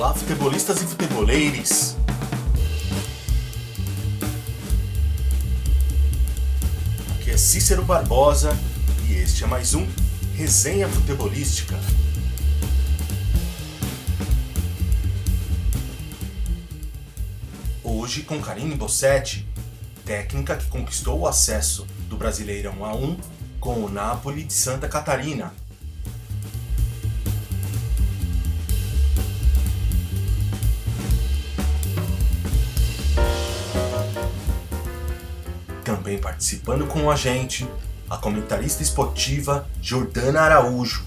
Olá, 0.00 0.14
futebolistas 0.14 0.80
e 0.80 0.86
futeboleiros! 0.86 1.94
Aqui 7.16 7.30
é 7.30 7.36
Cícero 7.36 7.84
Barbosa 7.84 8.56
e 9.06 9.12
este 9.12 9.44
é 9.44 9.46
mais 9.46 9.74
um 9.74 9.86
Resenha 10.34 10.88
Futebolística. 10.88 11.78
Hoje 17.84 18.22
com 18.22 18.40
Karine 18.40 18.74
Bossetti, 18.76 19.46
técnica 20.06 20.56
que 20.56 20.64
conquistou 20.68 21.18
o 21.18 21.28
acesso 21.28 21.86
do 22.08 22.16
Brasileirão 22.16 22.76
A1 22.78 23.18
com 23.60 23.84
o 23.84 23.90
Napoli 23.90 24.44
de 24.44 24.54
Santa 24.54 24.88
Catarina 24.88 25.52
participando 36.40 36.86
com 36.86 37.10
a 37.10 37.16
gente, 37.16 37.68
a 38.08 38.16
comentarista 38.16 38.82
esportiva 38.82 39.68
Jordana 39.82 40.40
Araújo. 40.40 41.04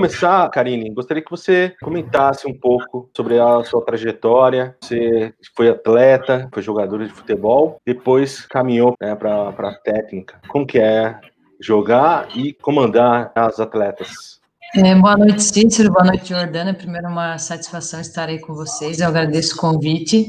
Começar, 0.00 0.48
Karine, 0.48 0.88
gostaria 0.88 1.22
que 1.22 1.30
você 1.30 1.74
comentasse 1.82 2.48
um 2.48 2.58
pouco 2.58 3.10
sobre 3.14 3.38
a 3.38 3.62
sua 3.64 3.84
trajetória. 3.84 4.74
Você 4.80 5.34
foi 5.54 5.68
atleta, 5.68 6.48
foi 6.54 6.62
jogador 6.62 7.04
de 7.04 7.12
futebol, 7.12 7.78
depois 7.84 8.46
caminhou 8.46 8.94
né, 8.98 9.14
para 9.14 9.50
a 9.50 9.74
técnica. 9.74 10.40
Como 10.48 10.66
que 10.66 10.78
é 10.78 11.20
jogar 11.60 12.28
e 12.34 12.54
comandar 12.54 13.30
as 13.34 13.60
atletas? 13.60 14.40
É, 14.74 14.94
boa 14.94 15.18
noite, 15.18 15.42
Cícero. 15.42 15.92
Boa 15.92 16.06
noite, 16.06 16.30
Jordana. 16.30 16.72
Primeiro, 16.72 17.08
uma 17.08 17.36
satisfação 17.36 18.00
estar 18.00 18.30
aí 18.30 18.40
com 18.40 18.54
vocês. 18.54 19.00
Eu 19.00 19.08
agradeço 19.08 19.54
o 19.54 19.58
convite. 19.58 20.28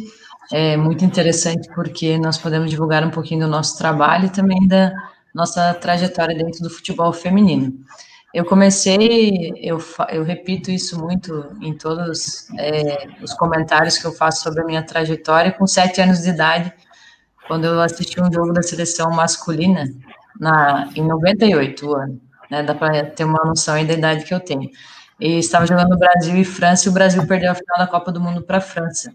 É 0.51 0.75
muito 0.75 1.05
interessante 1.05 1.69
porque 1.73 2.17
nós 2.17 2.37
podemos 2.37 2.69
divulgar 2.69 3.05
um 3.05 3.11
pouquinho 3.11 3.45
do 3.45 3.47
nosso 3.47 3.77
trabalho 3.77 4.25
e 4.25 4.29
também 4.29 4.67
da 4.67 4.91
nossa 5.33 5.73
trajetória 5.75 6.35
dentro 6.35 6.61
do 6.61 6.69
futebol 6.69 7.13
feminino. 7.13 7.73
Eu 8.33 8.45
comecei, 8.45 9.51
eu, 9.57 9.77
eu 10.09 10.23
repito 10.23 10.71
isso 10.71 10.97
muito 10.97 11.53
em 11.61 11.77
todos 11.77 12.47
é, 12.57 13.07
os 13.21 13.33
comentários 13.33 13.97
que 13.97 14.05
eu 14.05 14.13
faço 14.13 14.43
sobre 14.43 14.61
a 14.61 14.65
minha 14.65 14.83
trajetória, 14.83 15.51
com 15.51 15.67
sete 15.67 15.99
anos 15.99 16.21
de 16.21 16.29
idade, 16.29 16.71
quando 17.45 17.65
eu 17.65 17.81
assisti 17.81 18.21
um 18.21 18.31
jogo 18.31 18.53
da 18.53 18.63
seleção 18.63 19.11
masculina, 19.11 19.85
na, 20.39 20.89
em 20.95 21.05
98 21.05 21.93
ano, 21.93 22.21
né, 22.49 22.63
dá 22.63 22.73
para 22.73 23.05
ter 23.05 23.25
uma 23.25 23.43
noção 23.43 23.75
aí 23.75 23.85
da 23.85 23.93
idade 23.93 24.23
que 24.23 24.33
eu 24.33 24.39
tenho. 24.39 24.69
E 25.19 25.37
estava 25.37 25.67
jogando 25.67 25.97
Brasil 25.97 26.35
e 26.37 26.45
França, 26.45 26.87
e 26.87 26.89
o 26.89 26.93
Brasil 26.93 27.25
perdeu 27.27 27.51
a 27.51 27.55
final 27.55 27.77
da 27.77 27.87
Copa 27.87 28.11
do 28.11 28.21
Mundo 28.21 28.41
para 28.41 28.57
a 28.57 28.61
França. 28.61 29.13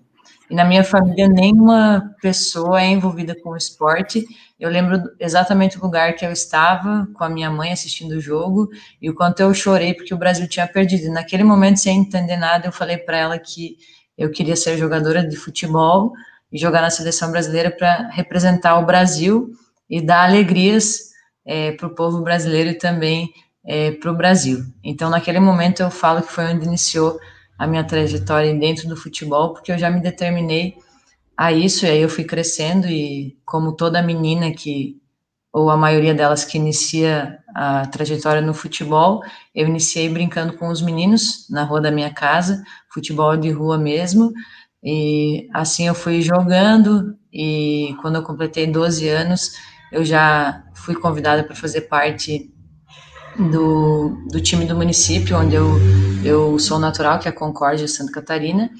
E 0.50 0.54
na 0.54 0.64
minha 0.64 0.84
família, 0.84 1.28
nenhuma 1.28 2.14
pessoa 2.22 2.80
é 2.80 2.86
envolvida 2.86 3.34
com 3.34 3.50
o 3.50 3.56
esporte. 3.56 4.24
Eu 4.58 4.70
lembro 4.70 5.02
exatamente 5.18 5.76
o 5.76 5.82
lugar 5.82 6.14
que 6.14 6.24
eu 6.24 6.30
estava 6.30 7.06
com 7.14 7.24
a 7.24 7.28
minha 7.28 7.50
mãe 7.50 7.72
assistindo 7.72 8.12
o 8.12 8.20
jogo 8.20 8.68
e 9.02 9.10
o 9.10 9.14
quanto 9.14 9.40
eu 9.40 9.52
chorei 9.52 9.92
porque 9.92 10.14
o 10.14 10.18
Brasil 10.18 10.48
tinha 10.48 10.66
perdido. 10.66 11.06
E 11.06 11.10
naquele 11.10 11.42
momento, 11.42 11.78
sem 11.78 11.98
entender 11.98 12.36
nada, 12.36 12.66
eu 12.66 12.72
falei 12.72 12.96
para 12.96 13.18
ela 13.18 13.38
que 13.38 13.76
eu 14.16 14.30
queria 14.30 14.56
ser 14.56 14.78
jogadora 14.78 15.26
de 15.26 15.36
futebol 15.36 16.12
e 16.52 16.58
jogar 16.58 16.80
na 16.80 16.90
seleção 16.90 17.30
brasileira 17.30 17.70
para 17.70 18.08
representar 18.10 18.78
o 18.78 18.86
Brasil 18.86 19.50
e 19.90 20.00
dar 20.00 20.24
alegrias 20.24 21.10
é, 21.44 21.72
para 21.72 21.86
o 21.86 21.94
povo 21.94 22.22
brasileiro 22.22 22.70
e 22.70 22.74
também 22.74 23.32
é, 23.64 23.90
para 23.90 24.10
o 24.10 24.16
Brasil. 24.16 24.64
Então, 24.82 25.10
naquele 25.10 25.40
momento, 25.40 25.80
eu 25.82 25.90
falo 25.90 26.22
que 26.22 26.32
foi 26.32 26.44
onde 26.46 26.66
iniciou 26.66 27.18
a 27.58 27.66
minha 27.66 27.84
trajetória 27.84 28.54
dentro 28.54 28.88
do 28.88 28.96
futebol, 28.96 29.52
porque 29.52 29.72
eu 29.72 29.78
já 29.78 29.90
me 29.90 30.00
determinei 30.00 30.76
a 31.36 31.52
isso, 31.52 31.84
e 31.84 31.90
aí 31.90 32.00
eu 32.00 32.08
fui 32.08 32.24
crescendo, 32.24 32.86
e 32.86 33.36
como 33.44 33.72
toda 33.76 34.02
menina 34.02 34.50
que, 34.52 35.00
ou 35.52 35.70
a 35.70 35.76
maioria 35.76 36.14
delas 36.14 36.44
que 36.44 36.58
inicia 36.58 37.38
a 37.54 37.86
trajetória 37.86 38.40
no 38.40 38.54
futebol, 38.54 39.22
eu 39.54 39.66
iniciei 39.66 40.08
brincando 40.08 40.54
com 40.54 40.68
os 40.68 40.80
meninos 40.82 41.46
na 41.50 41.64
rua 41.64 41.80
da 41.80 41.90
minha 41.90 42.12
casa, 42.12 42.62
futebol 42.88 43.36
de 43.36 43.50
rua 43.50 43.78
mesmo, 43.78 44.32
e 44.82 45.48
assim 45.52 45.86
eu 45.88 45.94
fui 45.94 46.22
jogando, 46.22 47.16
e 47.32 47.94
quando 48.00 48.16
eu 48.16 48.22
completei 48.22 48.66
12 48.66 49.08
anos, 49.08 49.52
eu 49.92 50.04
já 50.04 50.64
fui 50.74 50.94
convidada 50.94 51.44
para 51.44 51.54
fazer 51.54 51.82
parte 51.82 52.50
do, 53.38 54.16
do 54.30 54.40
time 54.40 54.64
do 54.64 54.74
município, 54.74 55.36
onde 55.38 55.54
eu, 55.54 55.78
eu 56.24 56.58
sou 56.58 56.78
natural, 56.78 57.18
que 57.18 57.28
é 57.28 57.32
Concórdia 57.32 57.86
Santa 57.86 58.12
Catarina, 58.12 58.70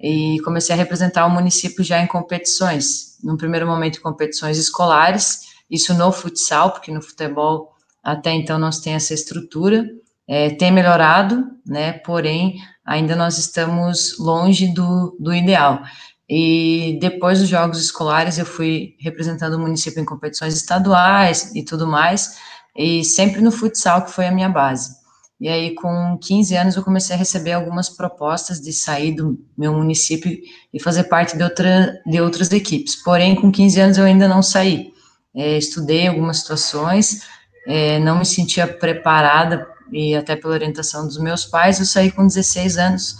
e 0.00 0.38
comecei 0.44 0.74
a 0.74 0.78
representar 0.78 1.26
o 1.26 1.30
município 1.30 1.82
já 1.82 2.00
em 2.00 2.06
competições. 2.06 3.18
No 3.22 3.36
primeiro 3.36 3.66
momento, 3.66 4.00
competições 4.00 4.58
escolares, 4.58 5.54
isso 5.70 5.94
no 5.94 6.12
futsal, 6.12 6.72
porque 6.72 6.92
no 6.92 7.00
futebol 7.00 7.72
até 8.02 8.32
então 8.32 8.58
nós 8.58 8.80
tem 8.80 8.92
essa 8.92 9.14
estrutura, 9.14 9.88
é, 10.28 10.50
tem 10.50 10.70
melhorado, 10.70 11.46
né, 11.66 11.92
porém 11.92 12.56
ainda 12.84 13.16
nós 13.16 13.38
estamos 13.38 14.18
longe 14.18 14.72
do, 14.74 15.16
do 15.18 15.32
ideal. 15.32 15.82
E 16.28 16.98
depois 17.00 17.40
dos 17.40 17.48
jogos 17.48 17.78
escolares, 17.80 18.38
eu 18.38 18.46
fui 18.46 18.94
representando 19.00 19.54
o 19.54 19.58
município 19.58 20.00
em 20.00 20.04
competições 20.04 20.54
estaduais 20.54 21.54
e 21.54 21.62
tudo 21.62 21.86
mais, 21.86 22.38
e 22.76 23.04
sempre 23.04 23.40
no 23.40 23.52
futsal, 23.52 24.04
que 24.04 24.12
foi 24.12 24.26
a 24.26 24.32
minha 24.32 24.48
base. 24.48 25.04
E 25.40 25.48
aí, 25.48 25.74
com 25.74 26.16
15 26.20 26.56
anos, 26.56 26.76
eu 26.76 26.82
comecei 26.82 27.14
a 27.14 27.18
receber 27.18 27.52
algumas 27.52 27.88
propostas 27.88 28.60
de 28.60 28.72
sair 28.72 29.12
do 29.12 29.38
meu 29.58 29.72
município 29.72 30.38
e 30.72 30.80
fazer 30.80 31.04
parte 31.04 31.36
de, 31.36 31.42
outra, 31.42 32.00
de 32.06 32.20
outras 32.20 32.50
equipes. 32.52 32.96
Porém, 32.96 33.34
com 33.34 33.50
15 33.50 33.80
anos, 33.80 33.98
eu 33.98 34.04
ainda 34.04 34.28
não 34.28 34.42
saí. 34.42 34.92
É, 35.34 35.58
estudei 35.58 36.06
algumas 36.06 36.38
situações, 36.38 37.22
é, 37.66 37.98
não 37.98 38.18
me 38.18 38.24
sentia 38.24 38.66
preparada, 38.66 39.66
e 39.92 40.14
até 40.14 40.34
pela 40.36 40.54
orientação 40.54 41.06
dos 41.06 41.18
meus 41.18 41.44
pais, 41.44 41.78
eu 41.78 41.86
saí 41.86 42.10
com 42.10 42.26
16 42.26 42.78
anos. 42.78 43.16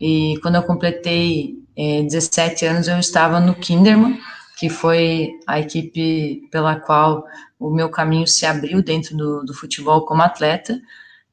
E 0.00 0.38
quando 0.42 0.56
eu 0.56 0.62
completei 0.62 1.54
é, 1.76 2.02
17 2.02 2.66
anos, 2.66 2.88
eu 2.88 2.98
estava 2.98 3.40
no 3.40 3.54
Kinderman, 3.54 4.18
que 4.64 4.70
foi 4.70 5.38
a 5.46 5.60
equipe 5.60 6.48
pela 6.50 6.74
qual 6.74 7.26
o 7.60 7.68
meu 7.68 7.90
caminho 7.90 8.26
se 8.26 8.46
abriu 8.46 8.82
dentro 8.82 9.14
do, 9.14 9.44
do 9.44 9.52
futebol 9.52 10.06
como 10.06 10.22
atleta. 10.22 10.80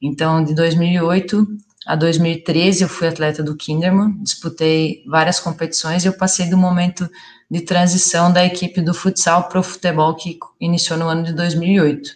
Então, 0.01 0.43
de 0.43 0.53
2008 0.53 1.47
a 1.87 1.95
2013, 1.95 2.83
eu 2.83 2.89
fui 2.89 3.07
atleta 3.07 3.41
do 3.41 3.55
Kinderman, 3.55 4.21
disputei 4.21 5.01
várias 5.07 5.39
competições 5.39 6.03
e 6.03 6.09
eu 6.09 6.13
passei 6.13 6.49
do 6.49 6.57
momento 6.57 7.09
de 7.49 7.61
transição 7.61 8.33
da 8.33 8.43
equipe 8.43 8.81
do 8.81 8.93
futsal 8.93 9.47
para 9.47 9.61
o 9.61 9.63
futebol 9.63 10.13
que 10.13 10.37
iniciou 10.59 10.99
no 10.99 11.07
ano 11.07 11.23
de 11.23 11.31
2008. 11.31 12.09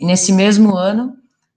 E 0.00 0.06
nesse 0.06 0.32
mesmo 0.32 0.74
ano, 0.74 1.14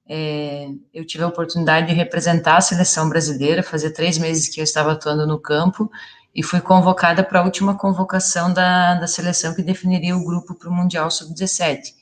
é, 0.09 0.67
eu 0.93 1.05
tive 1.05 1.23
a 1.23 1.27
oportunidade 1.27 1.87
de 1.87 1.93
representar 1.93 2.57
a 2.57 2.61
seleção 2.61 3.07
brasileira, 3.07 3.63
fazia 3.63 3.93
três 3.93 4.17
meses 4.17 4.49
que 4.49 4.59
eu 4.59 4.63
estava 4.65 4.91
atuando 4.91 5.25
no 5.25 5.39
campo, 5.39 5.89
e 6.35 6.43
fui 6.43 6.59
convocada 6.59 7.23
para 7.23 7.39
a 7.39 7.43
última 7.43 7.75
convocação 7.75 8.51
da, 8.51 8.95
da 8.95 9.07
seleção 9.07 9.55
que 9.55 9.63
definiria 9.63 10.17
o 10.17 10.25
grupo 10.25 10.53
para 10.53 10.69
o 10.69 10.73
Mundial 10.73 11.09
Sub-17, 11.09 11.93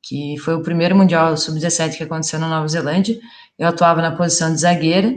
que 0.00 0.38
foi 0.38 0.54
o 0.54 0.62
primeiro 0.62 0.94
Mundial 0.94 1.36
Sub-17 1.36 1.96
que 1.96 2.04
aconteceu 2.04 2.38
na 2.38 2.48
Nova 2.48 2.68
Zelândia. 2.68 3.18
Eu 3.58 3.68
atuava 3.68 4.00
na 4.00 4.14
posição 4.14 4.54
de 4.54 4.60
zagueira 4.60 5.16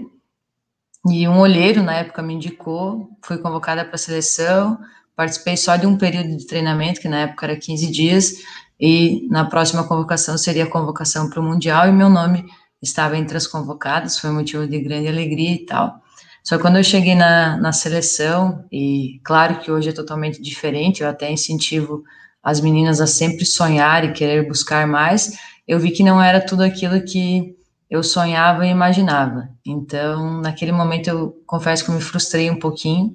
e 1.08 1.28
um 1.28 1.40
olheiro 1.40 1.84
na 1.84 1.98
época 1.98 2.24
me 2.24 2.34
indicou, 2.34 3.10
fui 3.24 3.38
convocada 3.38 3.86
para 3.86 3.96
a 3.96 4.00
seleção, 4.00 4.80
participei 5.16 5.56
só 5.56 5.76
de 5.76 5.86
um 5.86 5.96
período 5.96 6.36
de 6.36 6.48
treinamento, 6.48 7.00
que 7.00 7.08
na 7.08 7.22
época 7.22 7.46
era 7.46 7.56
15 7.56 7.92
dias, 7.92 8.34
e 8.80 9.28
na 9.30 9.46
próxima 9.46 9.88
convocação 9.88 10.38
seria 10.38 10.64
a 10.64 10.70
convocação 10.70 11.30
para 11.30 11.40
o 11.40 11.44
Mundial, 11.44 11.88
e 11.88 11.92
meu 11.92 12.10
nome 12.10 12.46
estava 12.82 13.18
entre 13.18 13.38
as 13.38 13.48
convocadas, 13.48 14.20
foi 14.20 14.32
motivo 14.32 14.68
de 14.68 14.80
grande 14.80 15.08
alegria 15.08 15.52
e 15.52 15.66
tal. 15.66 16.02
Só 16.48 16.58
quando 16.58 16.78
eu 16.78 16.84
cheguei 16.84 17.14
na, 17.14 17.58
na 17.58 17.74
seleção, 17.74 18.64
e 18.72 19.20
claro 19.22 19.60
que 19.60 19.70
hoje 19.70 19.90
é 19.90 19.92
totalmente 19.92 20.42
diferente, 20.42 21.04
eu 21.04 21.10
até 21.10 21.30
incentivo 21.30 22.06
as 22.42 22.62
meninas 22.62 23.02
a 23.02 23.06
sempre 23.06 23.46
sonhar 23.46 24.06
e 24.06 24.14
querer 24.14 24.48
buscar 24.48 24.88
mais, 24.88 25.38
eu 25.68 25.78
vi 25.78 25.92
que 25.92 26.04
não 26.04 26.24
era 26.24 26.40
tudo 26.40 26.64
aquilo 26.64 27.04
que 27.04 27.54
eu 27.90 28.02
sonhava 28.02 28.66
e 28.66 28.70
imaginava. 28.70 29.50
Então, 29.66 30.40
naquele 30.40 30.72
momento, 30.72 31.10
eu 31.10 31.38
confesso 31.46 31.84
que 31.84 31.92
me 31.92 32.00
frustrei 32.00 32.50
um 32.50 32.58
pouquinho. 32.58 33.14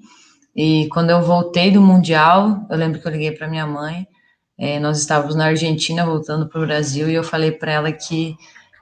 E 0.55 0.87
quando 0.93 1.09
eu 1.09 1.23
voltei 1.23 1.71
do 1.71 1.81
Mundial, 1.81 2.67
eu 2.69 2.77
lembro 2.77 3.01
que 3.01 3.09
eu 3.09 3.13
liguei 3.13 3.33
para 3.33 3.49
minha 3.49 3.67
mãe. 3.67 4.07
É, 4.59 4.79
nós 4.79 4.99
estávamos 4.99 5.35
na 5.35 5.47
Argentina 5.47 6.05
voltando 6.05 6.51
para 6.51 6.61
o 6.61 6.67
Brasil 6.67 7.09
e 7.09 7.15
eu 7.15 7.25
falei 7.25 7.51
para 7.51 7.73
ela 7.73 7.93
que 7.93 8.37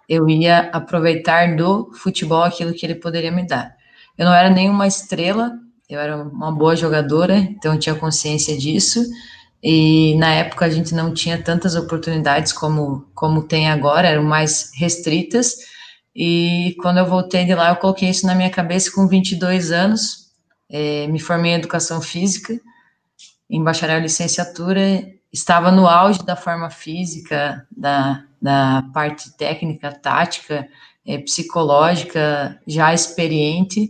eu 0.09 0.29
ia 0.29 0.71
aproveitar 0.73 1.55
do 1.55 1.93
futebol 1.95 2.43
aquilo 2.43 2.75
que 2.75 2.85
ele 2.85 2.97
poderia 2.97 3.31
me 3.31 3.47
dar. 3.47 3.79
Eu 4.21 4.27
não 4.27 4.35
era 4.35 4.51
nenhuma 4.51 4.87
estrela, 4.87 5.59
eu 5.89 5.99
era 5.99 6.15
uma 6.15 6.53
boa 6.53 6.77
jogadora, 6.77 7.39
então 7.39 7.79
tinha 7.79 7.95
consciência 7.95 8.55
disso. 8.55 9.03
E 9.63 10.15
na 10.17 10.29
época 10.35 10.67
a 10.67 10.69
gente 10.69 10.95
não 10.95 11.15
tinha 11.15 11.43
tantas 11.43 11.75
oportunidades 11.75 12.53
como, 12.53 13.09
como 13.15 13.45
tem 13.45 13.71
agora, 13.71 14.09
eram 14.09 14.23
mais 14.23 14.73
restritas. 14.75 15.57
E 16.15 16.77
quando 16.83 16.99
eu 16.99 17.07
voltei 17.07 17.47
de 17.47 17.55
lá, 17.55 17.71
eu 17.71 17.77
coloquei 17.77 18.11
isso 18.11 18.27
na 18.27 18.35
minha 18.35 18.51
cabeça 18.51 18.93
com 18.93 19.09
22 19.09 19.73
anos. 19.73 20.31
É, 20.69 21.07
me 21.07 21.19
formei 21.19 21.53
em 21.53 21.55
educação 21.55 22.03
física, 22.03 22.61
em 23.49 23.65
bacharel 23.65 24.01
e 24.01 24.03
licenciatura. 24.03 25.03
Estava 25.33 25.73
no 25.73 25.89
auge 25.89 26.23
da 26.27 26.37
forma 26.37 26.69
física, 26.69 27.67
da, 27.75 28.23
da 28.41 28.85
parte 28.93 29.35
técnica, 29.39 29.91
tática, 29.91 30.69
é, 31.07 31.17
psicológica, 31.17 32.61
já 32.67 32.93
experiente. 32.93 33.89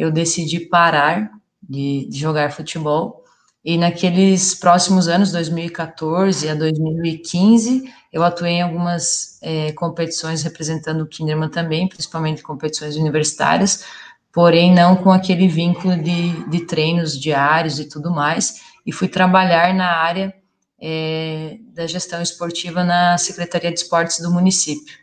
Eu 0.00 0.10
decidi 0.10 0.60
parar 0.60 1.30
de, 1.62 2.08
de 2.08 2.18
jogar 2.18 2.50
futebol. 2.52 3.22
E 3.62 3.76
naqueles 3.76 4.54
próximos 4.54 5.08
anos, 5.08 5.30
2014 5.30 6.48
a 6.48 6.54
2015, 6.54 7.84
eu 8.10 8.22
atuei 8.22 8.52
em 8.52 8.62
algumas 8.62 9.38
é, 9.42 9.72
competições 9.72 10.42
representando 10.42 11.02
o 11.02 11.06
Kinderman 11.06 11.50
também, 11.50 11.86
principalmente 11.86 12.42
competições 12.42 12.96
universitárias, 12.96 13.84
porém 14.32 14.72
não 14.72 14.96
com 14.96 15.10
aquele 15.12 15.46
vínculo 15.46 15.94
de, 16.02 16.48
de 16.48 16.64
treinos 16.64 17.20
diários 17.20 17.78
e 17.78 17.86
tudo 17.86 18.10
mais, 18.10 18.62
e 18.86 18.92
fui 18.92 19.06
trabalhar 19.06 19.74
na 19.74 19.98
área 19.98 20.34
é, 20.80 21.58
da 21.74 21.86
gestão 21.86 22.22
esportiva 22.22 22.82
na 22.82 23.18
Secretaria 23.18 23.70
de 23.70 23.80
Esportes 23.80 24.18
do 24.20 24.30
município. 24.30 24.94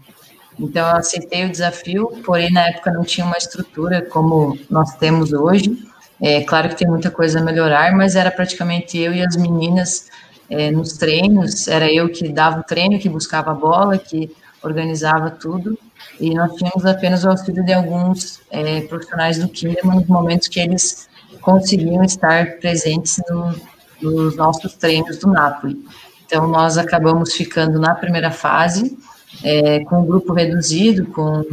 Então 0.60 0.88
eu 0.88 0.96
aceitei 0.96 1.46
o 1.46 1.52
desafio, 1.52 2.08
porém 2.26 2.52
na 2.52 2.70
época 2.70 2.92
não 2.92 3.04
tinha 3.04 3.28
uma 3.28 3.38
estrutura 3.38 4.02
como 4.02 4.58
nós 4.70 4.96
temos 4.96 5.32
hoje. 5.32 5.78
É 6.20 6.42
claro 6.42 6.70
que 6.70 6.78
tem 6.78 6.88
muita 6.88 7.12
coisa 7.12 7.40
a 7.40 7.44
melhorar, 7.44 7.92
mas 7.96 8.16
era 8.16 8.32
praticamente 8.32 8.98
eu 8.98 9.14
e 9.14 9.22
as 9.22 9.36
meninas 9.36 10.10
é, 10.50 10.72
nos 10.72 10.94
treinos, 10.94 11.68
era 11.68 11.92
eu 11.92 12.10
que 12.10 12.30
dava 12.30 12.62
o 12.62 12.64
treino, 12.64 12.98
que 12.98 13.10
buscava 13.10 13.52
a 13.52 13.54
bola, 13.54 13.98
que 13.98 14.34
organizava 14.64 15.30
tudo 15.30 15.78
e 16.20 16.34
nós 16.34 16.54
tínhamos 16.56 16.86
apenas 16.86 17.24
o 17.24 17.30
auxílio 17.30 17.64
de 17.64 17.74
alguns 17.74 18.42
é, 18.50 18.82
profissionais 18.82 19.38
do 19.38 19.50
Kinderman 19.50 20.00
nos 20.00 20.08
momentos 20.08 20.48
que 20.48 20.60
eles 20.60 21.10
conseguiam 21.42 22.04
estar 22.04 22.58
presentes 22.58 23.22
no, 23.30 23.56
nos 24.02 24.36
nossos 24.36 24.74
treinos 24.76 25.18
do 25.18 25.28
Napoli. 25.28 25.78
Então, 26.26 26.48
nós 26.48 26.78
acabamos 26.78 27.34
ficando 27.34 27.80
na 27.80 27.94
primeira 27.94 28.32
fase, 28.32 28.98
é, 29.44 29.84
com 29.86 30.02
um 30.02 30.06
grupo 30.06 30.34
reduzido, 30.34 31.06
com 31.08 31.46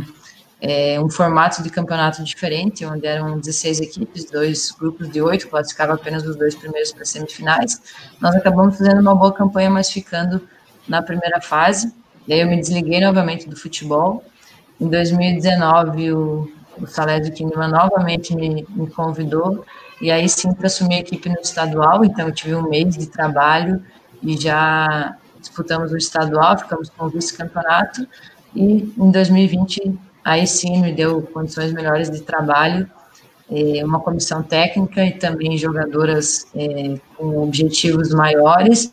é, 0.60 0.98
um 1.00 1.10
formato 1.10 1.62
de 1.62 1.68
campeonato 1.68 2.22
diferente, 2.22 2.86
onde 2.86 3.06
eram 3.06 3.38
16 3.38 3.80
equipes, 3.80 4.24
dois 4.30 4.70
grupos 4.70 5.10
de 5.10 5.20
oito, 5.20 5.48
classificava 5.48 5.94
apenas 5.94 6.24
os 6.24 6.36
dois 6.36 6.54
primeiros 6.54 6.92
para 6.92 7.04
semifinais. 7.04 7.82
Nós 8.20 8.34
acabamos 8.34 8.78
fazendo 8.78 9.00
uma 9.00 9.14
boa 9.14 9.32
campanha, 9.32 9.68
mas 9.68 9.90
ficando 9.90 10.40
na 10.88 11.02
primeira 11.02 11.40
fase. 11.40 11.92
E 12.26 12.32
aí 12.32 12.40
eu 12.40 12.46
me 12.46 12.56
desliguei 12.56 13.00
novamente 13.00 13.48
do 13.48 13.56
futebol 13.56 14.24
em 14.82 14.88
2019, 14.88 16.12
o, 16.12 16.50
o 16.80 16.86
Salésio 16.86 17.32
Kinderman 17.32 17.68
novamente 17.68 18.34
me, 18.34 18.66
me 18.68 18.90
convidou, 18.90 19.64
e 20.00 20.10
aí 20.10 20.28
sim 20.28 20.52
para 20.52 20.66
assumir 20.66 20.96
a 20.96 20.98
equipe 20.98 21.28
no 21.28 21.36
estadual, 21.40 22.04
então 22.04 22.26
eu 22.26 22.34
tive 22.34 22.54
um 22.56 22.68
mês 22.68 22.96
de 22.96 23.06
trabalho 23.06 23.80
e 24.20 24.36
já 24.36 25.16
disputamos 25.38 25.92
o 25.92 25.96
estadual, 25.96 26.58
ficamos 26.58 26.90
com 26.90 27.06
o 27.06 27.08
vice-campeonato, 27.08 28.06
e 28.56 28.92
em 28.98 29.10
2020, 29.10 29.96
aí 30.24 30.46
sim 30.48 30.80
me 30.82 30.92
deu 30.92 31.22
condições 31.22 31.72
melhores 31.72 32.10
de 32.10 32.20
trabalho, 32.20 32.90
é, 33.48 33.84
uma 33.84 34.00
comissão 34.00 34.42
técnica 34.42 35.04
e 35.04 35.12
também 35.12 35.56
jogadoras 35.56 36.46
é, 36.56 36.96
com 37.16 37.38
objetivos 37.38 38.12
maiores, 38.12 38.92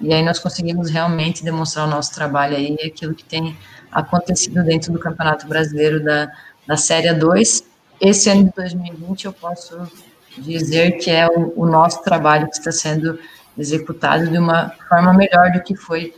e 0.00 0.12
aí 0.12 0.24
nós 0.24 0.38
conseguimos 0.38 0.90
realmente 0.90 1.42
demonstrar 1.42 1.88
o 1.88 1.90
nosso 1.90 2.14
trabalho 2.14 2.56
aí, 2.56 2.76
aquilo 2.86 3.14
que 3.14 3.24
tem 3.24 3.56
acontecido 3.94 4.62
dentro 4.64 4.92
do 4.92 4.98
Campeonato 4.98 5.46
Brasileiro 5.46 6.02
da, 6.02 6.30
da 6.66 6.76
Série 6.76 7.12
2. 7.14 7.64
Esse 8.00 8.28
ano 8.28 8.44
de 8.44 8.52
2020 8.56 9.26
eu 9.26 9.32
posso 9.32 9.88
dizer 10.36 10.98
que 10.98 11.10
é 11.10 11.28
o, 11.28 11.52
o 11.56 11.66
nosso 11.66 12.02
trabalho 12.02 12.48
que 12.48 12.56
está 12.58 12.72
sendo 12.72 13.18
executado 13.56 14.28
de 14.28 14.36
uma 14.36 14.70
forma 14.88 15.14
melhor 15.14 15.52
do 15.52 15.62
que 15.62 15.76
foi 15.76 16.12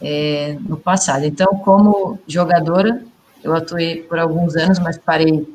é, 0.00 0.56
no 0.60 0.78
passado. 0.78 1.24
Então, 1.24 1.46
como 1.58 2.18
jogadora, 2.26 3.02
eu 3.44 3.54
atuei 3.54 4.02
por 4.02 4.18
alguns 4.18 4.56
anos, 4.56 4.78
mas 4.78 4.96
parei 4.96 5.46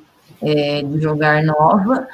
é, 0.41 0.83
de 0.83 1.01
jogar 1.01 1.43
nova, 1.43 2.07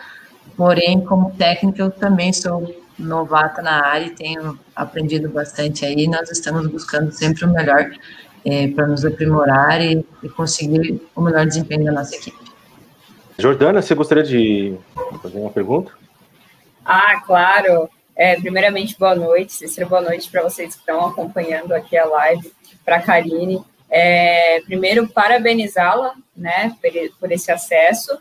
porém, 0.56 1.01
como 1.01 1.32
técnica, 1.32 1.82
eu 1.82 1.92
também 1.92 2.32
sou 2.32 2.75
novata 2.98 3.62
na 3.62 3.86
área 3.86 4.06
e 4.06 4.12
tenho 4.12 4.60
aprendido 4.75 5.30
bastante 5.30 5.86
aí. 5.86 6.08
Nós 6.08 6.30
estamos 6.30 6.68
buscando 6.68 7.12
sempre 7.12 7.46
o 7.46 7.54
melhor 7.54 7.89
é, 8.46 8.67
para 8.67 8.88
nos 8.88 9.05
aprimorar 9.05 9.81
e, 9.81 10.05
e, 10.24 10.29
conseguir 10.29 11.01
o 11.15 11.22
melhor 11.22 11.46
desempenho 11.46 11.86
da 11.86 11.91
nossa 11.91 12.15
equipe. 12.15 12.38
Jordana, 13.38 13.81
você 13.81 13.96
gostaria 13.96 14.24
de 14.24 14.77
fazer 15.22 15.38
uma 15.38 15.50
pergunta? 15.50 15.91
Ah, 16.84 17.22
claro. 17.25 17.89
É, 18.15 18.36
primeiramente, 18.36 18.98
boa 19.00 19.15
noite. 19.15 19.53
Cícero, 19.53 19.88
boa 19.88 20.01
noite 20.01 20.29
para 20.29 20.43
vocês 20.43 20.74
que 20.74 20.81
estão 20.81 21.08
acompanhando 21.08 21.72
aqui 21.74 21.98
a 21.98 22.05
live, 22.05 22.51
para 22.84 22.98
a 22.98 23.01
Karine. 23.01 23.63
É, 23.89 24.62
primeiro, 24.62 25.08
parabenizá-la 25.08 26.13
né, 26.36 26.75
por, 26.81 26.91
por, 27.19 27.31
esse 27.31 27.51
acesso, 27.51 28.17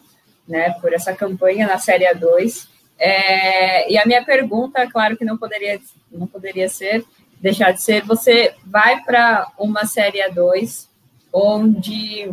né, 0.46 0.70
por 0.80 0.92
essa 0.92 1.12
campanha 1.12 1.66
na 1.66 1.78
Série 1.78 2.04
A2. 2.04 2.68
É, 2.98 3.90
e 3.90 3.98
a 3.98 4.06
minha 4.06 4.25
pergunta, 4.25 4.88
claro 4.90 5.16
que 5.16 5.25
não 5.25 5.37
poderia, 5.37 5.80
não 6.10 6.26
poderia 6.26 6.68
ser 6.68 7.04
deixar 7.40 7.73
de 7.73 7.83
ser, 7.83 8.04
você 8.04 8.54
vai 8.64 9.02
para 9.02 9.50
uma 9.59 9.87
Série 9.87 10.18
A2, 10.18 10.88
onde 11.33 12.33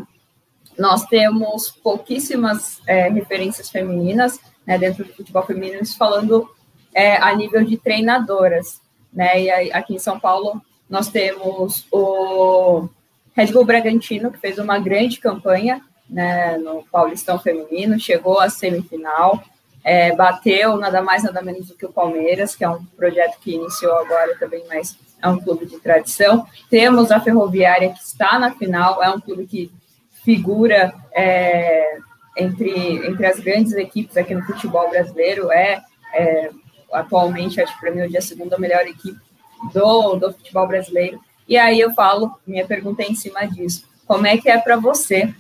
nós 0.78 1.06
temos 1.06 1.70
pouquíssimas 1.70 2.82
é, 2.88 3.10
referências 3.10 3.70
femininas 3.70 4.40
né, 4.66 4.78
dentro 4.78 5.06
do 5.06 5.14
futebol 5.14 5.46
feminino, 5.46 5.86
falando 5.98 6.50
é, 6.94 7.18
a 7.18 7.34
nível 7.36 7.64
de 7.64 7.78
treinadoras. 7.78 8.82
Né, 9.14 9.44
e 9.44 9.72
aqui 9.72 9.96
em 9.96 10.00
São 10.00 10.20
Paulo 10.20 10.62
nós 10.90 11.08
temos 11.08 11.86
o 11.92 12.88
Red 13.34 13.48
Bull 13.48 13.66
Bragantino, 13.66 14.32
que 14.32 14.40
fez 14.40 14.58
uma 14.58 14.80
grande 14.80 15.20
campanha 15.20 15.82
né, 16.10 16.58
no 16.58 16.84
Paulistão 16.92 17.40
Feminino, 17.40 18.00
chegou 18.00 18.40
à 18.40 18.50
semifinal, 18.50 19.44
é, 19.86 20.16
bateu 20.16 20.78
nada 20.78 21.00
mais, 21.00 21.22
nada 21.22 21.44
menos 21.44 21.68
do 21.68 21.76
que 21.76 21.86
o 21.86 21.94
Palmeiras, 21.94 22.56
que 22.56 22.64
é 22.64 22.70
um 22.70 22.84
projeto 22.84 23.38
que 23.40 23.54
iniciou 23.54 23.96
agora 24.00 24.36
também, 24.36 24.66
mas 24.68 24.98
é 25.22 25.30
um 25.30 25.40
clube 25.40 25.68
de 25.68 25.80
tradição. 25.80 26.48
Temos 26.72 27.12
a 27.12 27.20
Ferroviária, 27.20 27.94
que 27.94 28.00
está 28.00 28.40
na 28.40 28.50
final, 28.50 29.04
é 29.04 29.12
um 29.12 29.22
clube 29.22 29.46
que 29.46 29.72
figura 30.24 30.92
é, 31.14 32.00
entre, 32.36 33.06
entre 33.06 33.28
as 33.28 33.40
grandes 33.40 33.74
equipes 33.74 34.18
aqui 34.18 34.34
no 34.34 34.44
futebol 34.44 34.90
brasileiro, 34.90 35.52
é, 35.52 35.84
é 36.16 36.50
atualmente, 36.92 37.62
acho 37.62 37.74
que 37.76 37.80
para 37.80 37.92
mim, 37.92 38.02
hoje 38.02 38.16
é 38.16 38.20
a 38.20 38.24
segunda 38.24 38.58
melhor 38.58 38.88
equipe 38.88 39.20
do, 39.72 40.16
do 40.16 40.34
futebol 40.34 40.68
brasileiro. 40.68 41.20
E 41.48 41.58
aí 41.58 41.80
eu 41.80 41.94
falo, 41.94 42.40
minha 42.48 42.66
pergunta 42.66 43.04
é 43.04 43.06
em 43.06 43.14
cima 43.14 43.46
disso. 43.46 43.88
Como 44.08 44.26
é 44.26 44.36
que 44.36 44.50
é 44.50 44.58
para 44.58 44.78
você, 44.78 45.32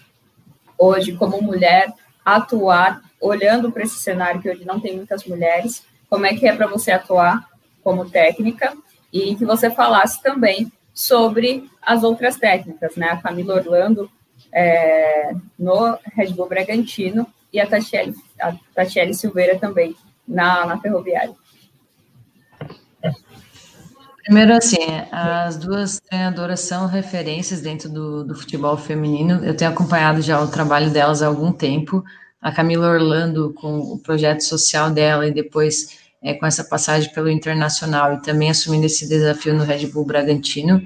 hoje, 0.78 1.14
como 1.14 1.42
mulher, 1.42 1.92
atuar 2.24 3.02
olhando 3.20 3.72
para 3.72 3.84
esse 3.84 3.98
cenário 3.98 4.42
que 4.42 4.50
hoje 4.50 4.66
não 4.66 4.80
tem 4.80 4.96
muitas 4.96 5.26
mulheres? 5.26 5.84
Como 6.10 6.26
é 6.26 6.36
que 6.36 6.48
é 6.48 6.56
para 6.56 6.68
você 6.68 6.92
atuar 6.92 7.48
como 7.84 8.10
técnica? 8.10 8.76
E 9.12 9.36
que 9.36 9.46
você 9.46 9.70
falasse 9.70 10.22
também 10.22 10.72
sobre 10.94 11.70
as 11.82 12.04
outras 12.04 12.38
técnicas, 12.38 12.96
né? 12.96 13.10
A 13.10 13.18
Camila 13.18 13.56
Orlando 13.56 14.10
é, 14.52 15.34
no 15.58 15.98
Red 16.14 16.34
Bull 16.34 16.48
Bragantino 16.48 17.28
e 17.52 17.60
a 17.60 17.68
Tatiele, 17.68 18.14
a 18.40 18.54
Tatiele 18.74 19.14
Silveira 19.14 19.58
também 19.60 19.96
na, 20.28 20.66
na 20.66 20.80
Ferroviária. 20.80 21.36
Primeiro, 24.24 24.54
assim, 24.54 24.78
as 25.12 25.56
duas 25.56 26.00
treinadoras 26.00 26.62
são 26.62 26.88
referências 26.88 27.62
dentro 27.62 27.88
do, 27.88 28.24
do 28.24 28.34
futebol 28.34 28.76
feminino. 28.76 29.46
Eu 29.46 29.56
tenho 29.56 29.70
acompanhado 29.70 30.20
já 30.20 30.42
o 30.42 30.48
trabalho 30.48 30.90
delas 30.90 31.22
há 31.22 31.28
algum 31.28 31.52
tempo. 31.52 32.04
A 32.46 32.52
Camila 32.52 32.92
Orlando, 32.92 33.56
com 33.56 33.80
o 33.80 33.98
projeto 33.98 34.42
social 34.42 34.92
dela, 34.92 35.28
e 35.28 35.34
depois 35.34 35.98
é, 36.22 36.36
com 36.36 36.46
essa 36.46 36.64
passagem 36.64 37.12
pelo 37.12 37.28
Internacional, 37.28 38.14
e 38.14 38.22
também 38.22 38.52
assumindo 38.52 38.86
esse 38.86 39.10
desafio 39.10 39.56
no 39.56 39.64
Red 39.64 39.88
Bull 39.88 40.06
Bragantino. 40.06 40.80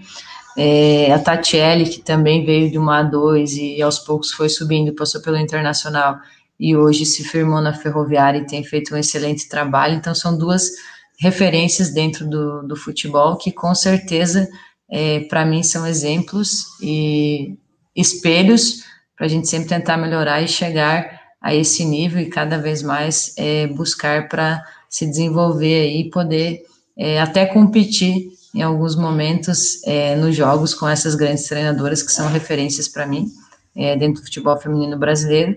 É, 0.57 1.11
a 1.11 1.19
Tatiele, 1.19 1.83
que 1.89 1.99
também 1.99 2.45
veio 2.45 2.71
de 2.71 2.77
uma 2.77 3.03
A2 3.03 3.57
e 3.57 3.81
aos 3.81 3.99
poucos 3.99 4.31
foi 4.31 4.47
subindo, 4.47 4.95
passou 4.95 5.21
pelo 5.21 5.35
Internacional 5.35 6.19
e 6.57 6.77
hoje 6.77 7.05
se 7.05 7.25
firmou 7.25 7.59
na 7.59 7.73
Ferroviária 7.73 8.39
e 8.39 8.45
tem 8.45 8.63
feito 8.63 8.95
um 8.95 8.97
excelente 8.97 9.49
trabalho. 9.49 9.95
Então, 9.95 10.15
são 10.15 10.37
duas 10.37 10.63
referências 11.19 11.93
dentro 11.93 12.25
do, 12.25 12.63
do 12.63 12.77
futebol 12.77 13.35
que, 13.35 13.51
com 13.51 13.75
certeza, 13.75 14.47
é, 14.89 15.19
para 15.27 15.45
mim, 15.45 15.61
são 15.61 15.85
exemplos 15.85 16.67
e 16.81 17.57
espelhos 17.93 18.85
para 19.17 19.25
a 19.25 19.29
gente 19.29 19.49
sempre 19.49 19.67
tentar 19.67 19.97
melhorar 19.97 20.41
e 20.41 20.47
chegar 20.47 21.18
a 21.41 21.55
esse 21.55 21.85
nível 21.85 22.21
e 22.21 22.29
cada 22.29 22.57
vez 22.57 22.81
mais 22.81 23.33
é, 23.37 23.67
buscar 23.67 24.27
para 24.27 24.63
se 24.89 25.05
desenvolver 25.05 25.89
e 25.89 26.09
poder 26.09 26.63
é, 26.97 27.21
até 27.21 27.45
competir 27.45 28.31
em 28.53 28.61
alguns 28.61 28.95
momentos 28.95 29.81
é, 29.85 30.15
nos 30.15 30.35
jogos 30.35 30.73
com 30.73 30.87
essas 30.87 31.15
grandes 31.15 31.47
treinadoras 31.47 32.01
que 32.01 32.11
são 32.11 32.27
referências 32.27 32.87
para 32.87 33.05
mim 33.05 33.27
é, 33.75 33.95
dentro 33.95 34.21
do 34.21 34.25
futebol 34.25 34.57
feminino 34.57 34.97
brasileiro. 34.97 35.55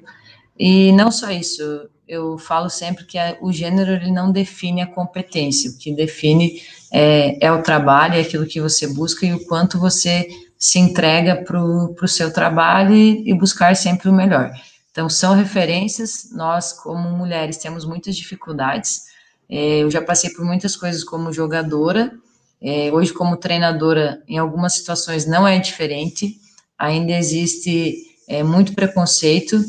E 0.59 0.93
não 0.93 1.11
só 1.11 1.31
isso, 1.31 1.89
eu 2.07 2.37
falo 2.39 2.69
sempre 2.69 3.05
que 3.05 3.19
a, 3.19 3.37
o 3.41 3.51
gênero 3.51 3.93
ele 3.93 4.11
não 4.11 4.31
define 4.31 4.83
a 4.83 4.87
competência, 4.87 5.71
o 5.71 5.79
que 5.79 5.95
define 5.95 6.63
é, 6.93 7.47
é, 7.47 7.51
o 7.51 7.63
trabalho, 7.63 8.15
é 8.15 8.21
aquilo 8.21 8.47
que 8.47 8.61
você 8.61 8.87
busca 8.87 9.25
e 9.25 9.33
o 9.33 9.45
quanto 9.47 9.79
você 9.79 10.29
se 10.59 10.79
entrega 10.79 11.43
para 11.43 11.61
o 11.61 12.07
seu 12.07 12.33
trabalho 12.33 12.95
e, 12.95 13.29
e 13.29 13.35
buscar 13.35 13.75
sempre 13.75 14.09
o 14.09 14.13
melhor. 14.13 14.53
Então, 14.93 15.09
são 15.09 15.35
referências, 15.35 16.29
nós, 16.33 16.73
como 16.73 17.11
mulheres, 17.11 17.57
temos 17.57 17.85
muitas 17.85 18.15
dificuldades. 18.15 19.07
É, 19.49 19.79
eu 19.79 19.91
já 19.91 20.03
passei 20.03 20.31
por 20.31 20.45
muitas 20.45 20.77
coisas 20.77 21.03
como 21.03 21.33
jogadora, 21.33 22.13
é, 22.61 22.93
hoje, 22.93 23.13
como 23.13 23.37
treinadora, 23.37 24.23
em 24.29 24.39
algumas 24.39 24.75
situações 24.75 25.27
não 25.27 25.49
é 25.49 25.59
diferente, 25.59 26.39
ainda 26.79 27.13
existe 27.13 27.97
é, 28.29 28.43
muito 28.45 28.73
preconceito. 28.73 29.61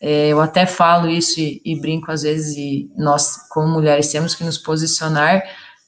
É, 0.00 0.28
eu 0.28 0.40
até 0.40 0.66
falo 0.66 1.08
isso 1.08 1.38
e, 1.38 1.60
e, 1.64 1.78
brinco 1.78 2.10
às 2.10 2.22
vezes, 2.22 2.56
e 2.56 2.90
nós, 2.96 3.36
como 3.50 3.68
mulheres, 3.68 4.10
temos 4.10 4.34
que 4.34 4.42
nos 4.42 4.58
posicionar, 4.58 5.42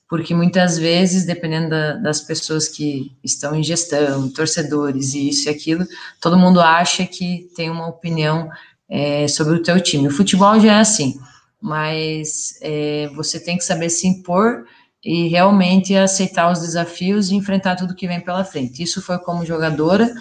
porque 0.09 0.35
muitas 0.35 0.79
vezes, 0.79 1.25
dependendo 1.25 1.71
da, 1.71 1.95
das 1.95 2.21
pessoas 2.21 2.69
que 2.69 3.11
estão 3.25 3.57
em 3.57 3.63
gestão, 3.63 4.29
torcedores 4.29 5.15
e 5.15 5.31
isso 5.31 5.49
e 5.49 5.51
aquilo, 5.51 5.85
todo 6.21 6.39
mundo 6.39 6.61
acha 6.61 7.05
que 7.07 7.51
tem 7.57 7.71
uma 7.71 7.89
opinião 7.89 8.49
é, 8.89 9.27
sobre 9.29 9.55
o 9.55 9.63
teu 9.63 9.81
time. 9.81 10.09
O 10.09 10.13
futebol 10.13 10.59
já 10.61 10.75
é 10.75 10.81
assim, 10.81 11.19
mas 11.61 12.59
é, 12.61 13.09
você 13.15 13.39
tem 13.39 13.57
que 13.57 13.65
saber 13.65 13.89
se 13.89 14.07
impor 14.07 14.65
e 15.05 15.29
realmente 15.29 15.97
aceitar 15.97 16.51
os 16.51 16.61
desafios 16.61 17.31
e 17.31 17.35
enfrentar 17.35 17.77
tudo 17.77 17.95
que 17.95 18.07
vem 18.07 18.21
pela 18.21 18.45
frente. 18.45 18.83
Isso 18.83 19.03
foi 19.03 19.19
como 19.19 19.45
jogadora, 19.45 20.13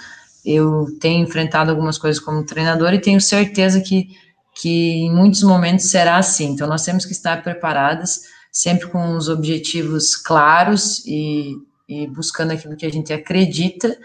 eu 0.43 0.87
tenho 0.99 1.23
enfrentado 1.23 1.69
algumas 1.69 1.97
coisas 1.97 2.21
como 2.21 2.45
treinadora 2.45 2.95
e 2.95 3.01
tenho 3.01 3.21
certeza 3.21 3.79
que, 3.79 4.09
que 4.55 5.05
em 5.05 5.13
muitos 5.13 5.43
momentos 5.43 5.89
será 5.89 6.17
assim. 6.17 6.45
Então, 6.45 6.67
nós 6.67 6.83
temos 6.83 7.05
que 7.05 7.11
estar 7.11 7.43
preparadas, 7.43 8.21
sempre 8.51 8.87
com 8.87 9.15
os 9.15 9.29
objetivos 9.29 10.15
claros 10.15 11.03
e, 11.05 11.55
e 11.87 12.07
buscando 12.07 12.51
aquilo 12.51 12.75
que 12.75 12.85
a 12.85 12.91
gente 12.91 13.13
acredita 13.13 13.95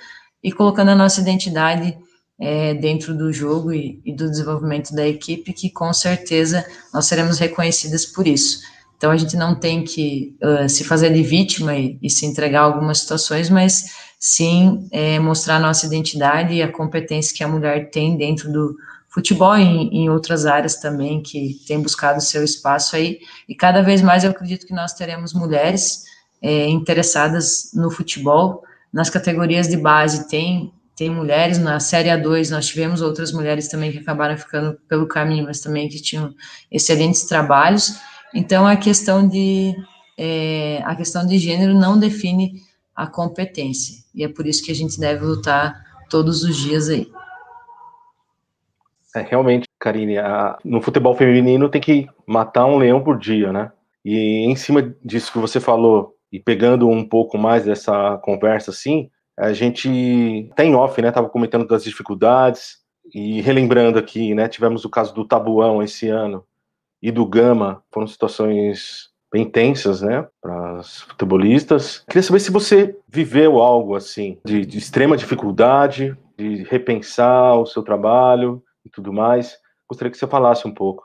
e 0.42 0.52
colocando 0.52 0.90
a 0.90 0.94
nossa 0.94 1.20
identidade 1.20 1.96
é, 2.38 2.74
dentro 2.74 3.14
do 3.14 3.32
jogo 3.32 3.72
e, 3.72 4.00
e 4.04 4.12
do 4.12 4.28
desenvolvimento 4.28 4.94
da 4.94 5.06
equipe, 5.06 5.52
que 5.52 5.70
com 5.70 5.92
certeza 5.92 6.64
nós 6.92 7.06
seremos 7.06 7.38
reconhecidas 7.38 8.04
por 8.04 8.26
isso. 8.26 8.60
Então 8.96 9.10
a 9.10 9.16
gente 9.16 9.36
não 9.36 9.54
tem 9.54 9.84
que 9.84 10.36
uh, 10.42 10.68
se 10.68 10.84
fazer 10.84 11.12
de 11.12 11.22
vítima 11.22 11.76
e, 11.76 11.98
e, 12.02 12.08
se 12.08 12.24
entregar 12.24 12.60
a 12.60 12.64
algumas 12.64 13.00
situações, 13.00 13.50
mas 13.50 13.84
sim 14.18 14.88
é, 14.90 15.18
mostrar 15.18 15.58
nossa 15.58 15.86
identidade 15.86 16.54
e 16.54 16.62
a 16.62 16.72
competência 16.72 17.36
que 17.36 17.44
a 17.44 17.48
mulher 17.48 17.90
tem 17.90 18.16
dentro 18.16 18.50
do 18.50 18.74
futebol 19.08 19.56
e 19.56 19.62
em, 19.62 20.04
em 20.04 20.10
outras 20.10 20.46
áreas 20.46 20.76
também 20.76 21.22
que 21.22 21.60
tem 21.66 21.80
buscado 21.80 22.20
seu 22.22 22.42
espaço 22.42 22.96
aí. 22.96 23.18
E 23.48 23.54
cada 23.54 23.82
vez 23.82 24.00
mais 24.00 24.24
eu 24.24 24.30
acredito 24.30 24.66
que 24.66 24.74
nós 24.74 24.94
teremos 24.94 25.34
mulheres 25.34 26.04
é, 26.40 26.68
interessadas 26.68 27.70
no 27.74 27.90
futebol. 27.90 28.62
Nas 28.92 29.10
categorias 29.10 29.68
de 29.68 29.76
base 29.76 30.28
tem 30.28 30.72
tem 30.96 31.10
mulheres, 31.10 31.58
na 31.58 31.78
Série 31.78 32.08
A2 32.08 32.50
nós 32.50 32.66
tivemos 32.66 33.02
outras 33.02 33.30
mulheres 33.30 33.68
também 33.68 33.92
que 33.92 33.98
acabaram 33.98 34.36
ficando 34.36 34.78
pelo 34.88 35.06
caminho, 35.06 35.44
mas 35.44 35.60
também 35.60 35.88
que 35.88 36.00
tinham 36.00 36.34
excelentes 36.70 37.24
trabalhos, 37.24 38.00
então, 38.34 38.66
a 38.66 38.76
questão 38.76 39.26
de 39.26 39.74
é, 40.18 40.82
a 40.84 40.94
questão 40.94 41.26
de 41.26 41.38
gênero 41.38 41.72
não 41.72 41.98
define 41.98 42.60
a 42.94 43.06
competência, 43.06 44.04
e 44.14 44.24
é 44.24 44.28
por 44.28 44.46
isso 44.46 44.62
que 44.62 44.70
a 44.70 44.74
gente 44.74 45.00
deve 45.00 45.24
lutar 45.24 45.82
todos 46.10 46.42
os 46.42 46.56
dias 46.56 46.88
aí. 46.88 47.10
É, 49.14 49.22
realmente, 49.22 49.66
Karine, 49.78 50.18
a, 50.18 50.58
no 50.62 50.82
futebol 50.82 51.16
feminino 51.16 51.70
tem 51.70 51.80
que 51.80 52.06
matar 52.26 52.66
um 52.66 52.76
leão 52.76 53.02
por 53.02 53.18
dia, 53.18 53.50
né? 53.52 53.72
E 54.04 54.44
em 54.44 54.54
cima 54.54 54.94
disso 55.02 55.32
que 55.32 55.38
você 55.38 55.58
falou, 55.58 56.14
e 56.30 56.38
pegando 56.38 56.88
um 56.88 57.06
pouco 57.06 57.38
mais 57.38 57.64
dessa 57.64 58.18
conversa, 58.18 58.70
assim, 58.70 59.10
a 59.38 59.52
gente 59.52 60.50
tem 60.56 60.74
off, 60.74 61.00
né? 61.00 61.10
Tava 61.10 61.28
comentando 61.28 61.66
das 61.66 61.84
dificuldades, 61.84 62.78
e 63.14 63.40
relembrando 63.40 63.98
aqui, 63.98 64.34
né? 64.34 64.48
Tivemos 64.48 64.84
o 64.84 64.90
caso 64.90 65.14
do 65.14 65.24
Tabuão 65.24 65.82
esse 65.82 66.08
ano, 66.08 66.44
e 67.02 67.10
do 67.10 67.26
Gama 67.26 67.82
foram 67.92 68.06
situações 68.06 69.10
bem 69.32 69.44
tensas, 69.44 70.00
né, 70.00 70.26
para 70.40 70.80
os 70.80 71.02
futebolistas. 71.02 72.02
Queria 72.08 72.22
saber 72.22 72.40
se 72.40 72.50
você 72.50 72.96
viveu 73.08 73.58
algo 73.58 73.94
assim, 73.94 74.38
de, 74.44 74.64
de, 74.64 74.78
extrema 74.78 75.16
dificuldade, 75.16 76.16
de 76.38 76.62
repensar 76.64 77.54
o 77.54 77.66
seu 77.66 77.82
trabalho 77.82 78.62
e 78.84 78.88
tudo 78.88 79.12
mais. 79.12 79.58
Gostaria 79.88 80.10
que 80.10 80.16
você 80.16 80.26
falasse 80.26 80.66
um 80.66 80.72
pouco. 80.72 81.04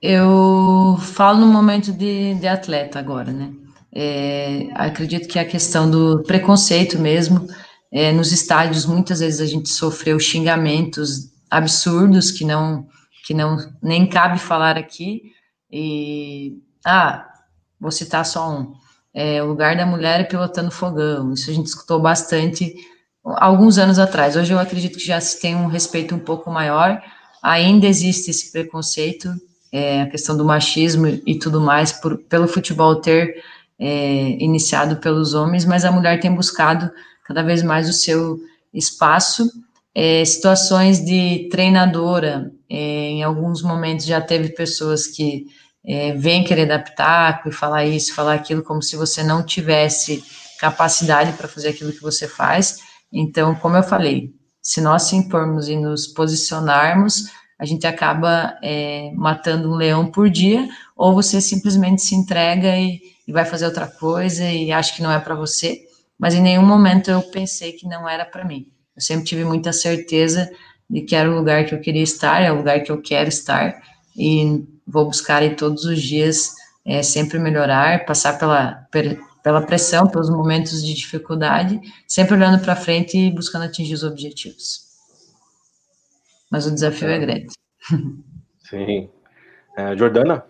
Eu 0.00 0.96
falo 1.00 1.40
no 1.40 1.46
momento 1.46 1.92
de, 1.92 2.34
de 2.34 2.48
atleta 2.48 2.98
agora, 2.98 3.30
né? 3.30 3.52
É, 4.00 4.68
acredito 4.74 5.26
que 5.26 5.40
a 5.40 5.44
questão 5.44 5.90
do 5.90 6.22
preconceito 6.22 7.00
mesmo, 7.00 7.48
é, 7.90 8.12
nos 8.12 8.30
estádios, 8.30 8.86
muitas 8.86 9.18
vezes 9.18 9.40
a 9.40 9.46
gente 9.46 9.68
sofreu 9.68 10.20
xingamentos 10.20 11.32
absurdos 11.50 12.30
que 12.30 12.44
não 12.44 12.86
que 13.26 13.34
não 13.34 13.58
nem 13.82 14.08
cabe 14.08 14.38
falar 14.38 14.78
aqui. 14.78 15.32
E 15.68 16.62
ah, 16.86 17.26
vou 17.80 17.90
citar 17.90 18.24
só 18.24 18.48
um. 18.48 18.72
É, 19.12 19.42
o 19.42 19.46
lugar 19.46 19.76
da 19.76 19.84
mulher 19.84 20.20
é 20.20 20.24
pilotando 20.24 20.70
fogão. 20.70 21.32
Isso 21.32 21.50
a 21.50 21.52
gente 21.52 21.66
escutou 21.66 22.00
bastante 22.00 22.76
alguns 23.24 23.78
anos 23.78 23.98
atrás. 23.98 24.36
Hoje 24.36 24.52
eu 24.52 24.60
acredito 24.60 24.96
que 24.96 25.06
já 25.06 25.20
se 25.20 25.40
tem 25.40 25.56
um 25.56 25.66
respeito 25.66 26.14
um 26.14 26.20
pouco 26.20 26.52
maior. 26.52 27.02
Ainda 27.42 27.88
existe 27.88 28.30
esse 28.30 28.52
preconceito, 28.52 29.28
é, 29.72 30.02
a 30.02 30.06
questão 30.08 30.36
do 30.36 30.44
machismo 30.44 31.08
e 31.08 31.36
tudo 31.36 31.60
mais, 31.60 31.90
por, 31.90 32.16
pelo 32.16 32.46
futebol 32.46 32.94
ter 33.00 33.42
é, 33.78 34.42
iniciado 34.42 34.96
pelos 34.96 35.34
homens, 35.34 35.64
mas 35.64 35.84
a 35.84 35.92
mulher 35.92 36.20
tem 36.20 36.34
buscado 36.34 36.90
cada 37.24 37.42
vez 37.42 37.62
mais 37.62 37.88
o 37.88 37.92
seu 37.92 38.38
espaço 38.72 39.48
é, 40.00 40.24
situações 40.24 41.04
de 41.04 41.48
treinadora, 41.50 42.52
é, 42.70 42.76
em 42.76 43.24
alguns 43.24 43.62
momentos 43.62 44.06
já 44.06 44.20
teve 44.20 44.50
pessoas 44.50 45.08
que 45.08 45.46
é, 45.84 46.12
vêm 46.12 46.44
querer 46.44 46.70
adaptar 46.70 47.42
falar 47.50 47.84
isso, 47.84 48.14
falar 48.14 48.34
aquilo, 48.34 48.62
como 48.62 48.80
se 48.80 48.94
você 48.94 49.24
não 49.24 49.42
tivesse 49.42 50.22
capacidade 50.60 51.32
para 51.32 51.48
fazer 51.48 51.70
aquilo 51.70 51.92
que 51.92 52.00
você 52.00 52.28
faz. 52.28 52.78
Então, 53.12 53.56
como 53.56 53.76
eu 53.76 53.82
falei, 53.82 54.30
se 54.62 54.80
nós 54.80 55.02
se 55.02 55.16
impormos 55.16 55.68
e 55.68 55.74
nos 55.74 56.06
posicionarmos, 56.06 57.24
a 57.58 57.64
gente 57.64 57.84
acaba 57.84 58.56
é, 58.62 59.10
matando 59.16 59.68
um 59.68 59.74
leão 59.74 60.12
por 60.12 60.30
dia, 60.30 60.68
ou 60.96 61.12
você 61.12 61.40
simplesmente 61.40 62.02
se 62.02 62.14
entrega 62.14 62.78
e, 62.78 63.00
e 63.28 63.32
vai 63.32 63.44
fazer 63.44 63.66
outra 63.66 63.86
coisa 63.86 64.42
e 64.50 64.72
acha 64.72 64.96
que 64.96 65.02
não 65.02 65.12
é 65.12 65.20
para 65.20 65.34
você. 65.34 65.86
Mas 66.18 66.34
em 66.34 66.40
nenhum 66.40 66.64
momento 66.64 67.10
eu 67.10 67.20
pensei 67.22 67.72
que 67.72 67.86
não 67.86 68.08
era 68.08 68.24
para 68.24 68.42
mim. 68.42 68.72
Eu 68.96 69.02
sempre 69.02 69.26
tive 69.26 69.44
muita 69.44 69.70
certeza 69.70 70.50
de 70.88 71.02
que 71.02 71.14
era 71.14 71.30
o 71.30 71.36
lugar 71.36 71.66
que 71.66 71.74
eu 71.74 71.80
queria 71.80 72.02
estar, 72.02 72.40
é 72.40 72.50
o 72.50 72.56
lugar 72.56 72.82
que 72.82 72.90
eu 72.90 73.02
quero 73.02 73.28
estar, 73.28 73.82
e 74.16 74.64
vou 74.86 75.04
buscar 75.04 75.42
aí 75.42 75.54
todos 75.54 75.84
os 75.84 76.00
dias 76.02 76.54
é, 76.86 77.02
sempre 77.02 77.38
melhorar, 77.38 78.06
passar 78.06 78.38
pela, 78.38 78.88
pela 79.42 79.60
pressão, 79.60 80.08
pelos 80.08 80.30
momentos 80.30 80.82
de 80.82 80.94
dificuldade, 80.94 81.78
sempre 82.06 82.34
olhando 82.34 82.64
para 82.64 82.74
frente 82.74 83.18
e 83.18 83.30
buscando 83.30 83.66
atingir 83.66 83.92
os 83.92 84.02
objetivos. 84.02 84.88
Mas 86.50 86.66
o 86.66 86.72
desafio 86.72 87.08
é 87.08 87.18
grande. 87.18 87.48
Sim. 88.64 89.10
É, 89.76 89.94
Jordana? 89.94 90.42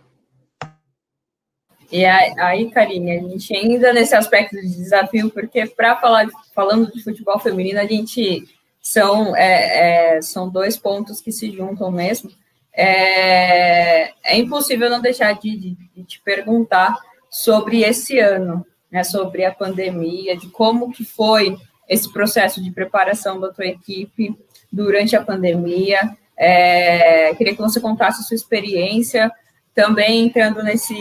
E 1.90 2.04
aí, 2.04 2.70
Karine, 2.70 3.12
a 3.12 3.22
gente 3.22 3.56
ainda 3.56 3.92
nesse 3.92 4.14
aspecto 4.14 4.56
de 4.56 4.68
desafio, 4.68 5.30
porque 5.30 5.66
para 5.66 5.96
falar 5.96 6.28
falando 6.54 6.92
de 6.92 7.02
futebol 7.02 7.38
feminino, 7.38 7.80
a 7.80 7.86
gente 7.86 8.46
são, 8.80 9.34
é, 9.34 10.16
é, 10.16 10.22
são 10.22 10.48
dois 10.48 10.76
pontos 10.76 11.20
que 11.20 11.32
se 11.32 11.50
juntam 11.50 11.90
mesmo. 11.90 12.30
É, 12.74 14.12
é 14.22 14.36
impossível 14.36 14.90
não 14.90 15.00
deixar 15.00 15.32
de, 15.32 15.56
de, 15.56 15.76
de 15.96 16.04
te 16.04 16.20
perguntar 16.20 16.96
sobre 17.30 17.82
esse 17.82 18.18
ano, 18.18 18.64
né, 18.90 19.02
sobre 19.02 19.44
a 19.44 19.52
pandemia, 19.52 20.36
de 20.36 20.48
como 20.48 20.92
que 20.92 21.04
foi 21.04 21.56
esse 21.88 22.12
processo 22.12 22.62
de 22.62 22.70
preparação 22.70 23.40
da 23.40 23.50
tua 23.50 23.66
equipe 23.66 24.36
durante 24.70 25.16
a 25.16 25.22
pandemia. 25.22 25.98
É, 26.36 27.34
queria 27.34 27.54
que 27.54 27.62
você 27.62 27.80
contasse 27.80 28.20
a 28.20 28.24
sua 28.24 28.34
experiência, 28.34 29.32
também 29.74 30.26
entrando 30.26 30.62
nesse, 30.62 30.94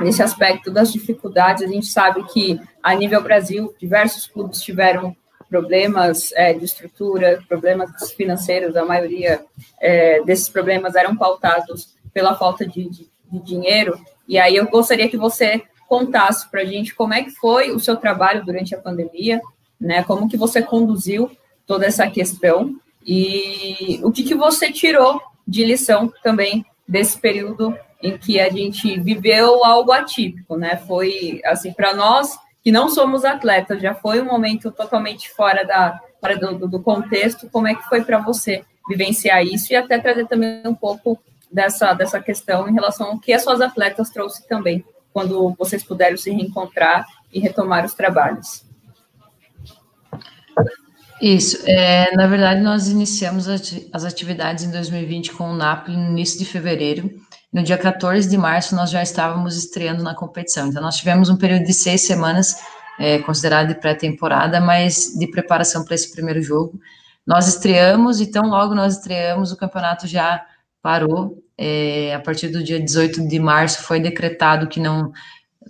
nesse 0.00 0.22
aspecto 0.22 0.70
das 0.70 0.92
dificuldades. 0.92 1.62
A 1.62 1.66
gente 1.66 1.86
sabe 1.86 2.24
que, 2.32 2.60
a 2.82 2.94
nível 2.94 3.22
Brasil, 3.22 3.74
diversos 3.78 4.26
clubes 4.26 4.60
tiveram 4.60 5.14
problemas 5.48 6.32
é, 6.32 6.52
de 6.52 6.64
estrutura, 6.64 7.42
problemas 7.48 8.12
financeiros, 8.12 8.76
a 8.76 8.84
maioria 8.84 9.44
é, 9.80 10.22
desses 10.22 10.48
problemas 10.48 10.94
eram 10.94 11.16
pautados 11.16 11.94
pela 12.14 12.36
falta 12.36 12.66
de, 12.66 12.88
de, 12.88 13.08
de 13.30 13.40
dinheiro. 13.40 13.98
E 14.28 14.38
aí 14.38 14.54
eu 14.56 14.68
gostaria 14.68 15.08
que 15.08 15.16
você 15.16 15.62
contasse 15.88 16.48
para 16.48 16.62
a 16.62 16.64
gente 16.64 16.94
como 16.94 17.12
é 17.12 17.24
que 17.24 17.32
foi 17.32 17.72
o 17.72 17.80
seu 17.80 17.96
trabalho 17.96 18.44
durante 18.44 18.74
a 18.74 18.78
pandemia, 18.78 19.40
né? 19.80 20.04
Como 20.04 20.28
que 20.28 20.36
você 20.36 20.62
conduziu 20.62 21.28
toda 21.66 21.84
essa 21.84 22.08
questão 22.08 22.76
e 23.04 24.00
o 24.04 24.12
que, 24.12 24.22
que 24.22 24.34
você 24.34 24.70
tirou 24.70 25.20
de 25.46 25.64
lição 25.64 26.12
também 26.22 26.64
desse 26.86 27.18
período 27.18 27.76
em 28.02 28.16
que 28.16 28.40
a 28.40 28.48
gente 28.48 28.98
viveu 29.00 29.64
algo 29.64 29.92
atípico, 29.92 30.56
né? 30.56 30.76
Foi 30.76 31.40
assim 31.44 31.72
para 31.72 31.94
nós 31.94 32.38
que 32.62 32.70
não 32.70 32.88
somos 32.88 33.24
atletas, 33.24 33.80
já 33.80 33.94
foi 33.94 34.20
um 34.20 34.26
momento 34.26 34.70
totalmente 34.70 35.30
fora 35.30 35.64
da 35.64 35.98
fora 36.20 36.36
do, 36.36 36.68
do 36.68 36.82
contexto. 36.82 37.48
Como 37.50 37.66
é 37.66 37.74
que 37.74 37.88
foi 37.88 38.02
para 38.02 38.18
você 38.18 38.64
vivenciar 38.88 39.42
isso 39.44 39.72
e 39.72 39.76
até 39.76 39.98
trazer 39.98 40.26
também 40.26 40.62
um 40.66 40.74
pouco 40.74 41.18
dessa 41.50 41.92
dessa 41.94 42.20
questão 42.20 42.68
em 42.68 42.74
relação 42.74 43.08
ao 43.08 43.18
que 43.18 43.32
as 43.32 43.42
suas 43.42 43.60
atletas 43.60 44.10
trouxe 44.10 44.46
também 44.46 44.84
quando 45.12 45.54
vocês 45.58 45.82
puderam 45.82 46.16
se 46.16 46.30
reencontrar 46.30 47.06
e 47.32 47.40
retomar 47.40 47.84
os 47.84 47.94
trabalhos. 47.94 48.64
Isso, 51.20 51.58
é, 51.66 52.14
na 52.16 52.26
verdade 52.26 52.62
nós 52.62 52.88
iniciamos 52.88 53.46
as 53.48 54.04
atividades 54.04 54.64
em 54.64 54.70
2020 54.70 55.32
com 55.32 55.50
o 55.50 55.54
Napoli 55.54 55.96
no 55.96 56.10
início 56.10 56.38
de 56.38 56.46
fevereiro, 56.46 57.10
no 57.52 57.62
dia 57.62 57.76
14 57.76 58.28
de 58.28 58.38
março 58.38 58.74
nós 58.74 58.90
já 58.90 59.02
estávamos 59.02 59.56
estreando 59.56 60.02
na 60.02 60.14
competição, 60.14 60.68
então 60.68 60.82
nós 60.82 60.96
tivemos 60.96 61.28
um 61.28 61.36
período 61.36 61.64
de 61.64 61.72
seis 61.72 62.02
semanas, 62.02 62.56
é, 62.98 63.18
considerado 63.18 63.68
de 63.68 63.74
pré-temporada, 63.74 64.60
mas 64.60 65.12
de 65.18 65.26
preparação 65.26 65.84
para 65.84 65.94
esse 65.94 66.12
primeiro 66.12 66.40
jogo, 66.42 66.78
nós 67.26 67.48
estreamos, 67.48 68.20
então 68.20 68.46
logo 68.48 68.74
nós 68.74 68.96
estreamos, 68.96 69.52
o 69.52 69.56
campeonato 69.56 70.06
já 70.06 70.44
parou, 70.82 71.42
é, 71.58 72.14
a 72.14 72.20
partir 72.20 72.48
do 72.48 72.62
dia 72.62 72.80
18 72.80 73.26
de 73.26 73.38
março 73.38 73.82
foi 73.82 74.00
decretado 74.00 74.66
que 74.66 74.80
não 74.80 75.12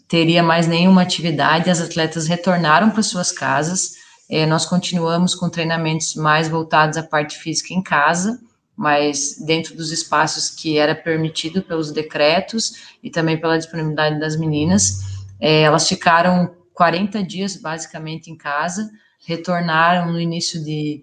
teria 0.07 0.43
mais 0.43 0.67
nenhuma 0.67 1.03
atividade, 1.03 1.71
as 1.71 1.81
atletas 1.81 2.27
retornaram 2.27 2.91
para 2.91 3.03
suas 3.03 3.33
casas, 3.33 3.93
é, 4.29 4.47
nós 4.47 4.65
continuamos 4.65 5.35
com 5.35 5.49
treinamentos 5.49 6.15
mais 6.15 6.49
voltados 6.49 6.97
à 6.97 7.03
parte 7.03 7.37
física 7.37 7.75
em 7.75 7.83
casa, 7.83 8.39
mas 8.81 9.37
dentro 9.39 9.77
dos 9.77 9.93
espaços 9.93 10.49
que 10.49 10.79
era 10.79 10.95
permitido 10.95 11.61
pelos 11.61 11.93
decretos 11.93 12.73
e 13.03 13.11
também 13.11 13.39
pela 13.39 13.59
disponibilidade 13.59 14.19
das 14.19 14.39
meninas. 14.39 15.01
É, 15.39 15.65
elas 15.65 15.87
ficaram 15.87 16.55
40 16.73 17.23
dias 17.23 17.57
basicamente 17.57 18.31
em 18.31 18.37
casa, 18.39 18.91
retornaram 19.27 20.11
no 20.11 20.19
início 20.19 20.65
de, 20.65 21.03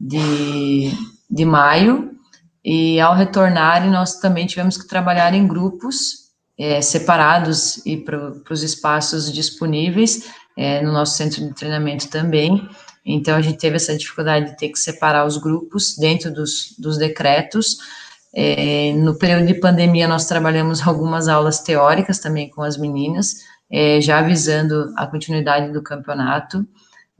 de, 0.00 0.90
de 1.30 1.44
maio, 1.44 2.16
e 2.64 2.98
ao 2.98 3.14
retornarem, 3.14 3.90
nós 3.90 4.18
também 4.20 4.46
tivemos 4.46 4.78
que 4.78 4.88
trabalhar 4.88 5.34
em 5.34 5.46
grupos 5.46 6.30
é, 6.58 6.80
separados 6.80 7.84
e 7.84 7.98
para 7.98 8.32
os 8.50 8.62
espaços 8.62 9.30
disponíveis 9.30 10.32
é, 10.56 10.80
no 10.80 10.92
nosso 10.92 11.14
centro 11.14 11.46
de 11.46 11.52
treinamento 11.52 12.08
também. 12.08 12.66
Então, 13.04 13.36
a 13.36 13.40
gente 13.40 13.58
teve 13.58 13.76
essa 13.76 13.96
dificuldade 13.96 14.50
de 14.50 14.56
ter 14.56 14.68
que 14.68 14.78
separar 14.78 15.26
os 15.26 15.36
grupos 15.36 15.96
dentro 15.96 16.32
dos, 16.32 16.74
dos 16.78 16.98
decretos. 16.98 17.78
É, 18.34 18.92
no 18.92 19.18
período 19.18 19.46
de 19.46 19.54
pandemia, 19.54 20.06
nós 20.06 20.26
trabalhamos 20.26 20.86
algumas 20.86 21.28
aulas 21.28 21.60
teóricas 21.60 22.18
também 22.18 22.48
com 22.48 22.62
as 22.62 22.76
meninas, 22.76 23.36
é, 23.70 24.00
já 24.00 24.18
avisando 24.18 24.92
a 24.96 25.06
continuidade 25.06 25.72
do 25.72 25.82
campeonato. 25.82 26.66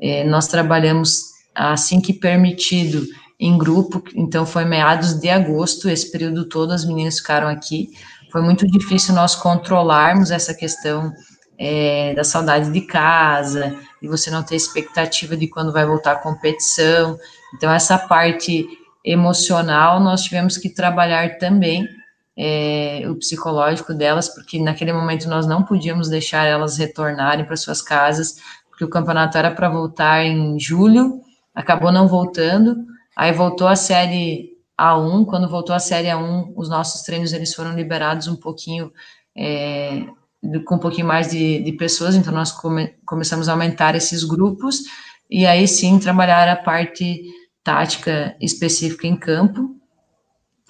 É, 0.01 0.25
nós 0.25 0.47
trabalhamos 0.47 1.25
assim 1.55 2.01
que 2.01 2.13
permitido 2.13 3.05
em 3.41 3.57
grupo, 3.57 4.03
então 4.15 4.45
foi 4.45 4.65
meados 4.65 5.15
de 5.15 5.29
agosto, 5.29 5.89
esse 5.89 6.11
período 6.11 6.45
todo 6.45 6.73
as 6.73 6.85
meninas 6.85 7.19
ficaram 7.19 7.49
aqui. 7.49 7.91
Foi 8.31 8.43
muito 8.43 8.67
difícil 8.67 9.15
nós 9.15 9.35
controlarmos 9.35 10.31
essa 10.31 10.53
questão 10.53 11.13
é, 11.59 12.15
da 12.15 12.23
saudade 12.25 12.71
de 12.71 12.81
casa, 12.83 13.77
de 14.01 14.09
você 14.09 14.31
não 14.31 14.43
ter 14.43 14.57
expectativa 14.57 15.37
de 15.37 15.49
quando 15.49 15.73
vai 15.73 15.85
voltar 15.85 16.13
a 16.13 16.19
competição. 16.19 17.19
Então, 17.55 17.71
essa 17.73 17.99
parte 17.99 18.67
emocional 19.05 20.01
nós 20.01 20.23
tivemos 20.23 20.57
que 20.57 20.69
trabalhar 20.69 21.39
também, 21.39 21.89
é, 22.37 23.03
o 23.09 23.17
psicológico 23.17 23.93
delas, 23.93 24.29
porque 24.29 24.61
naquele 24.61 24.93
momento 24.93 25.29
nós 25.29 25.47
não 25.47 25.65
podíamos 25.65 26.09
deixar 26.09 26.45
elas 26.45 26.79
retornarem 26.79 27.45
para 27.45 27.57
suas 27.57 27.83
casas, 27.83 28.37
porque 28.71 28.85
o 28.85 28.89
campeonato 28.89 29.37
era 29.37 29.51
para 29.51 29.69
voltar 29.69 30.25
em 30.25 30.59
julho, 30.61 31.21
acabou 31.55 31.91
não 31.91 32.07
voltando, 32.07 32.77
Aí 33.19 33.33
voltou 33.33 33.67
a 33.67 33.75
série 33.75 34.57
A1, 34.81 35.27
quando 35.27 35.49
voltou 35.49 35.75
a 35.75 35.81
série 35.81 36.07
A1, 36.07 36.53
os 36.55 36.69
nossos 36.69 37.03
treinos 37.03 37.33
eles 37.33 37.53
foram 37.53 37.75
liberados 37.75 38.29
um 38.29 38.37
pouquinho, 38.37 38.93
é, 39.37 40.05
com 40.65 40.77
um 40.77 40.79
pouquinho 40.79 41.07
mais 41.07 41.31
de, 41.31 41.63
de 41.63 41.73
pessoas, 41.73 42.15
então 42.15 42.33
nós 42.33 42.53
come, 42.53 42.95
começamos 43.05 43.49
a 43.49 43.53
aumentar 43.53 43.95
esses 43.95 44.23
grupos, 44.25 44.83
e 45.31 45.47
aí 45.47 45.67
sim 45.67 45.99
trabalhar 45.99 46.49
a 46.49 46.57
parte 46.57 47.23
tática 47.63 48.37
específica 48.41 49.07
em 49.07 49.17
campo, 49.17 49.77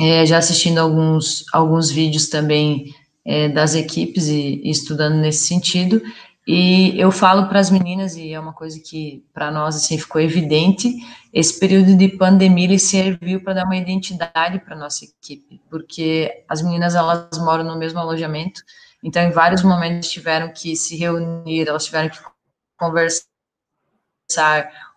é, 0.00 0.24
já 0.24 0.38
assistindo 0.38 0.78
alguns, 0.78 1.44
alguns 1.52 1.90
vídeos 1.90 2.28
também 2.28 2.94
é, 3.24 3.48
das 3.48 3.74
equipes 3.74 4.28
e, 4.28 4.61
e, 4.64 4.70
estudando 4.70 5.16
nesse 5.16 5.46
sentido, 5.46 6.00
e 6.46 6.98
eu 6.98 7.12
falo 7.12 7.46
para 7.46 7.61
as 7.61 7.70
meninas, 7.70 8.16
e 8.16 8.33
é 8.33 8.40
uma 8.40 8.54
coisa 8.54 8.81
que 8.81 9.22
para 9.35 9.50
nós 9.50 9.76
assim, 9.76 9.98
ficou 9.98 10.18
evidente, 10.18 10.90
esse 11.31 11.61
período 11.61 11.94
de 11.94 12.09
pandemia 12.09 12.64
ele 12.64 12.78
serviu 12.78 13.42
para 13.42 13.52
dar 13.52 13.64
uma 13.64 13.76
identidade 13.76 14.59
para 14.61 14.74
nossa 14.74 15.04
equipe, 15.04 15.61
porque 15.68 16.44
as 16.48 16.62
meninas 16.62 16.94
elas 16.94 17.28
moram 17.38 17.64
no 17.64 17.78
mesmo 17.78 17.98
alojamento, 17.98 18.62
então 19.02 19.22
em 19.22 19.30
vários 19.30 19.62
momentos 19.62 20.11
tiveram 20.11 20.52
que 20.52 20.76
se 20.76 20.96
reunir, 20.96 21.68
elas 21.68 21.84
tiveram 21.84 22.08
que 22.08 22.18
conversar 22.78 23.26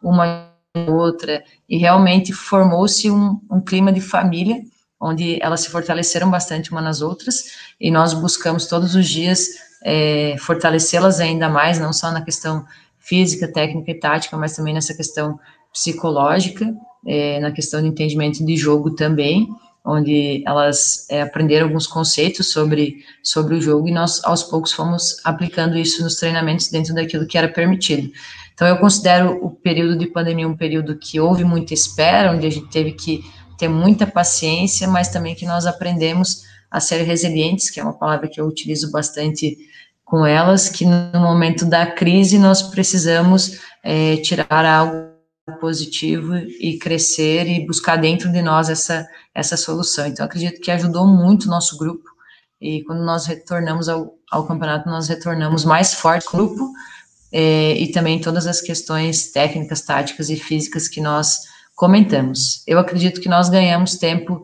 uma 0.02 0.52
com 0.74 0.92
outra, 0.94 1.44
e 1.68 1.78
realmente 1.78 2.32
formou-se 2.32 3.12
um, 3.12 3.40
um 3.52 3.60
clima 3.60 3.92
de 3.92 4.00
família, 4.00 4.62
onde 5.00 5.38
elas 5.42 5.62
se 5.62 5.70
fortaleceram 5.70 6.30
bastante 6.30 6.72
uma 6.72 6.82
nas 6.82 7.02
outras, 7.02 7.44
e 7.80 7.92
nós 7.92 8.14
buscamos 8.14 8.68
todos 8.68 8.96
os 8.96 9.08
dias 9.08 9.48
é, 9.84 10.36
fortalecê-las 10.40 11.20
ainda 11.20 11.50
mais, 11.50 11.80
não 11.80 11.92
só 11.92 12.12
na 12.12 12.22
questão 12.22 12.66
física, 13.00 13.52
técnica 13.52 13.92
e 13.92 14.00
tática, 14.00 14.38
mas 14.38 14.56
também 14.56 14.74
nessa 14.74 14.94
questão 14.94 15.40
psicológica, 15.74 16.74
é, 17.06 17.40
na 17.40 17.52
questão 17.52 17.82
de 17.82 17.88
entendimento 17.88 18.46
de 18.46 18.56
jogo 18.56 18.96
também. 18.96 19.50
Onde 19.86 20.44
elas 20.46 21.08
é, 21.10 21.22
aprenderam 21.22 21.68
alguns 21.68 21.88
conceitos 21.88 22.52
sobre, 22.52 23.04
sobre 23.24 23.56
o 23.56 23.62
jogo 23.62 23.88
e 23.88 23.92
nós, 23.92 24.24
aos 24.24 24.44
poucos, 24.44 24.72
fomos 24.72 25.18
aplicando 25.24 25.78
isso 25.78 26.04
nos 26.04 26.16
treinamentos 26.16 26.70
dentro 26.70 26.94
daquilo 26.94 27.26
que 27.26 27.38
era 27.38 27.48
permitido. 27.48 28.12
Então, 28.54 28.68
eu 28.68 28.78
considero 28.78 29.44
o 29.44 29.50
período 29.50 29.98
de 29.98 30.06
pandemia 30.06 30.48
um 30.48 30.56
período 30.56 30.98
que 30.98 31.20
houve 31.20 31.44
muita 31.44 31.74
espera, 31.74 32.32
onde 32.32 32.46
a 32.46 32.50
gente 32.50 32.70
teve 32.70 32.92
que 32.92 33.24
ter 33.58 33.68
muita 33.68 34.06
paciência, 34.06 34.88
mas 34.88 35.10
também 35.10 35.34
que 35.34 35.46
nós 35.46 35.66
aprendemos 35.66 36.44
a 36.70 36.80
ser 36.80 37.02
resilientes, 37.04 37.70
que 37.70 37.80
é 37.80 37.84
uma 37.84 37.98
palavra 37.98 38.28
que 38.28 38.40
eu 38.40 38.46
utilizo 38.46 38.92
bastante 38.92 39.58
com 40.06 40.26
elas, 40.26 40.70
que 40.70 40.86
no 40.86 41.20
momento 41.20 41.66
da 41.66 41.86
crise 41.86 42.38
nós 42.38 42.62
precisamos 42.62 43.60
é, 43.84 44.18
tirar 44.18 44.66
algo 44.66 45.11
positivo 45.60 46.36
e 46.36 46.78
crescer 46.78 47.48
e 47.48 47.66
buscar 47.66 47.96
dentro 47.96 48.32
de 48.32 48.42
nós 48.42 48.70
essa, 48.70 49.08
essa 49.34 49.58
solução. 49.58 50.06
Então, 50.06 50.26
acredito 50.26 50.62
que 50.62 50.72
ajudou 50.72 51.08
muito 51.08 51.46
o 51.46 51.50
nosso 51.50 51.78
grupo, 51.78 52.10
e 52.60 52.84
quando 52.84 53.04
nós 53.04 53.26
retornamos 53.26 53.90
ao, 53.90 54.14
ao 54.32 54.46
campeonato, 54.46 54.88
nós 54.88 55.08
retornamos 55.08 55.66
mais 55.66 55.94
forte 55.94 56.28
grupo, 56.32 56.72
é, 57.32 57.74
e 57.74 57.92
também 57.92 58.20
todas 58.22 58.46
as 58.46 58.62
questões 58.62 59.32
técnicas, 59.32 59.82
táticas 59.82 60.30
e 60.30 60.36
físicas 60.36 60.88
que 60.88 61.02
nós 61.02 61.40
comentamos. 61.76 62.62
Eu 62.68 62.78
acredito 62.78 63.20
que 63.20 63.30
nós 63.30 63.50
ganhamos 63.50 63.96
tempo 63.96 64.42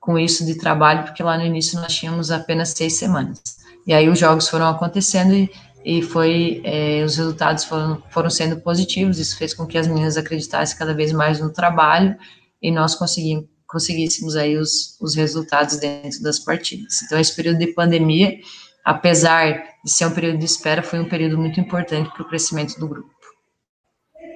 com 0.00 0.18
isso 0.18 0.44
de 0.44 0.56
trabalho, 0.56 1.04
porque 1.04 1.22
lá 1.22 1.36
no 1.36 1.44
início 1.44 1.78
nós 1.80 1.94
tínhamos 1.94 2.30
apenas 2.30 2.70
seis 2.70 2.98
semanas. 2.98 3.40
E 3.86 3.92
aí 3.92 4.08
os 4.08 4.18
jogos 4.18 4.48
foram 4.48 4.68
acontecendo 4.68 5.32
e, 5.34 5.50
e 5.84 6.02
foi, 6.02 6.60
é, 6.64 7.02
os 7.02 7.16
resultados 7.16 7.64
foram, 7.64 8.02
foram 8.10 8.30
sendo 8.30 8.60
positivos, 8.60 9.18
isso 9.18 9.36
fez 9.36 9.54
com 9.54 9.66
que 9.66 9.78
as 9.78 9.86
meninas 9.86 10.16
acreditassem 10.16 10.78
cada 10.78 10.94
vez 10.94 11.12
mais 11.12 11.40
no 11.40 11.52
trabalho 11.52 12.16
e 12.60 12.70
nós 12.70 12.94
conseguimos, 12.94 13.46
conseguíssemos 13.66 14.36
aí 14.36 14.56
os, 14.56 14.98
os 15.00 15.14
resultados 15.14 15.78
dentro 15.78 16.22
das 16.22 16.38
partidas. 16.38 17.02
Então, 17.02 17.18
esse 17.18 17.34
período 17.34 17.58
de 17.58 17.68
pandemia, 17.68 18.38
apesar 18.84 19.52
de 19.84 19.90
ser 19.90 20.06
um 20.06 20.14
período 20.14 20.38
de 20.38 20.44
espera, 20.44 20.82
foi 20.82 20.98
um 20.98 21.08
período 21.08 21.38
muito 21.38 21.58
importante 21.58 22.10
para 22.10 22.22
o 22.22 22.28
crescimento 22.28 22.78
do 22.78 22.88
grupo. 22.88 23.10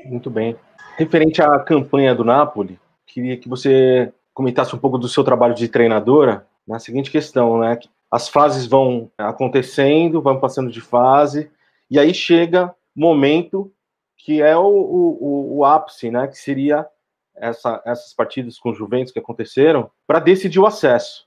Muito 0.07 0.31
bem. 0.31 0.57
Referente 0.97 1.43
à 1.43 1.59
campanha 1.59 2.15
do 2.15 2.25
Napoli, 2.25 2.79
queria 3.07 3.37
que 3.37 3.49
você 3.49 4.13
comentasse 4.33 4.75
um 4.75 4.79
pouco 4.79 4.99
do 4.99 5.09
seu 5.09 5.25
trabalho 5.25 5.55
de 5.55 5.69
treinadora 5.69 6.47
na 6.67 6.79
seguinte 6.79 7.11
questão, 7.11 7.59
né? 7.59 7.79
As 8.15 8.29
fases 8.29 8.65
vão 8.65 9.11
acontecendo, 9.19 10.23
vão 10.23 10.39
passando 10.39 10.71
de 10.71 10.81
fase, 10.81 11.51
e 11.91 11.99
aí 11.99 12.15
chega 12.15 12.73
momento 12.95 13.73
que 14.17 14.41
é 14.41 14.57
o, 14.57 14.69
o, 14.69 15.57
o 15.57 15.65
ápice, 15.65 16.13
né? 16.13 16.29
Que 16.29 16.39
seria 16.39 16.87
essa, 17.35 17.83
essas 17.85 18.15
partidas 18.15 18.57
com 18.57 18.73
Juventus 18.73 19.13
que 19.13 19.19
aconteceram 19.19 19.91
para 20.07 20.21
decidir 20.21 20.61
o 20.61 20.67
acesso. 20.67 21.27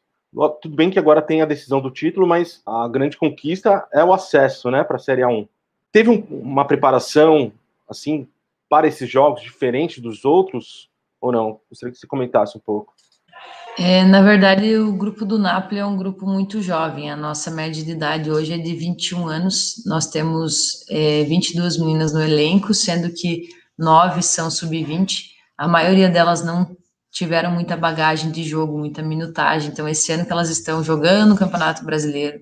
Tudo 0.62 0.78
bem 0.78 0.90
que 0.90 0.98
agora 0.98 1.22
tem 1.22 1.42
a 1.42 1.46
decisão 1.46 1.82
do 1.82 1.92
título, 1.92 2.26
mas 2.26 2.62
a 2.66 2.88
grande 2.88 3.18
conquista 3.18 3.86
é 3.92 4.02
o 4.02 4.14
acesso, 4.14 4.72
né, 4.72 4.82
para 4.82 4.96
a 4.96 5.00
Série 5.00 5.24
A1. 5.24 5.46
Teve 5.92 6.10
um, 6.10 6.22
uma 6.30 6.64
preparação 6.64 7.52
assim 7.90 8.30
para 8.70 8.88
esses 8.88 9.10
jogos 9.10 9.42
diferente 9.42 10.00
dos 10.00 10.24
outros 10.24 10.90
ou 11.20 11.34
não? 11.34 11.60
Gostaria 11.70 11.92
que 11.92 12.00
você 12.00 12.08
comentasse 12.08 12.58
um 12.58 12.62
pouco. 12.62 12.94
É, 13.80 14.04
na 14.04 14.24
verdade, 14.24 14.76
o 14.76 14.92
grupo 14.92 15.24
do 15.24 15.38
Napoli 15.38 15.80
é 15.80 15.86
um 15.86 15.96
grupo 15.96 16.26
muito 16.26 16.64
jovem. 16.64 17.12
A 17.12 17.16
nossa 17.16 17.52
média 17.52 17.84
de 17.84 17.92
idade 17.92 18.32
hoje 18.32 18.54
é 18.54 18.58
de 18.58 18.74
21 18.74 19.28
anos. 19.28 19.84
Nós 19.86 20.08
temos 20.08 20.84
é, 20.90 21.24
22 21.26 21.78
meninas 21.78 22.12
no 22.12 22.20
elenco, 22.20 22.74
sendo 22.74 23.14
que 23.14 23.50
nove 23.78 24.24
são 24.24 24.50
sub-20. 24.50 25.26
A 25.56 25.68
maioria 25.68 26.10
delas 26.10 26.44
não 26.44 26.76
tiveram 27.12 27.52
muita 27.52 27.78
bagagem 27.78 28.32
de 28.32 28.44
jogo, 28.44 28.80
muita 28.80 29.04
minutagem. 29.04 29.70
Então, 29.70 29.88
esse 29.88 30.12
ano 30.12 30.26
que 30.26 30.32
elas 30.32 30.50
estão 30.50 30.84
jogando 30.84 31.36
o 31.36 31.38
Campeonato 31.38 31.86
Brasileiro, 31.86 32.40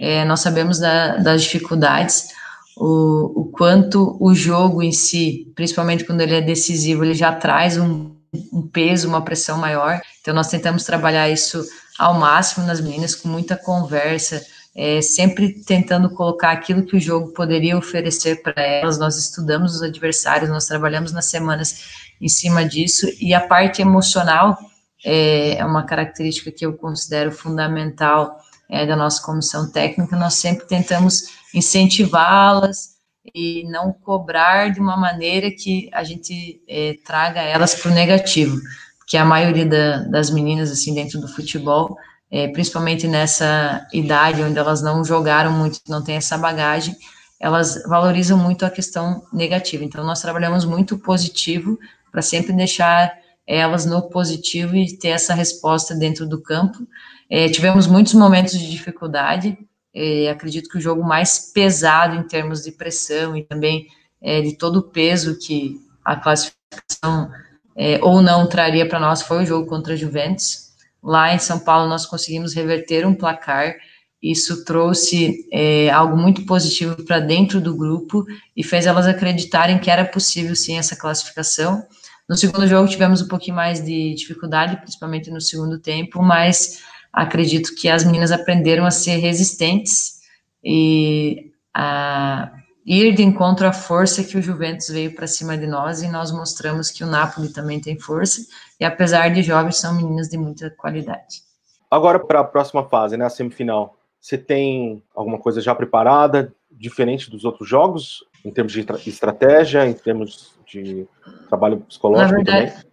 é, 0.00 0.24
nós 0.24 0.40
sabemos 0.40 0.78
da, 0.78 1.18
das 1.18 1.42
dificuldades, 1.42 2.28
o, 2.74 3.42
o 3.42 3.44
quanto 3.52 4.16
o 4.18 4.34
jogo 4.34 4.82
em 4.82 4.92
si, 4.92 5.52
principalmente 5.54 6.06
quando 6.06 6.22
ele 6.22 6.36
é 6.36 6.40
decisivo, 6.40 7.04
ele 7.04 7.12
já 7.12 7.34
traz 7.34 7.76
um 7.76 8.19
um 8.52 8.66
peso, 8.68 9.08
uma 9.08 9.22
pressão 9.22 9.58
maior. 9.58 10.00
Então, 10.20 10.34
nós 10.34 10.48
tentamos 10.48 10.84
trabalhar 10.84 11.28
isso 11.28 11.64
ao 11.98 12.14
máximo 12.14 12.66
nas 12.66 12.80
meninas, 12.80 13.14
com 13.14 13.28
muita 13.28 13.56
conversa, 13.56 14.44
é, 14.74 15.02
sempre 15.02 15.62
tentando 15.64 16.10
colocar 16.10 16.52
aquilo 16.52 16.84
que 16.84 16.96
o 16.96 17.00
jogo 17.00 17.32
poderia 17.32 17.76
oferecer 17.76 18.42
para 18.42 18.62
elas. 18.62 18.98
Nós 18.98 19.16
estudamos 19.16 19.76
os 19.76 19.82
adversários, 19.82 20.48
nós 20.48 20.66
trabalhamos 20.66 21.12
nas 21.12 21.26
semanas 21.26 22.10
em 22.20 22.28
cima 22.28 22.64
disso, 22.64 23.06
e 23.20 23.34
a 23.34 23.40
parte 23.40 23.82
emocional 23.82 24.56
é, 25.04 25.56
é 25.56 25.64
uma 25.64 25.84
característica 25.84 26.50
que 26.50 26.64
eu 26.64 26.74
considero 26.74 27.32
fundamental 27.32 28.38
é, 28.68 28.86
da 28.86 28.94
nossa 28.94 29.22
comissão 29.22 29.70
técnica. 29.70 30.16
Nós 30.16 30.34
sempre 30.34 30.66
tentamos 30.66 31.24
incentivá-las, 31.52 32.89
e 33.34 33.64
não 33.68 33.92
cobrar 33.92 34.70
de 34.70 34.80
uma 34.80 34.96
maneira 34.96 35.50
que 35.50 35.90
a 35.92 36.02
gente 36.02 36.62
é, 36.68 36.96
traga 37.04 37.40
elas 37.40 37.74
para 37.74 37.90
o 37.90 37.94
negativo, 37.94 38.56
porque 38.98 39.16
a 39.16 39.24
maioria 39.24 39.66
da, 39.66 39.98
das 40.04 40.30
meninas, 40.30 40.70
assim, 40.70 40.94
dentro 40.94 41.20
do 41.20 41.28
futebol, 41.28 41.96
é, 42.30 42.48
principalmente 42.48 43.08
nessa 43.08 43.86
idade 43.92 44.42
onde 44.42 44.58
elas 44.58 44.82
não 44.82 45.04
jogaram 45.04 45.52
muito, 45.52 45.80
não 45.88 46.02
tem 46.02 46.16
essa 46.16 46.38
bagagem, 46.38 46.94
elas 47.38 47.82
valorizam 47.84 48.38
muito 48.38 48.64
a 48.64 48.70
questão 48.70 49.22
negativa. 49.32 49.82
Então, 49.82 50.04
nós 50.04 50.20
trabalhamos 50.20 50.64
muito 50.64 50.98
positivo 50.98 51.78
para 52.12 52.22
sempre 52.22 52.52
deixar 52.52 53.12
elas 53.46 53.84
no 53.84 54.02
positivo 54.08 54.76
e 54.76 54.96
ter 54.96 55.08
essa 55.08 55.34
resposta 55.34 55.94
dentro 55.94 56.26
do 56.26 56.40
campo. 56.40 56.86
É, 57.28 57.48
tivemos 57.48 57.86
muitos 57.86 58.14
momentos 58.14 58.52
de 58.58 58.70
dificuldade, 58.70 59.58
é, 59.94 60.30
acredito 60.30 60.68
que 60.68 60.78
o 60.78 60.80
jogo 60.80 61.02
mais 61.02 61.50
pesado 61.52 62.16
em 62.16 62.22
termos 62.22 62.62
de 62.62 62.72
pressão 62.72 63.36
e 63.36 63.42
também 63.42 63.88
é, 64.22 64.40
de 64.40 64.56
todo 64.56 64.76
o 64.76 64.82
peso 64.82 65.38
que 65.38 65.80
a 66.04 66.16
classificação 66.16 67.30
é, 67.76 67.98
ou 68.02 68.22
não 68.22 68.48
traria 68.48 68.88
para 68.88 69.00
nós 69.00 69.22
foi 69.22 69.42
o 69.42 69.46
jogo 69.46 69.66
contra 69.66 69.94
a 69.94 69.96
Juventus. 69.96 70.70
Lá 71.02 71.34
em 71.34 71.38
São 71.38 71.58
Paulo 71.58 71.88
nós 71.88 72.06
conseguimos 72.06 72.54
reverter 72.54 73.06
um 73.06 73.14
placar. 73.14 73.74
Isso 74.22 74.66
trouxe 74.66 75.48
algo 75.94 76.14
muito 76.14 76.44
positivo 76.44 76.94
para 77.06 77.20
dentro 77.20 77.58
do 77.58 77.74
grupo 77.74 78.26
e 78.54 78.62
fez 78.62 78.84
elas 78.84 79.06
acreditarem 79.06 79.78
que 79.78 79.90
era 79.90 80.04
possível 80.04 80.54
sim 80.54 80.76
essa 80.76 80.94
classificação. 80.94 81.82
No 82.28 82.36
segundo 82.36 82.68
jogo 82.68 82.86
tivemos 82.86 83.22
um 83.22 83.28
pouquinho 83.28 83.56
mais 83.56 83.82
de 83.82 84.14
dificuldade, 84.14 84.76
principalmente 84.76 85.30
no 85.30 85.40
segundo 85.40 85.80
tempo, 85.80 86.22
mas 86.22 86.80
acredito 87.12 87.74
que 87.74 87.88
as 87.88 88.04
meninas 88.04 88.32
aprenderam 88.32 88.84
a 88.84 88.90
ser 88.90 89.16
resistentes 89.16 90.20
e 90.62 91.52
a 91.74 92.52
ir 92.84 93.14
de 93.14 93.22
encontro 93.22 93.66
à 93.66 93.72
força 93.72 94.24
que 94.24 94.36
o 94.36 94.42
Juventus 94.42 94.88
veio 94.88 95.14
para 95.14 95.26
cima 95.26 95.56
de 95.56 95.66
nós 95.66 96.02
e 96.02 96.08
nós 96.08 96.32
mostramos 96.32 96.90
que 96.90 97.04
o 97.04 97.06
Napoli 97.06 97.52
também 97.52 97.80
tem 97.80 97.98
força 97.98 98.42
e 98.78 98.84
apesar 98.84 99.28
de 99.28 99.42
jovens 99.42 99.76
são 99.76 99.94
meninas 99.94 100.28
de 100.28 100.38
muita 100.38 100.70
qualidade. 100.70 101.42
Agora 101.90 102.18
para 102.18 102.40
a 102.40 102.44
próxima 102.44 102.88
fase, 102.88 103.16
né, 103.16 103.24
a 103.24 103.30
semifinal. 103.30 103.96
Você 104.20 104.36
tem 104.36 105.02
alguma 105.14 105.38
coisa 105.38 105.60
já 105.60 105.74
preparada, 105.74 106.52
diferente 106.70 107.30
dos 107.30 107.44
outros 107.44 107.68
jogos, 107.68 108.22
em 108.44 108.50
termos 108.50 108.72
de 108.72 108.86
estratégia, 109.06 109.86
em 109.86 109.94
termos 109.94 110.54
de 110.66 111.06
trabalho 111.48 111.80
psicológico 111.80 112.30
na 112.30 112.36
verdade, 112.36 112.70
também? 112.70 112.90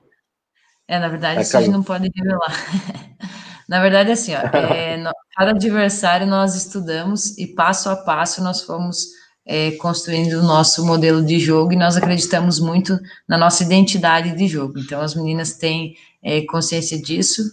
É, 0.88 1.00
na 1.00 1.10
verdade, 1.10 1.40
é, 1.40 1.42
isso 1.42 1.58
a 1.58 1.62
gente 1.62 1.72
não 1.72 1.84
pode 1.84 2.10
revelar. 2.16 2.54
Na 3.68 3.82
verdade, 3.82 4.12
assim, 4.12 4.34
ó, 4.34 4.40
é, 4.56 4.98
no, 4.98 5.12
cada 5.36 5.52
adversário 5.52 6.26
nós 6.26 6.56
estudamos 6.56 7.38
e 7.38 7.48
passo 7.48 7.90
a 7.90 7.96
passo 7.96 8.42
nós 8.42 8.62
fomos 8.62 9.08
é, 9.46 9.72
construindo 9.72 10.40
o 10.40 10.44
nosso 10.44 10.86
modelo 10.86 11.24
de 11.24 11.40
jogo 11.40 11.74
e 11.74 11.78
nós 11.78 11.96
acreditamos 11.96 12.60
muito 12.60 13.00
na 13.28 13.38
nossa 13.38 13.64
identidade 13.64 14.36
de 14.36 14.48
jogo. 14.48 14.78
Então, 14.78 15.02
as 15.02 15.16
meninas 15.16 15.54
têm 15.54 15.96
é, 16.22 16.42
consciência 16.42 17.02
disso. 17.02 17.44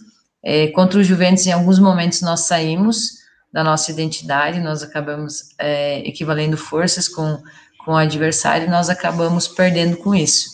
É, 0.43 0.67
contra 0.67 0.99
o 0.99 1.03
Juventus, 1.03 1.47
em 1.47 1.51
alguns 1.51 1.79
momentos, 1.79 2.21
nós 2.21 2.41
saímos 2.41 3.23
da 3.51 3.63
nossa 3.63 3.89
identidade, 3.89 4.59
nós 4.59 4.83
acabamos 4.83 5.55
é, 5.57 5.99
equivalendo 5.99 6.57
forças 6.57 7.07
com, 7.07 7.41
com 7.83 7.91
o 7.91 7.95
adversário 7.95 8.67
e 8.67 8.69
nós 8.69 8.89
acabamos 8.89 9.47
perdendo 9.47 9.95
com 9.95 10.13
isso. 10.13 10.49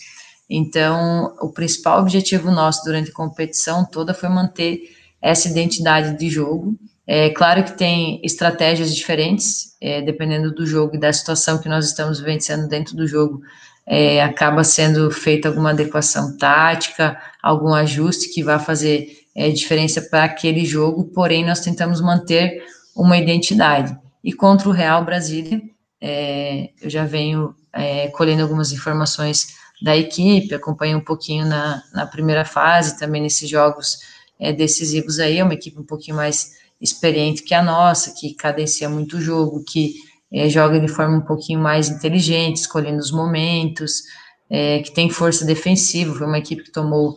Então, 0.48 1.36
o 1.42 1.50
principal 1.50 2.00
objetivo 2.00 2.52
nosso 2.52 2.84
durante 2.84 3.10
a 3.10 3.14
competição 3.14 3.84
toda 3.84 4.14
foi 4.14 4.30
manter 4.30 4.82
essa 5.22 5.48
identidade 5.48 6.18
de 6.18 6.30
jogo. 6.30 6.76
É 7.06 7.30
claro 7.30 7.64
que 7.64 7.78
tem 7.78 8.22
estratégias 8.24 8.96
diferentes, 8.96 9.76
é, 9.82 10.02
dependendo 10.02 10.54
do 10.54 10.66
jogo 10.66 10.96
e 10.96 11.00
da 11.00 11.12
situação 11.12 11.60
que 11.60 11.70
nós 11.70 11.86
estamos 11.86 12.20
vivenciando 12.20 12.68
dentro 12.68 12.96
do 12.96 13.08
jogo. 13.08 13.42
É, 13.86 14.24
acaba 14.24 14.64
sendo 14.64 15.12
feita 15.12 15.50
alguma 15.50 15.72
adequação 15.72 16.38
tática, 16.38 17.20
algum 17.42 17.74
ajuste 17.74 18.30
que 18.30 18.44
vai 18.44 18.60
fazer 18.60 19.22
é, 19.36 19.50
diferença 19.50 20.02
para 20.02 20.24
aquele 20.24 20.66
jogo, 20.66 21.06
porém 21.06 21.46
nós 21.46 21.60
tentamos 21.60 22.00
manter 22.00 22.64
uma 22.96 23.18
identidade. 23.18 23.98
E 24.24 24.32
contra 24.32 24.70
o 24.70 24.72
Real 24.72 25.04
Brasília, 25.04 25.62
é, 26.00 26.70
eu 26.82 26.90
já 26.90 27.06
venho 27.06 27.56
é, 27.74 28.08
colhendo 28.10 28.44
algumas 28.44 28.72
informações 28.72 29.56
da 29.82 29.98
equipe, 29.98 30.54
acompanho 30.54 31.00
um 31.00 31.04
pouquinho 31.04 31.46
na, 31.46 31.82
na 31.94 32.06
primeira 32.06 32.46
fase, 32.46 33.00
também 33.00 33.22
nesses 33.22 33.50
jogos 33.50 34.00
é, 34.42 34.52
decisivos 34.52 35.20
aí, 35.20 35.38
é 35.38 35.44
uma 35.44 35.54
equipe 35.54 35.80
um 35.80 35.86
pouquinho 35.86 36.18
mais 36.18 36.54
experiente 36.82 37.44
que 37.44 37.54
a 37.54 37.62
nossa, 37.62 38.12
que 38.20 38.34
cadencia 38.34 38.90
muito 38.90 39.18
o 39.18 39.22
jogo, 39.22 39.64
que 39.64 39.94
é, 40.34 40.50
joga 40.50 40.80
de 40.80 40.88
forma 40.88 41.18
um 41.18 41.22
pouquinho 41.22 41.60
mais 41.60 41.90
inteligente, 41.90 42.58
escolhendo 42.58 42.98
os 42.98 43.12
momentos, 43.12 44.02
é, 44.50 44.80
que 44.80 44.92
tem 44.92 45.10
força 45.10 45.46
defensiva, 45.46 46.16
foi 46.16 46.26
uma 46.26 46.40
equipe 46.40 46.64
que 46.64 46.72
tomou 46.72 47.16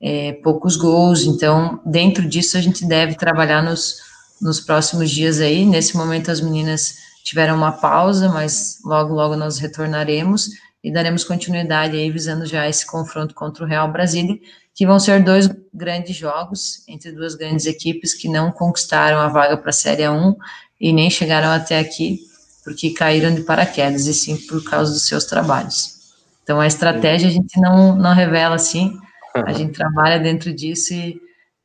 é, 0.00 0.32
poucos 0.42 0.76
gols, 0.76 1.24
então 1.24 1.80
dentro 1.86 2.26
disso 2.28 2.58
a 2.58 2.60
gente 2.60 2.84
deve 2.84 3.14
trabalhar 3.14 3.62
nos, 3.62 3.96
nos 4.42 4.60
próximos 4.60 5.10
dias 5.10 5.40
aí, 5.40 5.64
nesse 5.64 5.96
momento 5.96 6.30
as 6.30 6.40
meninas 6.40 6.96
tiveram 7.22 7.56
uma 7.56 7.72
pausa, 7.72 8.28
mas 8.28 8.78
logo, 8.84 9.14
logo 9.14 9.36
nós 9.36 9.58
retornaremos 9.58 10.50
e 10.82 10.92
daremos 10.92 11.24
continuidade 11.24 11.96
aí, 11.96 12.10
visando 12.10 12.44
já 12.44 12.68
esse 12.68 12.84
confronto 12.84 13.34
contra 13.34 13.64
o 13.64 13.66
Real 13.66 13.90
Brasília, 13.90 14.38
que 14.74 14.86
vão 14.86 14.98
ser 14.98 15.22
dois 15.22 15.48
grandes 15.72 16.16
jogos 16.16 16.82
entre 16.88 17.12
duas 17.12 17.34
grandes 17.34 17.66
equipes 17.66 18.12
que 18.12 18.28
não 18.28 18.50
conquistaram 18.50 19.18
a 19.18 19.28
vaga 19.28 19.56
para 19.56 19.70
a 19.70 19.72
Série 19.72 20.08
1 20.08 20.36
e 20.80 20.92
nem 20.92 21.08
chegaram 21.08 21.50
até 21.50 21.78
aqui 21.78 22.20
porque 22.64 22.94
caíram 22.94 23.34
de 23.34 23.42
paraquedas, 23.42 24.06
e 24.06 24.14
sim 24.14 24.38
por 24.46 24.64
causa 24.64 24.90
dos 24.90 25.06
seus 25.06 25.26
trabalhos. 25.26 26.14
Então, 26.42 26.58
a 26.58 26.66
estratégia 26.66 27.28
a 27.28 27.32
gente 27.32 27.60
não, 27.60 27.94
não 27.94 28.14
revela 28.14 28.54
assim, 28.54 28.98
a 29.34 29.52
gente 29.52 29.72
trabalha 29.76 30.18
dentro 30.18 30.52
disso 30.52 30.94
e, 30.94 31.20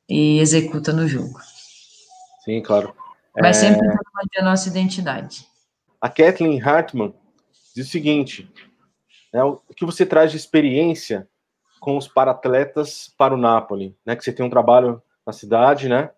e 0.09 0.39
executa 0.39 0.91
no 0.91 1.07
jogo. 1.07 1.39
Sim, 2.43 2.61
claro. 2.61 2.93
Mas 3.37 3.63
é... 3.63 3.67
sempre 3.69 3.87
manter 3.87 4.39
a 4.39 4.43
nossa 4.43 4.67
identidade. 4.67 5.47
A 6.01 6.09
Kathleen 6.09 6.61
Hartmann 6.61 7.13
diz 7.73 7.87
o 7.87 7.91
seguinte: 7.91 8.49
né, 9.33 9.41
o 9.43 9.61
que 9.75 9.85
você 9.85 10.05
traz 10.05 10.31
de 10.31 10.37
experiência 10.37 11.27
com 11.79 11.97
os 11.97 12.07
paratletas 12.07 13.13
para 13.17 13.33
o 13.33 13.37
Napoli, 13.37 13.95
né? 14.05 14.15
Que 14.15 14.23
você 14.23 14.33
tem 14.33 14.45
um 14.45 14.49
trabalho 14.49 15.01
na 15.25 15.33
cidade, 15.33 15.87
né? 15.87 16.09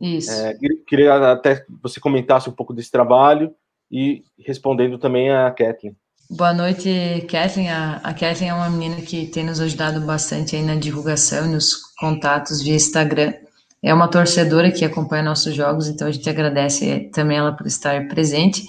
Isso. 0.00 0.30
É, 0.30 0.54
queria 0.86 1.32
até 1.32 1.56
que 1.56 1.66
você 1.82 1.98
comentasse 2.00 2.48
um 2.48 2.52
pouco 2.52 2.74
desse 2.74 2.90
trabalho 2.90 3.54
e 3.90 4.22
respondendo 4.38 4.98
também 4.98 5.30
a 5.30 5.50
Kathleen. 5.50 5.96
Boa 6.28 6.52
noite, 6.52 7.24
Kathleen. 7.30 7.70
A, 7.70 8.00
a 8.02 8.12
Kathleen 8.12 8.50
é 8.50 8.54
uma 8.54 8.68
menina 8.68 9.00
que 9.00 9.26
tem 9.26 9.44
nos 9.44 9.60
ajudado 9.60 10.00
bastante 10.00 10.56
aí 10.56 10.62
na 10.62 10.74
divulgação 10.74 11.46
e 11.46 11.54
nos 11.54 11.74
contatos 11.98 12.62
via 12.62 12.74
Instagram. 12.74 13.32
É 13.82 13.94
uma 13.94 14.08
torcedora 14.08 14.72
que 14.72 14.84
acompanha 14.84 15.22
nossos 15.22 15.54
jogos, 15.54 15.86
então 15.86 16.08
a 16.08 16.10
gente 16.10 16.28
agradece 16.28 17.10
também 17.14 17.38
ela 17.38 17.52
por 17.52 17.66
estar 17.66 18.08
presente. 18.08 18.66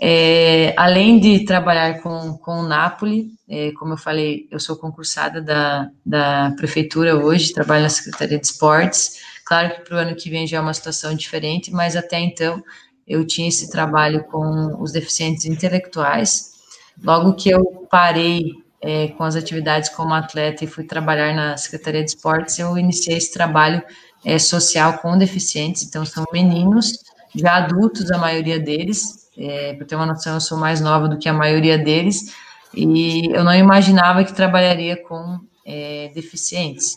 É, 0.00 0.74
além 0.76 1.20
de 1.20 1.44
trabalhar 1.44 2.02
com, 2.02 2.36
com 2.38 2.60
o 2.60 2.66
Napoli, 2.66 3.30
é, 3.48 3.70
como 3.72 3.92
eu 3.92 3.96
falei, 3.96 4.48
eu 4.50 4.58
sou 4.58 4.76
concursada 4.76 5.40
da, 5.40 5.88
da 6.04 6.52
prefeitura 6.56 7.16
hoje, 7.16 7.52
trabalho 7.52 7.84
na 7.84 7.88
Secretaria 7.88 8.38
de 8.38 8.46
Esportes. 8.46 9.20
Claro 9.44 9.74
que 9.74 9.80
para 9.82 9.96
o 9.96 9.98
ano 9.98 10.16
que 10.16 10.30
vem 10.30 10.46
já 10.46 10.56
é 10.56 10.60
uma 10.60 10.74
situação 10.74 11.14
diferente, 11.14 11.70
mas 11.70 11.94
até 11.94 12.18
então 12.18 12.62
eu 13.06 13.26
tinha 13.26 13.48
esse 13.48 13.70
trabalho 13.70 14.24
com 14.24 14.82
os 14.82 14.90
deficientes 14.92 15.44
intelectuais. 15.44 16.54
Logo 17.02 17.34
que 17.34 17.50
eu 17.50 17.86
parei 17.90 18.52
é, 18.80 19.08
com 19.08 19.24
as 19.24 19.36
atividades 19.36 19.88
como 19.90 20.14
atleta 20.14 20.64
e 20.64 20.68
fui 20.68 20.84
trabalhar 20.84 21.34
na 21.34 21.56
Secretaria 21.56 22.02
de 22.02 22.10
Esportes, 22.10 22.58
eu 22.58 22.76
iniciei 22.76 23.16
esse 23.16 23.32
trabalho 23.32 23.82
é, 24.24 24.38
social 24.38 24.98
com 24.98 25.16
deficientes. 25.16 25.82
Então, 25.82 26.04
são 26.04 26.24
meninos, 26.32 26.92
já 27.34 27.56
adultos, 27.56 28.10
a 28.10 28.18
maioria 28.18 28.58
deles, 28.58 29.23
é, 29.36 29.74
para 29.74 29.86
ter 29.86 29.96
uma 29.96 30.06
noção, 30.06 30.34
eu 30.34 30.40
sou 30.40 30.58
mais 30.58 30.80
nova 30.80 31.08
do 31.08 31.18
que 31.18 31.28
a 31.28 31.32
maioria 31.32 31.78
deles, 31.78 32.34
e 32.72 33.30
eu 33.32 33.44
não 33.44 33.54
imaginava 33.54 34.24
que 34.24 34.34
trabalharia 34.34 34.96
com 34.96 35.38
é, 35.64 36.10
deficientes. 36.14 36.96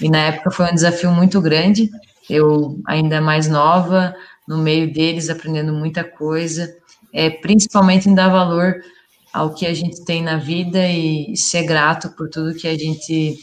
E 0.00 0.08
na 0.08 0.18
época 0.18 0.50
foi 0.50 0.66
um 0.66 0.74
desafio 0.74 1.10
muito 1.10 1.40
grande, 1.40 1.90
eu 2.28 2.80
ainda 2.86 3.20
mais 3.20 3.48
nova, 3.48 4.14
no 4.46 4.58
meio 4.58 4.92
deles, 4.92 5.28
aprendendo 5.28 5.72
muita 5.72 6.02
coisa, 6.04 6.74
é, 7.12 7.30
principalmente 7.30 8.08
em 8.08 8.14
dar 8.14 8.28
valor 8.28 8.76
ao 9.32 9.54
que 9.54 9.66
a 9.66 9.74
gente 9.74 10.04
tem 10.04 10.22
na 10.22 10.36
vida 10.36 10.86
e 10.88 11.36
ser 11.36 11.64
grato 11.64 12.10
por 12.10 12.28
tudo 12.28 12.54
que 12.54 12.66
a 12.66 12.76
gente 12.76 13.36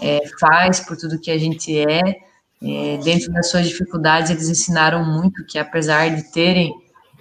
é, 0.00 0.20
faz, 0.38 0.80
por 0.80 0.96
tudo 0.96 1.18
que 1.18 1.30
a 1.30 1.38
gente 1.38 1.78
é. 1.78 2.16
é. 2.62 2.96
Dentro 2.98 3.32
das 3.32 3.50
suas 3.50 3.66
dificuldades, 3.66 4.30
eles 4.30 4.48
ensinaram 4.48 5.04
muito 5.04 5.44
que, 5.46 5.58
apesar 5.58 6.14
de 6.14 6.30
terem 6.32 6.72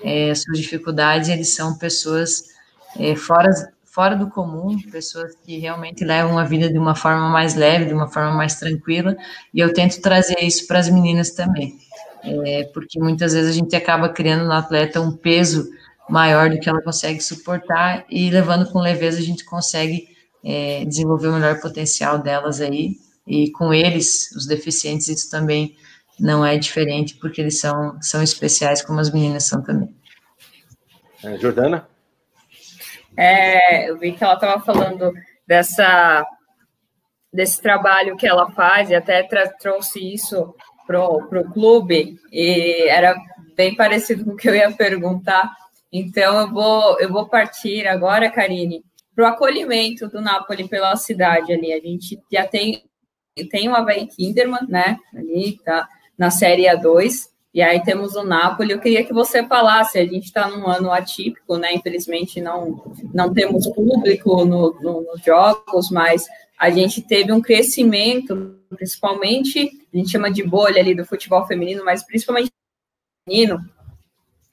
é, 0.04 0.34
suas 0.34 0.58
dificuldades, 0.58 1.30
eles 1.30 1.54
são 1.56 1.78
pessoas 1.78 2.46
é, 3.00 3.16
fora, 3.16 3.50
fora 3.86 4.16
do 4.16 4.30
comum, 4.30 4.78
pessoas 4.92 5.34
que 5.46 5.58
realmente 5.58 6.04
levam 6.04 6.38
a 6.38 6.44
vida 6.44 6.70
de 6.72 6.78
uma 6.78 6.96
forma 6.96 7.30
mais 7.30 7.56
leve, 7.56 7.86
de 7.86 7.94
uma 7.94 8.08
forma 8.08 8.32
mais 8.32 8.56
tranquila, 8.56 9.16
e 9.54 9.60
eu 9.60 9.74
tento 9.74 10.02
trazer 10.02 10.40
isso 10.42 10.68
para 10.68 10.80
as 10.80 10.90
meninas 10.90 11.32
também, 11.32 11.78
é, 12.24 12.70
porque 12.74 13.00
muitas 13.00 13.34
vezes 13.34 13.50
a 13.50 13.54
gente 13.54 13.76
acaba 13.76 14.10
criando 14.10 14.46
no 14.46 14.54
atleta 14.54 15.02
um 15.02 15.12
peso 15.12 15.70
maior 16.10 16.50
do 16.50 16.60
que 16.60 16.70
ela 16.70 16.82
consegue 16.82 17.22
suportar, 17.22 18.06
e 18.10 18.30
levando 18.30 18.72
com 18.72 18.80
leveza 18.80 19.20
a 19.20 19.24
gente 19.24 19.46
consegue 19.46 20.08
é, 20.44 20.84
desenvolver 20.86 21.28
o 21.28 21.34
melhor 21.34 21.60
potencial 21.60 22.18
delas 22.18 22.60
aí, 22.62 22.96
e 23.28 23.52
com 23.52 23.74
eles, 23.74 24.32
os 24.36 24.46
deficientes, 24.48 25.08
isso 25.08 25.30
também 25.30 25.76
não 26.22 26.46
é 26.46 26.56
diferente, 26.58 27.16
porque 27.16 27.42
eles 27.42 27.60
são, 27.60 28.00
são 28.00 28.22
especiais, 28.22 28.84
como 28.84 29.00
as 29.00 29.12
meninas 29.12 29.46
são 29.46 29.62
também. 29.64 29.94
É, 31.24 31.36
Jordana? 31.38 31.88
É, 33.18 33.90
eu 33.90 33.98
vi 33.98 34.14
que 34.14 34.24
ela 34.24 34.36
estava 34.36 34.62
falando 34.62 35.12
dessa 35.46 36.26
desse 37.34 37.62
trabalho 37.62 38.18
que 38.18 38.28
ela 38.28 38.52
faz 38.52 38.90
e 38.90 38.96
até 38.96 39.24
trouxe 39.60 40.14
isso 40.14 40.54
para 40.86 41.00
o 41.02 41.54
clube 41.54 42.20
e 42.30 42.90
era 42.90 43.16
bem 43.56 43.74
parecido 43.74 44.26
com 44.26 44.32
o 44.32 44.36
que 44.36 44.50
eu 44.50 44.56
ia 44.56 44.72
perguntar. 44.72 45.50
Então 45.92 46.42
eu 46.42 46.52
vou 46.52 47.00
eu 47.00 47.12
vou 47.12 47.28
partir 47.28 47.88
agora, 47.88 48.30
Karine, 48.30 48.84
para 49.16 49.26
o 49.26 49.28
acolhimento 49.28 50.10
do 50.10 50.22
Napoli 50.22 50.68
pela 50.68 50.96
cidade 50.98 51.54
ali. 51.54 51.72
A 51.72 51.80
gente 51.80 52.20
já 52.32 52.46
tem 52.46 52.84
tem 53.50 53.70
o 53.70 53.76
Havaí 53.76 54.08
Kinderman, 54.08 54.68
né? 54.68 54.98
Ali 55.16 55.58
tá 55.64 55.88
na 56.22 56.30
Série 56.30 56.66
A2. 56.66 57.32
E 57.52 57.64
aí 57.64 57.82
temos 57.82 58.16
o 58.16 58.24
Napoli. 58.24 58.72
Eu 58.72 58.80
queria 58.80 59.04
que 59.04 59.12
você 59.12 59.44
falasse, 59.44 59.98
a 59.98 60.06
gente 60.06 60.26
está 60.26 60.48
num 60.48 60.68
ano 60.68 60.92
atípico, 60.92 61.58
né? 61.58 61.74
Infelizmente 61.74 62.40
não, 62.40 62.84
não 63.12 63.34
temos 63.34 63.68
público 63.70 64.46
no, 64.46 64.72
no, 64.80 65.02
nos 65.02 65.24
jogos, 65.26 65.90
mas 65.90 66.28
a 66.60 66.70
gente 66.70 67.02
teve 67.02 67.32
um 67.34 67.42
crescimento, 67.42 68.56
principalmente, 68.70 69.72
a 69.92 69.98
gente 69.98 70.12
chama 70.12 70.32
de 70.32 70.44
bolha 70.44 70.80
ali 70.80 70.94
do 70.94 71.04
futebol 71.04 71.48
feminino, 71.48 71.84
mas 71.84 72.06
principalmente 72.06 72.52
feminino, 73.26 73.60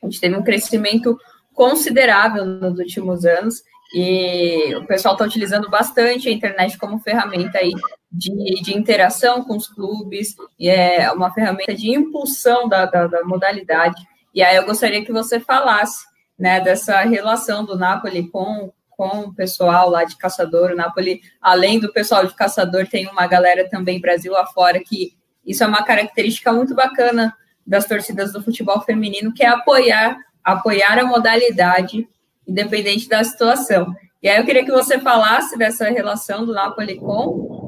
a 0.03 0.07
gente 0.07 0.21
teve 0.21 0.37
um 0.37 0.43
crescimento 0.43 1.19
considerável 1.53 2.47
nos 2.47 2.79
últimos 2.79 3.27
anos 3.27 3.63
e 3.95 4.75
o 4.75 4.87
pessoal 4.87 5.15
está 5.15 5.25
utilizando 5.27 5.69
bastante 5.69 6.31
a 6.31 6.33
internet 6.33 6.79
como 6.79 6.99
ferramenta 6.99 7.59
aí 7.59 7.73
de, 8.11 8.63
de 8.63 8.77
interação 8.77 9.45
com 9.45 9.57
os 9.57 9.69
clubes, 9.69 10.35
e 10.59 10.69
é 10.69 11.11
uma 11.13 11.33
ferramenta 11.33 11.75
de 11.75 11.91
impulsão 11.91 12.69
da, 12.69 12.87
da, 12.87 13.07
da 13.07 13.25
modalidade. 13.25 14.03
E 14.35 14.43
aí 14.43 14.57
eu 14.57 14.65
gostaria 14.65 15.05
que 15.05 15.13
você 15.13 15.39
falasse 15.39 16.07
né, 16.39 16.61
dessa 16.61 17.01
relação 17.01 17.65
do 17.65 17.77
Napoli 17.77 18.29
com, 18.31 18.73
com 18.91 19.21
o 19.21 19.35
pessoal 19.35 19.91
lá 19.91 20.05
de 20.05 20.17
Caçador. 20.17 20.71
O 20.71 20.77
Napoli, 20.77 21.21
além 21.41 21.79
do 21.79 21.93
pessoal 21.93 22.27
de 22.27 22.35
Caçador, 22.35 22.87
tem 22.87 23.07
uma 23.09 23.27
galera 23.27 23.69
também 23.69 24.01
Brasil 24.01 24.37
afora 24.37 24.81
que 24.81 25.17
isso 25.45 25.65
é 25.65 25.67
uma 25.67 25.83
característica 25.83 26.53
muito 26.53 26.75
bacana 26.75 27.35
das 27.67 27.85
torcidas 27.87 28.33
do 28.33 28.43
futebol 28.43 28.81
feminino, 28.81 29.33
que 29.33 29.43
é 29.43 29.49
apoiar, 29.49 30.17
apoiar 30.43 30.99
a 30.99 31.07
modalidade 31.07 32.09
independente 32.47 33.09
da 33.09 33.23
situação. 33.23 33.95
E 34.23 34.29
aí 34.29 34.39
eu 34.39 34.45
queria 34.45 34.65
que 34.65 34.71
você 34.71 34.99
falasse 34.99 35.57
dessa 35.59 35.89
relação 35.91 36.47
do 36.47 36.53
Napoli 36.53 36.97
com, 36.97 37.68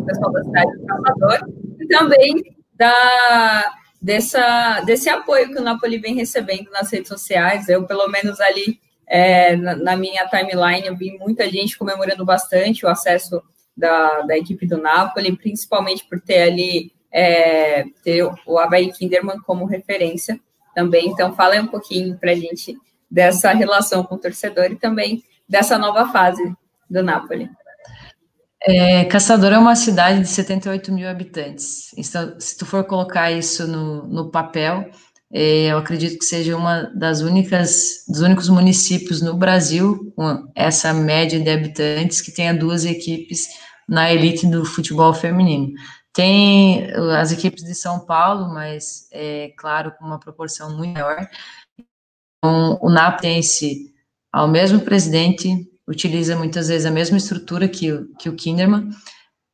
o 0.00 0.04
pessoal 0.04 0.32
da 0.32 0.44
cidade 0.44 0.78
do 0.78 0.86
Caçador 0.86 1.48
e 1.80 1.86
também 1.86 2.56
da, 2.74 3.72
dessa, 4.00 4.80
desse 4.82 5.08
apoio 5.08 5.48
que 5.48 5.58
o 5.58 5.62
Napoli 5.62 5.98
vem 5.98 6.14
recebendo 6.14 6.70
nas 6.70 6.90
redes 6.90 7.08
sociais. 7.08 7.68
Eu, 7.68 7.84
pelo 7.84 8.08
menos 8.08 8.40
ali 8.40 8.78
é, 9.06 9.56
na, 9.56 9.76
na, 9.76 9.96
minha 9.96 10.26
timeline, 10.28 10.86
eu 10.86 10.96
vi 10.96 11.18
muita 11.18 11.48
gente 11.48 11.76
comemorando 11.76 12.24
bastante 12.24 12.84
o 12.84 12.88
acesso 12.88 13.42
da, 13.76 14.22
da 14.22 14.36
equipe 14.36 14.66
do 14.66 14.78
Napoli, 14.78 15.36
principalmente 15.36 16.04
por 16.08 16.20
ter 16.20 16.42
ali 16.42 16.92
é, 17.10 17.84
ter 18.02 18.22
o 18.46 18.58
Havaí 18.58 18.92
Kinderman 18.92 19.40
como 19.40 19.64
referência 19.64 20.38
também. 20.74 21.08
Então, 21.08 21.34
fala 21.34 21.60
um 21.60 21.66
pouquinho 21.66 22.16
para 22.18 22.32
a 22.32 22.34
gente 22.34 22.76
dessa 23.10 23.52
relação 23.52 24.04
com 24.04 24.16
o 24.16 24.18
torcedor 24.18 24.66
e 24.66 24.76
também 24.76 25.22
dessa 25.48 25.78
nova 25.78 26.12
fase 26.12 26.54
do 26.88 27.02
Napoli. 27.02 27.48
É, 28.62 29.04
Caçador 29.04 29.52
é 29.52 29.58
uma 29.58 29.76
cidade 29.76 30.20
de 30.20 30.28
78 30.28 30.92
mil 30.92 31.08
habitantes. 31.08 31.92
Então, 31.96 32.38
se 32.40 32.56
tu 32.56 32.66
for 32.66 32.84
colocar 32.84 33.30
isso 33.30 33.66
no, 33.66 34.06
no 34.08 34.30
papel, 34.30 34.90
é, 35.32 35.66
eu 35.72 35.78
acredito 35.78 36.18
que 36.18 36.24
seja 36.24 36.56
uma 36.56 36.84
das 36.94 37.20
únicas, 37.20 38.04
dos 38.08 38.20
únicos 38.20 38.48
municípios 38.48 39.20
no 39.20 39.36
Brasil 39.36 40.12
com 40.16 40.50
essa 40.54 40.92
média 40.92 41.38
de 41.38 41.50
habitantes 41.50 42.20
que 42.20 42.32
tenha 42.32 42.54
duas 42.54 42.84
equipes 42.84 43.46
na 43.88 44.12
elite 44.12 44.46
do 44.46 44.64
futebol 44.64 45.14
feminino. 45.14 45.72
tem 46.12 46.90
as 47.18 47.32
equipes 47.32 47.64
de 47.64 47.74
São 47.74 48.00
Paulo, 48.00 48.52
mas 48.52 49.08
é 49.12 49.52
claro 49.56 49.92
com 49.98 50.04
uma 50.04 50.18
proporção 50.18 50.76
muito 50.76 50.94
maior. 50.94 51.28
Então, 52.38 52.78
o 52.82 52.90
Napense, 52.90 53.94
ao 54.32 54.48
mesmo 54.48 54.80
presidente, 54.80 55.67
utiliza 55.88 56.36
muitas 56.36 56.68
vezes 56.68 56.86
a 56.86 56.90
mesma 56.90 57.16
estrutura 57.16 57.66
que, 57.66 57.90
que 58.18 58.28
o 58.28 58.36
Kinderman. 58.36 58.90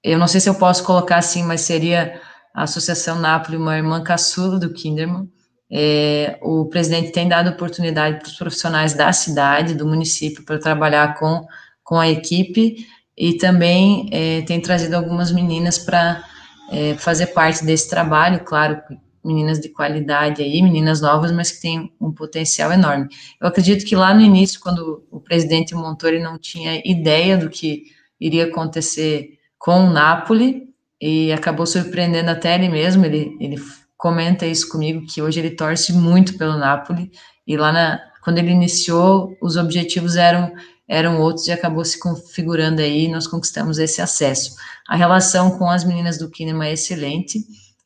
Eu 0.03 0.18
não 0.18 0.27
sei 0.27 0.40
se 0.40 0.49
eu 0.49 0.55
posso 0.57 0.83
colocar 0.85 1.16
assim, 1.16 1.44
mas 1.44 1.61
seria 1.61 2.20
a 2.53 2.64
Associação 2.64 3.18
Napoli 3.18 3.57
uma 3.57 3.77
irmã 3.77 4.03
caçula 4.03 4.59
do 4.59 4.73
Kinderman. 4.73 5.29
É, 5.73 6.38
o 6.42 6.66
presidente 6.66 7.12
tem 7.12 7.29
dado 7.29 7.51
oportunidade 7.51 8.18
para 8.18 8.29
os 8.29 8.37
profissionais 8.37 8.94
da 8.94 9.12
cidade, 9.12 9.75
do 9.75 9.87
município, 9.87 10.44
para 10.44 10.59
trabalhar 10.59 11.14
com, 11.18 11.47
com 11.83 11.99
a 11.99 12.09
equipe 12.09 12.87
e 13.16 13.37
também 13.38 14.09
é, 14.12 14.42
tem 14.42 14.61
trazido 14.61 14.97
algumas 14.97 15.33
meninas 15.33 15.79
para 15.79 16.23
é, 16.70 16.94
fazer 16.94 17.29
parte 17.29 17.64
desse 17.64 17.88
trabalho, 17.88 18.40
claro, 18.44 18.81
meninas 19.24 19.58
de 19.60 19.68
qualidade 19.68 20.42
aí, 20.42 20.60
meninas 20.62 21.00
novas, 21.00 21.32
mas 21.32 21.50
que 21.50 21.60
têm 21.62 21.92
um 22.00 22.12
potencial 22.12 22.70
enorme. 22.72 23.08
Eu 23.40 23.48
acredito 23.48 23.84
que 23.84 23.96
lá 23.96 24.12
no 24.12 24.20
início, 24.20 24.60
quando 24.60 25.04
o 25.10 25.20
presidente 25.20 25.74
montou, 25.74 26.08
ele 26.08 26.22
não 26.22 26.38
tinha 26.38 26.82
ideia 26.84 27.38
do 27.38 27.48
que 27.48 27.84
iria 28.20 28.44
acontecer 28.44 29.38
com 29.58 29.87
o 29.87 29.90
Napoli 29.90 30.68
e 31.00 31.32
acabou 31.32 31.66
surpreendendo 31.66 32.30
até 32.30 32.54
ele 32.54 32.68
mesmo, 32.68 33.04
ele, 33.04 33.37
ele 33.40 33.56
comenta 33.96 34.46
isso 34.46 34.68
comigo, 34.68 35.06
que 35.06 35.22
hoje 35.22 35.40
ele 35.40 35.50
torce 35.50 35.92
muito 35.92 36.37
pelo 36.37 36.56
Napoli, 36.58 37.10
e 37.46 37.56
lá 37.56 37.72
na, 37.72 38.00
quando 38.22 38.38
ele 38.38 38.50
iniciou, 38.50 39.37
os 39.40 39.56
objetivos 39.56 40.16
eram 40.16 40.52
eram 40.87 41.20
outros 41.20 41.46
e 41.46 41.52
acabou 41.52 41.84
se 41.84 41.98
configurando 41.98 42.82
aí, 42.82 43.08
nós 43.08 43.26
conquistamos 43.26 43.78
esse 43.78 44.02
acesso. 44.02 44.54
A 44.87 44.96
relação 44.96 45.58
com 45.58 45.68
as 45.68 45.84
meninas 45.84 46.18
do 46.18 46.30
Kinema 46.30 46.66
é 46.66 46.72
excelente, 46.72 47.42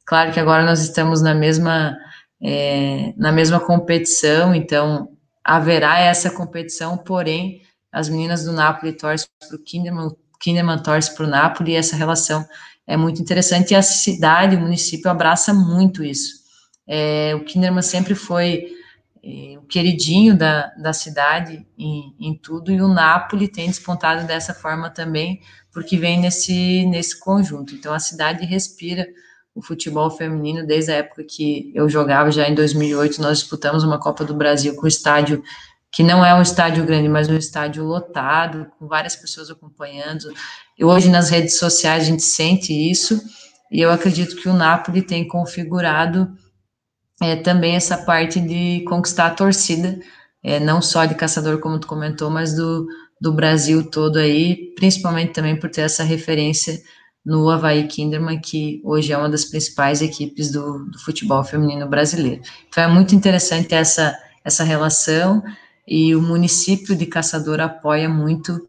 claro 0.09 0.33
que 0.33 0.41
agora 0.41 0.65
nós 0.65 0.81
estamos 0.81 1.21
na 1.21 1.35
mesma, 1.35 1.99
é, 2.43 3.13
na 3.15 3.31
mesma 3.31 3.61
competição, 3.61 4.55
então 4.55 5.11
haverá 5.45 5.99
essa 5.99 6.31
competição, 6.31 6.97
porém, 6.97 7.61
as 7.93 8.09
meninas 8.09 8.43
do 8.45 8.53
Napoli 8.53 8.95
torcem 8.95 9.29
para 9.47 9.57
o 9.57 9.63
Kinderman, 9.63 10.11
Kinderman 10.41 10.83
torce 10.83 11.15
para 11.15 11.27
o 11.27 11.29
Napoli, 11.29 11.73
e 11.73 11.77
essa 11.77 11.95
relação 11.95 12.47
é 12.87 12.97
muito 12.97 13.21
interessante, 13.21 13.73
e 13.73 13.77
a 13.77 13.83
cidade, 13.83 14.57
o 14.57 14.61
município 14.61 15.11
abraça 15.11 15.53
muito 15.53 16.03
isso. 16.03 16.39
É, 16.87 17.35
o 17.35 17.45
Kinderman 17.45 17.83
sempre 17.83 18.15
foi 18.15 18.73
o 19.59 19.67
queridinho 19.67 20.35
da, 20.35 20.69
da 20.77 20.95
cidade 20.95 21.67
em, 21.77 22.15
em 22.19 22.35
tudo, 22.35 22.73
e 22.73 22.81
o 22.81 22.89
Napoli 22.89 23.47
tem 23.47 23.67
despontado 23.67 24.27
dessa 24.27 24.55
forma 24.55 24.89
também, 24.89 25.43
porque 25.71 25.99
vem 25.99 26.19
nesse, 26.19 26.87
nesse 26.87 27.21
conjunto. 27.21 27.75
Então, 27.75 27.93
a 27.93 27.99
cidade 27.99 28.47
respira 28.47 29.07
o 29.59 29.63
futebol 29.63 30.09
feminino 30.09 30.65
desde 30.65 30.93
a 30.93 30.97
época 30.97 31.25
que 31.25 31.73
eu 31.75 31.89
jogava, 31.89 32.31
já 32.31 32.49
em 32.49 32.55
2008, 32.55 33.21
nós 33.21 33.41
disputamos 33.41 33.83
uma 33.83 33.99
Copa 33.99 34.25
do 34.25 34.33
Brasil 34.33 34.77
com 34.77 34.87
estádio 34.87 35.43
que 35.91 36.03
não 36.05 36.25
é 36.25 36.33
um 36.33 36.43
estádio 36.43 36.85
grande, 36.85 37.09
mas 37.09 37.29
um 37.29 37.37
estádio 37.37 37.83
lotado, 37.83 38.71
com 38.79 38.87
várias 38.87 39.17
pessoas 39.17 39.51
acompanhando. 39.51 40.33
E 40.79 40.85
hoje 40.85 41.09
nas 41.09 41.29
redes 41.29 41.59
sociais 41.59 42.05
a 42.05 42.07
gente 42.07 42.23
sente 42.23 42.73
isso, 42.73 43.21
e 43.73 43.81
eu 43.81 43.91
acredito 43.91 44.37
que 44.37 44.49
o 44.49 44.53
Napoli 44.53 45.03
tem 45.03 45.27
configurado 45.27 46.31
é, 47.21 47.35
também 47.35 47.75
essa 47.75 47.97
parte 47.97 48.39
de 48.39 48.85
conquistar 48.87 49.27
a 49.27 49.35
torcida, 49.35 49.99
é, 50.41 50.61
não 50.61 50.81
só 50.81 51.05
de 51.05 51.17
caçador, 51.17 51.59
como 51.59 51.81
tu 51.81 51.89
comentou, 51.89 52.31
mas 52.31 52.55
do, 52.55 52.87
do 53.21 53.33
Brasil 53.33 53.91
todo 53.91 54.19
aí, 54.19 54.73
principalmente 54.77 55.33
também 55.33 55.59
por 55.59 55.69
ter 55.69 55.81
essa 55.81 56.05
referência 56.05 56.81
no 57.25 57.49
Havaí 57.51 57.87
Kinderman, 57.87 58.41
que 58.41 58.81
hoje 58.85 59.13
é 59.13 59.19
uma 59.19 59.29
das 59.29 59.45
principais 59.45 60.01
equipes 60.01 60.51
do, 60.51 60.85
do 60.87 60.99
futebol 60.99 61.45
feminino 61.45 61.89
brasileiro. 61.89 62.43
Então 62.69 62.85
é 62.85 62.89
muito 62.89 63.15
interessante 63.15 63.75
essa, 63.75 64.19
essa 64.45 64.65
relação 64.65 65.43
e 65.87 66.15
o 66.15 66.23
município 66.23 66.97
de 66.97 67.07
Caçador 67.07 67.61
apoia 67.61 68.09
muito 68.09 68.69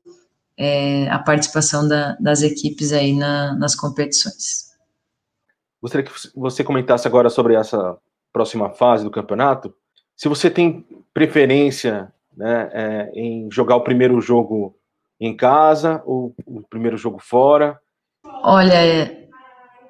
é, 0.57 1.09
a 1.09 1.19
participação 1.19 1.87
da, 1.87 2.15
das 2.19 2.41
equipes 2.41 2.91
aí 2.91 3.13
na, 3.13 3.55
nas 3.55 3.75
competições. 3.75 4.69
Gostaria 5.81 6.05
que 6.05 6.11
você 6.35 6.63
comentasse 6.63 7.07
agora 7.07 7.29
sobre 7.29 7.55
essa 7.55 7.97
próxima 8.33 8.69
fase 8.69 9.03
do 9.03 9.11
campeonato, 9.11 9.73
se 10.15 10.27
você 10.27 10.49
tem 10.49 10.85
preferência 11.13 12.11
né, 12.35 12.69
é, 12.73 13.11
em 13.13 13.49
jogar 13.51 13.77
o 13.77 13.83
primeiro 13.83 14.19
jogo 14.19 14.75
em 15.19 15.35
casa 15.35 16.01
ou 16.05 16.35
o 16.45 16.61
primeiro 16.61 16.97
jogo 16.97 17.19
fora? 17.19 17.79
Olha, 18.43 18.73
é, 18.73 19.27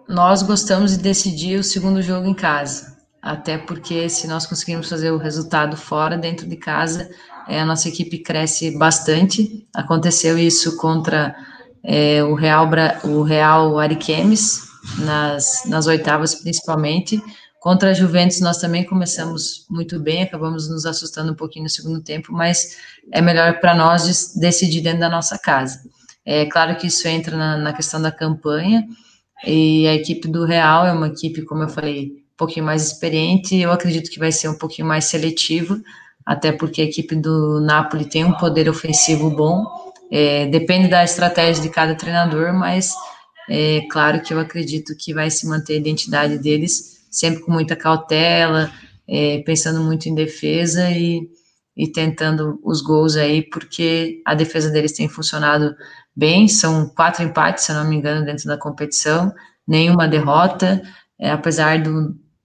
nós 0.08 0.42
gostamos 0.42 0.92
de 0.92 1.04
decidir 1.04 1.60
o 1.60 1.64
segundo 1.64 2.02
jogo 2.02 2.28
em 2.28 2.34
casa, 2.34 2.98
até 3.22 3.58
porque 3.58 4.10
se 4.10 4.28
nós 4.28 4.46
conseguirmos 4.46 4.90
fazer 4.90 5.12
o 5.12 5.18
resultado 5.18 5.78
fora, 5.78 6.18
dentro 6.18 6.48
de 6.48 6.56
casa, 6.56 7.10
é, 7.48 7.60
a 7.60 7.66
nossa 7.66 7.88
equipe 7.88 8.20
cresce 8.20 8.78
bastante. 8.78 9.68
Aconteceu 9.74 10.38
isso 10.38 10.78
contra 10.78 11.36
é, 11.84 12.24
o 12.24 12.34
Real, 12.34 12.70
o 13.04 13.22
Real 13.22 13.78
Ariquemes, 13.80 14.68
nas, 15.00 15.64
nas 15.66 15.88
oitavas 15.88 16.36
principalmente, 16.36 17.22
Contra 17.60 17.90
a 17.90 17.94
Juventus, 17.94 18.40
nós 18.40 18.58
também 18.58 18.86
começamos 18.86 19.66
muito 19.70 20.00
bem, 20.00 20.24
acabamos 20.24 20.70
nos 20.70 20.86
assustando 20.86 21.34
um 21.34 21.36
pouquinho 21.36 21.64
no 21.64 21.70
segundo 21.70 22.02
tempo, 22.02 22.32
mas 22.32 22.78
é 23.12 23.22
melhor 23.22 23.60
para 23.60 23.76
nós 23.76 24.34
decidir 24.36 24.80
dentro 24.80 25.02
da 25.02 25.10
nossa 25.10 25.38
casa. 25.38 25.82
É 26.26 26.46
claro 26.46 26.76
que 26.78 26.88
isso 26.88 27.08
entra 27.08 27.36
na, 27.36 27.58
na, 27.58 27.74
questão 27.74 28.02
da 28.02 28.12
campanha, 28.12 28.88
e 29.46 29.88
a 29.88 29.94
equipe 29.94 30.28
do 30.28 30.46
Real 30.46 30.86
é 30.86 30.92
uma 30.92 31.08
equipe, 31.08 31.44
como 31.44 31.64
eu 31.64 31.70
falei, 31.70 32.08
um 32.34 32.38
pouquinho 32.38 32.66
mais 32.66 32.86
experiente, 32.88 33.56
eu 33.56 33.72
acredito 33.72 34.10
que 34.12 34.20
vai 34.20 34.32
ser 34.32 34.50
um 34.50 34.58
pouquinho 34.58 34.88
mais 34.88 35.06
seletiva, 35.06 35.80
até 36.26 36.52
porque 36.52 36.82
a 36.82 36.86
equipe 36.86 37.16
do 37.16 37.60
Napoli 37.62 38.06
tem 38.06 38.24
um 38.24 38.34
poder 38.34 38.70
ofensivo 38.70 39.30
bom, 39.30 39.66
é, 40.12 40.46
depende 40.48 40.88
da 40.88 41.04
estratégia 41.04 41.64
de 41.64 41.70
cada 41.70 41.96
treinador, 41.96 42.54
mas 42.54 42.94
é 43.50 43.82
claro 43.90 44.22
que 44.22 44.34
eu 44.34 44.40
acredito 44.40 44.96
que 44.96 45.14
vai 45.14 45.30
se 45.30 45.48
manter 45.48 45.74
a 45.74 45.78
identidade 45.78 46.38
deles 46.38 47.00
sempre 47.10 47.42
com 47.42 47.52
muita 47.52 47.76
cautela, 47.76 48.72
é, 49.08 49.40
pensando 49.40 49.82
muito 49.82 50.08
em 50.08 50.14
defesa 50.14 50.90
e, 50.92 51.28
e 51.76 51.92
tentando 51.92 52.60
os 52.64 52.82
gols 52.82 53.16
aí, 53.16 53.42
porque 53.42 54.22
a 54.26 54.36
defesa 54.36 54.70
deles 54.70 54.92
tem 54.92 55.08
funcionado 55.08 55.76
bem. 56.16 56.48
São 56.48 56.90
quatro 56.90 57.24
empates, 57.24 57.64
se 57.64 57.72
eu 57.72 57.76
não 57.76 57.88
me 57.88 57.96
engano, 57.96 58.26
dentro 58.26 58.46
da 58.46 58.58
competição, 58.58 59.34
nenhuma 59.68 60.08
derrota, 60.08 60.82
é, 61.18 61.32
apesar 61.32 61.82
de 61.82 61.90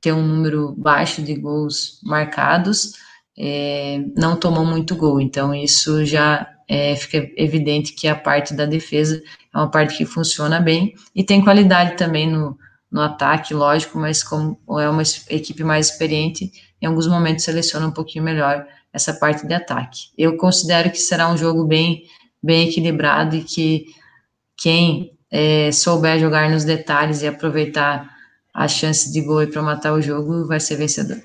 ter 0.01 0.13
um 0.13 0.23
número 0.23 0.75
baixo 0.77 1.23
de 1.23 1.35
gols 1.35 2.01
marcados, 2.05 2.93
é, 3.39 4.05
não 4.17 4.37
tomou 4.37 4.65
muito 4.65 4.95
gol. 4.95 5.21
Então, 5.21 5.55
isso 5.55 6.05
já 6.05 6.47
é, 6.69 6.95
fica 6.95 7.29
evidente 7.37 7.93
que 7.93 8.07
a 8.07 8.15
parte 8.15 8.55
da 8.55 8.67
defesa 8.67 9.23
é 9.53 9.59
uma 9.59 9.71
parte 9.71 9.97
que 9.97 10.05
funciona 10.05 10.61
bem 10.61 10.95
e 11.15 11.25
tem 11.25 11.43
qualidade 11.43 11.97
também 11.97 12.31
no, 12.31 12.57
no 12.91 13.01
ataque, 13.01 13.53
lógico, 13.53 13.99
mas 13.99 14.23
como 14.23 14.59
é 14.79 14.89
uma 14.89 15.03
equipe 15.29 15.65
mais 15.65 15.91
experiente, 15.91 16.53
em 16.81 16.87
alguns 16.87 17.07
momentos 17.07 17.45
seleciona 17.45 17.87
um 17.87 17.93
pouquinho 17.93 18.25
melhor 18.25 18.67
essa 18.95 19.13
parte 19.13 19.47
de 19.47 19.53
ataque. 19.53 20.09
Eu 20.17 20.37
considero 20.37 20.91
que 20.91 20.99
será 20.99 21.29
um 21.29 21.37
jogo 21.37 21.65
bem, 21.65 22.05
bem 22.43 22.69
equilibrado 22.69 23.37
e 23.37 23.43
que 23.43 23.87
quem 24.57 25.19
é, 25.31 25.71
souber 25.73 26.19
jogar 26.19 26.49
nos 26.49 26.65
detalhes 26.65 27.21
e 27.21 27.27
aproveitar 27.27 28.09
as 28.55 28.73
chances 28.73 29.13
de 29.13 29.21
gol 29.21 29.47
para 29.49 29.61
matar 29.61 29.93
o 29.93 30.01
jogo 30.01 30.47
vai 30.47 30.61
ser 30.61 30.77
vencedor. 30.77 31.21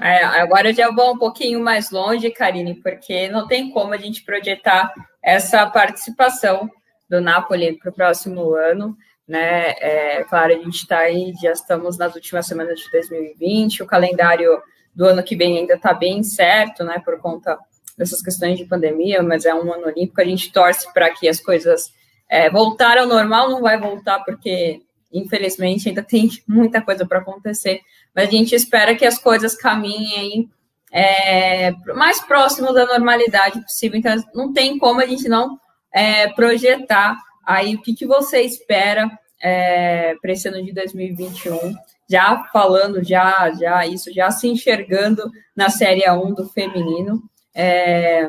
É, 0.00 0.22
agora 0.24 0.70
eu 0.70 0.74
já 0.74 0.90
vou 0.90 1.14
um 1.14 1.18
pouquinho 1.18 1.60
mais 1.60 1.90
longe, 1.90 2.30
Karine, 2.30 2.74
porque 2.74 3.28
não 3.28 3.46
tem 3.46 3.70
como 3.70 3.92
a 3.94 3.98
gente 3.98 4.22
projetar 4.22 4.92
essa 5.22 5.66
participação 5.66 6.70
do 7.08 7.20
Napoli 7.20 7.78
para 7.78 7.90
o 7.90 7.94
próximo 7.94 8.54
ano 8.54 8.96
né? 9.26 9.70
É, 9.80 10.24
claro, 10.24 10.52
a 10.52 10.56
gente 10.56 10.76
está 10.76 10.98
aí, 10.98 11.32
já 11.42 11.52
estamos 11.52 11.96
nas 11.96 12.14
últimas 12.14 12.46
semanas 12.46 12.78
de 12.78 12.90
2020, 12.90 13.82
o 13.82 13.86
calendário 13.86 14.62
do 14.94 15.06
ano 15.06 15.22
que 15.22 15.36
vem 15.36 15.58
ainda 15.58 15.74
está 15.74 15.92
bem 15.92 16.22
certo, 16.22 16.84
né? 16.84 17.00
Por 17.04 17.18
conta 17.20 17.58
dessas 17.96 18.22
questões 18.22 18.58
de 18.58 18.64
pandemia, 18.64 19.22
mas 19.22 19.44
é 19.44 19.54
um 19.54 19.72
ano 19.72 19.86
olímpico, 19.86 20.20
a 20.20 20.24
gente 20.24 20.52
torce 20.52 20.92
para 20.92 21.10
que 21.10 21.28
as 21.28 21.40
coisas 21.40 21.92
é, 22.28 22.50
voltar 22.50 22.98
ao 22.98 23.06
normal, 23.06 23.50
não 23.50 23.60
vai 23.60 23.78
voltar 23.78 24.20
porque 24.24 24.80
infelizmente 25.12 25.88
ainda 25.88 26.02
tem 26.02 26.28
muita 26.46 26.82
coisa 26.82 27.06
para 27.06 27.20
acontecer, 27.20 27.80
mas 28.14 28.28
a 28.28 28.30
gente 28.30 28.54
espera 28.54 28.96
que 28.96 29.06
as 29.06 29.18
coisas 29.18 29.54
caminhem 29.54 30.50
é, 30.92 31.72
mais 31.94 32.20
próximo 32.20 32.72
da 32.72 32.86
normalidade 32.86 33.60
possível, 33.60 33.98
então 33.98 34.16
não 34.34 34.52
tem 34.52 34.78
como 34.78 35.00
a 35.00 35.06
gente 35.06 35.28
não 35.28 35.58
é, 35.92 36.28
projetar 36.28 37.16
Aí, 37.46 37.74
o 37.74 37.82
que, 37.82 37.94
que 37.94 38.06
você 38.06 38.40
espera 38.40 39.10
é, 39.40 40.14
para 40.20 40.32
esse 40.32 40.48
ano 40.48 40.64
de 40.64 40.72
2021? 40.72 41.74
Já 42.08 42.44
falando, 42.52 43.02
já, 43.02 43.52
já 43.52 43.86
isso, 43.86 44.12
já 44.12 44.30
se 44.30 44.48
enxergando 44.48 45.30
na 45.56 45.70
Série 45.70 46.08
1 46.08 46.34
do 46.34 46.48
feminino, 46.48 47.22
é, 47.54 48.28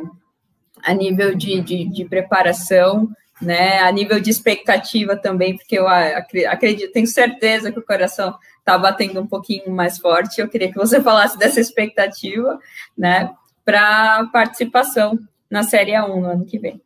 a 0.83 0.93
nível 0.93 1.35
de, 1.35 1.61
de, 1.61 1.85
de 1.89 2.05
preparação 2.05 3.09
né, 3.41 3.79
a 3.79 3.91
nível 3.91 4.19
de 4.19 4.29
expectativa 4.29 5.15
também, 5.15 5.57
porque 5.57 5.77
eu 5.77 5.87
acredito, 5.87 6.91
tenho 6.91 7.07
certeza 7.07 7.71
que 7.71 7.79
o 7.79 7.85
coração 7.85 8.35
está 8.59 8.77
batendo 8.77 9.21
um 9.21 9.27
pouquinho 9.27 9.69
mais 9.71 9.97
forte. 9.97 10.39
Eu 10.39 10.47
queria 10.47 10.71
que 10.71 10.77
você 10.77 11.01
falasse 11.03 11.37
dessa 11.37 11.59
expectativa, 11.59 12.57
né, 12.97 13.31
para 13.63 14.25
participação 14.31 15.17
na 15.49 15.63
Série 15.63 15.91
A1 15.91 16.19
no 16.19 16.25
ano 16.25 16.45
que 16.45 16.57
vem. 16.57 16.81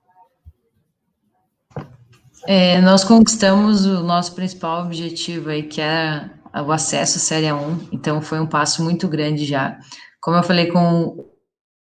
É, 2.48 2.80
nós 2.82 3.04
conquistamos 3.04 3.86
o 3.86 4.02
nosso 4.02 4.34
principal 4.34 4.86
objetivo 4.86 5.50
aí, 5.50 5.64
que 5.64 5.82
era 5.82 6.32
o 6.54 6.72
acesso 6.72 7.18
à 7.18 7.22
Série 7.22 7.48
A1, 7.48 7.90
então 7.92 8.22
foi 8.22 8.40
um 8.40 8.48
passo 8.48 8.84
muito 8.84 9.08
grande 9.08 9.46
já. 9.46 9.78
Como 10.22 10.38
eu 10.38 10.44
falei 10.44 10.68
com 10.68 11.30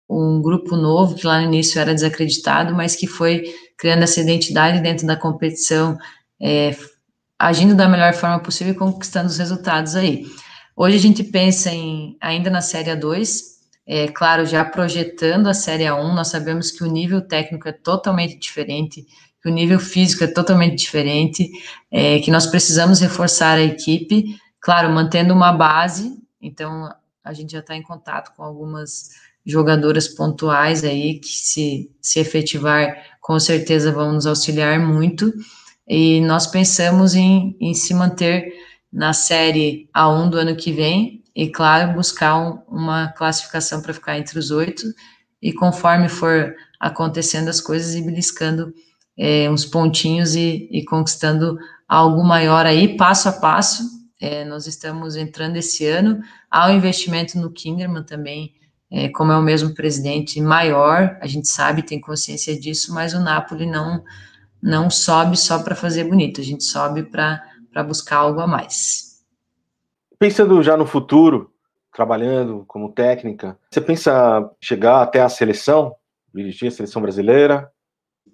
um 0.09 0.41
grupo 0.41 0.75
novo, 0.75 1.15
que 1.15 1.25
lá 1.25 1.39
no 1.39 1.45
início 1.45 1.79
era 1.79 1.93
desacreditado, 1.93 2.73
mas 2.73 2.95
que 2.95 3.05
foi 3.05 3.43
criando 3.77 4.03
essa 4.03 4.19
identidade 4.19 4.81
dentro 4.81 5.05
da 5.05 5.15
competição, 5.15 5.97
é, 6.41 6.75
agindo 7.37 7.75
da 7.75 7.87
melhor 7.87 8.13
forma 8.13 8.39
possível 8.39 8.73
e 8.73 8.77
conquistando 8.77 9.27
os 9.27 9.37
resultados 9.37 9.95
aí. 9.95 10.25
Hoje 10.75 10.95
a 10.95 10.99
gente 10.99 11.23
pensa 11.23 11.69
em 11.71 12.17
ainda 12.19 12.49
na 12.49 12.61
Série 12.61 12.89
A2, 12.89 13.41
é, 13.85 14.07
claro, 14.07 14.45
já 14.45 14.63
projetando 14.63 15.47
a 15.47 15.53
Série 15.53 15.83
A1, 15.85 16.13
nós 16.13 16.27
sabemos 16.27 16.71
que 16.71 16.83
o 16.83 16.91
nível 16.91 17.21
técnico 17.21 17.67
é 17.67 17.71
totalmente 17.71 18.37
diferente, 18.37 19.05
que 19.41 19.49
o 19.49 19.51
nível 19.51 19.79
físico 19.79 20.23
é 20.23 20.27
totalmente 20.27 20.77
diferente, 20.77 21.49
é, 21.91 22.19
que 22.19 22.29
nós 22.31 22.45
precisamos 22.45 22.99
reforçar 22.99 23.57
a 23.57 23.63
equipe, 23.63 24.35
claro, 24.59 24.89
mantendo 24.89 25.33
uma 25.33 25.51
base, 25.51 26.17
então 26.41 26.93
a 27.23 27.33
gente 27.33 27.51
já 27.51 27.59
está 27.59 27.75
em 27.75 27.81
contato 27.81 28.35
com 28.35 28.43
algumas 28.43 29.09
jogadoras 29.45 30.07
pontuais 30.07 30.83
aí 30.83 31.19
que 31.19 31.29
se, 31.29 31.91
se 32.01 32.19
efetivar, 32.19 32.95
com 33.21 33.39
certeza 33.39 33.91
vão 33.91 34.13
nos 34.13 34.25
auxiliar 34.25 34.79
muito, 34.79 35.33
e 35.87 36.21
nós 36.21 36.45
pensamos 36.45 37.15
em, 37.15 37.57
em 37.59 37.73
se 37.73 37.93
manter 37.93 38.53
na 38.91 39.13
série 39.13 39.89
A1 39.95 40.29
do 40.29 40.37
ano 40.37 40.55
que 40.55 40.71
vem, 40.71 41.23
e 41.35 41.49
claro, 41.49 41.93
buscar 41.93 42.37
um, 42.37 42.59
uma 42.67 43.09
classificação 43.09 43.81
para 43.81 43.93
ficar 43.93 44.17
entre 44.17 44.37
os 44.37 44.51
oito, 44.51 44.83
e 45.41 45.53
conforme 45.53 46.09
for 46.09 46.53
acontecendo 46.79 47.49
as 47.49 47.61
coisas 47.61 47.95
e 47.95 48.01
beliscando 48.01 48.73
é, 49.17 49.49
uns 49.49 49.65
pontinhos 49.65 50.35
e, 50.35 50.69
e, 50.71 50.83
conquistando 50.85 51.57
algo 51.87 52.23
maior 52.23 52.65
aí, 52.65 52.95
passo 52.95 53.27
a 53.27 53.33
passo. 53.33 53.83
É, 54.19 54.43
nós 54.43 54.67
estamos 54.67 55.15
entrando 55.15 55.55
esse 55.55 55.85
ano. 55.85 56.19
Há 56.51 56.67
um 56.67 56.75
investimento 56.75 57.37
no 57.37 57.51
Kinderman 57.51 58.03
também, 58.03 58.53
é, 58.91 59.07
como 59.09 59.31
é 59.31 59.37
o 59.37 59.41
mesmo 59.41 59.73
presidente 59.73 60.41
maior, 60.41 61.17
a 61.21 61.27
gente 61.27 61.47
sabe, 61.47 61.83
tem 61.83 62.01
consciência 62.01 62.59
disso, 62.59 62.93
mas 62.93 63.13
o 63.13 63.19
Napoli 63.19 63.65
não, 63.65 64.03
não 64.61 64.89
sobe 64.89 65.37
só 65.37 65.63
para 65.63 65.75
fazer 65.75 66.05
bonito, 66.05 66.41
a 66.41 66.43
gente 66.43 66.63
sobe 66.63 67.03
para 67.03 67.83
buscar 67.85 68.17
algo 68.17 68.41
a 68.41 68.47
mais. 68.47 69.23
Pensando 70.17 70.61
já 70.63 70.75
no 70.75 70.85
futuro, 70.85 71.53
trabalhando 71.93 72.65
como 72.67 72.91
técnica, 72.91 73.57
você 73.71 73.79
pensa 73.79 74.49
chegar 74.59 75.01
até 75.01 75.21
a 75.21 75.29
seleção, 75.29 75.95
dirigir 76.33 76.67
a 76.67 76.71
seleção 76.71 77.01
brasileira? 77.01 77.71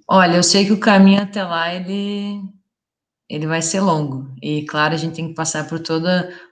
Olha, 0.07 0.37
eu 0.37 0.43
sei 0.43 0.65
que 0.65 0.73
o 0.73 0.79
caminho 0.79 1.21
até 1.21 1.43
lá 1.43 1.73
ele 1.73 2.41
ele 3.29 3.47
vai 3.47 3.61
ser 3.61 3.81
longo 3.81 4.29
e 4.41 4.65
claro 4.65 4.93
a 4.93 4.97
gente 4.97 5.15
tem 5.15 5.27
que 5.29 5.33
passar 5.33 5.67
por 5.67 5.79
todo 5.79 6.07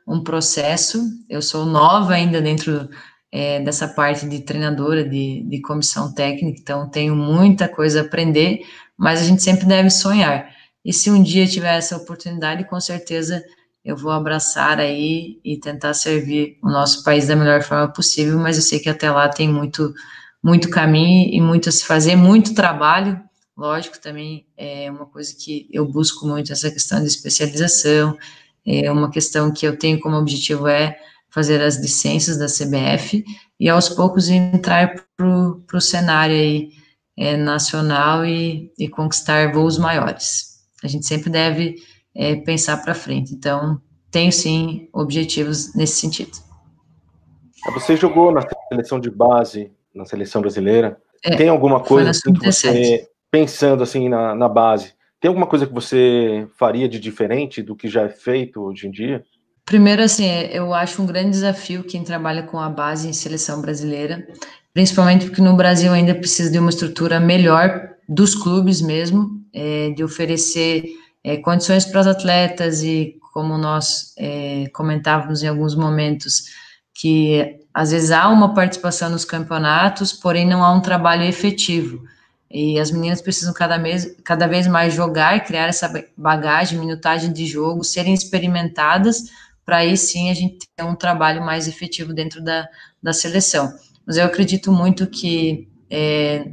um 0.08 0.24
processo. 0.24 1.00
Eu 1.30 1.42
sou 1.42 1.66
nova 1.66 2.14
ainda 2.14 2.42
dentro 2.42 2.90
é, 3.32 3.60
dessa 3.62 3.88
parte 3.88 4.28
de 4.28 4.42
treinadora, 4.42 5.08
de, 5.08 5.44
de 5.44 5.62
comissão 5.62 6.14
técnica, 6.14 6.60
então 6.62 6.90
tenho 6.90 7.16
muita 7.16 7.68
coisa 7.68 8.02
a 8.02 8.04
aprender, 8.04 8.62
mas 8.98 9.22
a 9.22 9.24
gente 9.24 9.44
sempre 9.44 9.66
deve 9.66 9.90
sonhar. 9.90 10.50
E 10.84 10.92
se 10.92 11.10
um 11.10 11.22
dia 11.22 11.48
tiver 11.48 11.76
essa 11.78 11.96
oportunidade, 11.98 12.68
com 12.68 12.80
certeza 12.80 13.44
eu 13.86 13.98
vou 13.98 14.12
abraçar 14.12 14.80
aí 14.80 15.40
e 15.44 15.58
tentar 15.60 15.94
servir 15.94 16.58
o 16.64 16.70
nosso 16.70 17.04
país 17.04 17.28
da 17.28 17.36
melhor 17.36 17.62
forma 17.62 17.92
possível, 17.92 18.40
mas 18.40 18.58
eu 18.58 18.64
sei 18.64 18.80
que 18.80 18.90
até 18.90 19.12
lá 19.12 19.30
tem 19.30 19.48
muito 19.48 19.94
muito 20.44 20.70
caminho 20.70 21.30
e 21.34 21.40
muito 21.40 21.70
a 21.70 21.72
se 21.72 21.86
fazer, 21.86 22.18
muito 22.18 22.54
trabalho 22.54 23.18
Lógico, 23.56 24.00
também 24.00 24.48
é 24.58 24.90
uma 24.90 25.06
coisa 25.06 25.34
que 25.36 25.68
eu 25.72 25.86
busco 25.86 26.26
muito 26.26 26.52
essa 26.52 26.72
questão 26.72 27.00
de 27.00 27.08
especialização, 27.08 28.18
é 28.66 28.92
uma 28.92 29.12
questão 29.12 29.52
que 29.52 29.66
eu 29.66 29.78
tenho 29.78 30.00
como 30.00 30.16
objetivo 30.18 30.68
é 30.68 30.98
fazer 31.30 31.62
as 31.62 31.78
licenças 31.78 32.38
da 32.38 32.46
CBF 32.46 33.24
e 33.60 33.68
aos 33.68 33.90
poucos 33.90 34.30
entrar 34.30 35.08
para 35.18 35.28
o 35.28 35.82
cenário 35.82 36.36
aí, 36.36 36.70
é, 37.18 37.36
nacional 37.36 38.26
e, 38.26 38.72
e, 38.78 38.88
conquistar 38.88 39.52
voos 39.52 39.78
maiores. 39.78 40.64
A 40.84 40.88
gente 40.88 41.06
sempre 41.06 41.30
deve 41.30 41.76
é, 42.16 42.36
pensar 42.36 42.78
para 42.78 42.94
frente. 42.94 43.34
Então, 43.34 43.82
tenho 44.12 44.32
sim 44.32 44.88
objetivos 44.94 45.74
nesse 45.76 46.00
sentido. 46.00 46.38
Você 47.74 47.96
jogou 47.96 48.32
na 48.32 48.42
seleção 48.70 49.00
de 49.00 49.10
base, 49.10 49.72
na 49.94 50.06
seleção 50.06 50.42
brasileira. 50.42 51.02
É, 51.24 51.36
Tem 51.36 51.50
alguma 51.50 51.80
coisa 51.80 52.10
assim 52.10 52.34
que 52.34 52.46
você 52.46 53.08
pensando 53.34 53.82
assim 53.82 54.08
na, 54.08 54.36
na 54.36 54.48
base, 54.48 54.94
tem 55.20 55.28
alguma 55.28 55.48
coisa 55.48 55.66
que 55.66 55.74
você 55.74 56.48
faria 56.56 56.88
de 56.88 57.00
diferente 57.00 57.64
do 57.64 57.76
que 57.76 57.88
já 57.88 58.04
é 58.04 58.10
feito 58.10 58.62
hoje 58.62 58.86
em 58.86 58.92
dia? 58.92 59.24
Primeiro, 59.66 60.04
assim, 60.04 60.28
eu 60.52 60.72
acho 60.72 61.02
um 61.02 61.06
grande 61.08 61.32
desafio 61.32 61.84
quem 61.84 62.04
trabalha 62.04 62.44
com 62.44 62.60
a 62.60 62.70
base 62.70 63.08
em 63.08 63.14
seleção 63.14 63.60
brasileira, 63.60 64.28
principalmente 64.72 65.26
porque 65.26 65.42
no 65.42 65.58
Brasil 65.58 65.92
ainda 65.92 66.14
precisa 66.14 66.52
de 66.52 66.60
uma 66.60 66.70
estrutura 66.70 67.20
melhor 67.20 67.90
dos 68.08 68.36
clubes 68.36 68.82
mesmo, 68.82 69.42
é, 69.52 69.90
de 69.90 70.04
oferecer 70.04 70.86
é, 71.24 71.38
condições 71.38 71.86
para 71.86 72.02
os 72.02 72.08
atletas 72.08 72.84
e, 72.84 73.16
como 73.34 73.58
nós 73.58 74.14
é, 74.16 74.66
comentávamos 74.74 75.42
em 75.42 75.48
alguns 75.48 75.74
momentos, 75.74 76.44
que 76.94 77.58
às 77.74 77.90
vezes 77.90 78.12
há 78.12 78.30
uma 78.30 78.54
participação 78.54 79.10
nos 79.10 79.26
campeonatos, 79.26 80.14
porém 80.14 80.46
não 80.46 80.64
há 80.64 80.72
um 80.72 80.82
trabalho 80.82 81.24
efetivo. 81.24 82.13
E 82.54 82.80
as 82.80 82.92
meninas 82.92 83.20
precisam 83.20 83.52
cada, 83.52 83.80
mês, 83.80 84.16
cada 84.24 84.46
vez 84.46 84.68
mais 84.68 84.94
jogar, 84.94 85.44
criar 85.44 85.68
essa 85.68 85.92
bagagem, 86.16 86.78
minutagem 86.78 87.34
de 87.34 87.48
jogo, 87.48 87.84
serem 87.84 88.14
experimentadas, 88.14 89.24
para 89.66 89.78
aí 89.78 89.98
sim 89.98 90.30
a 90.30 90.36
gente 90.36 90.68
ter 90.76 90.84
um 90.84 90.94
trabalho 90.94 91.44
mais 91.44 91.68
efetivo 91.68 92.14
dentro 92.14 92.44
da, 92.44 92.68
da 93.02 93.12
seleção. 93.12 93.74
Mas 94.06 94.18
eu 94.18 94.26
acredito 94.26 94.72
muito 94.72 95.08
que 95.08 95.68
é, 95.90 96.46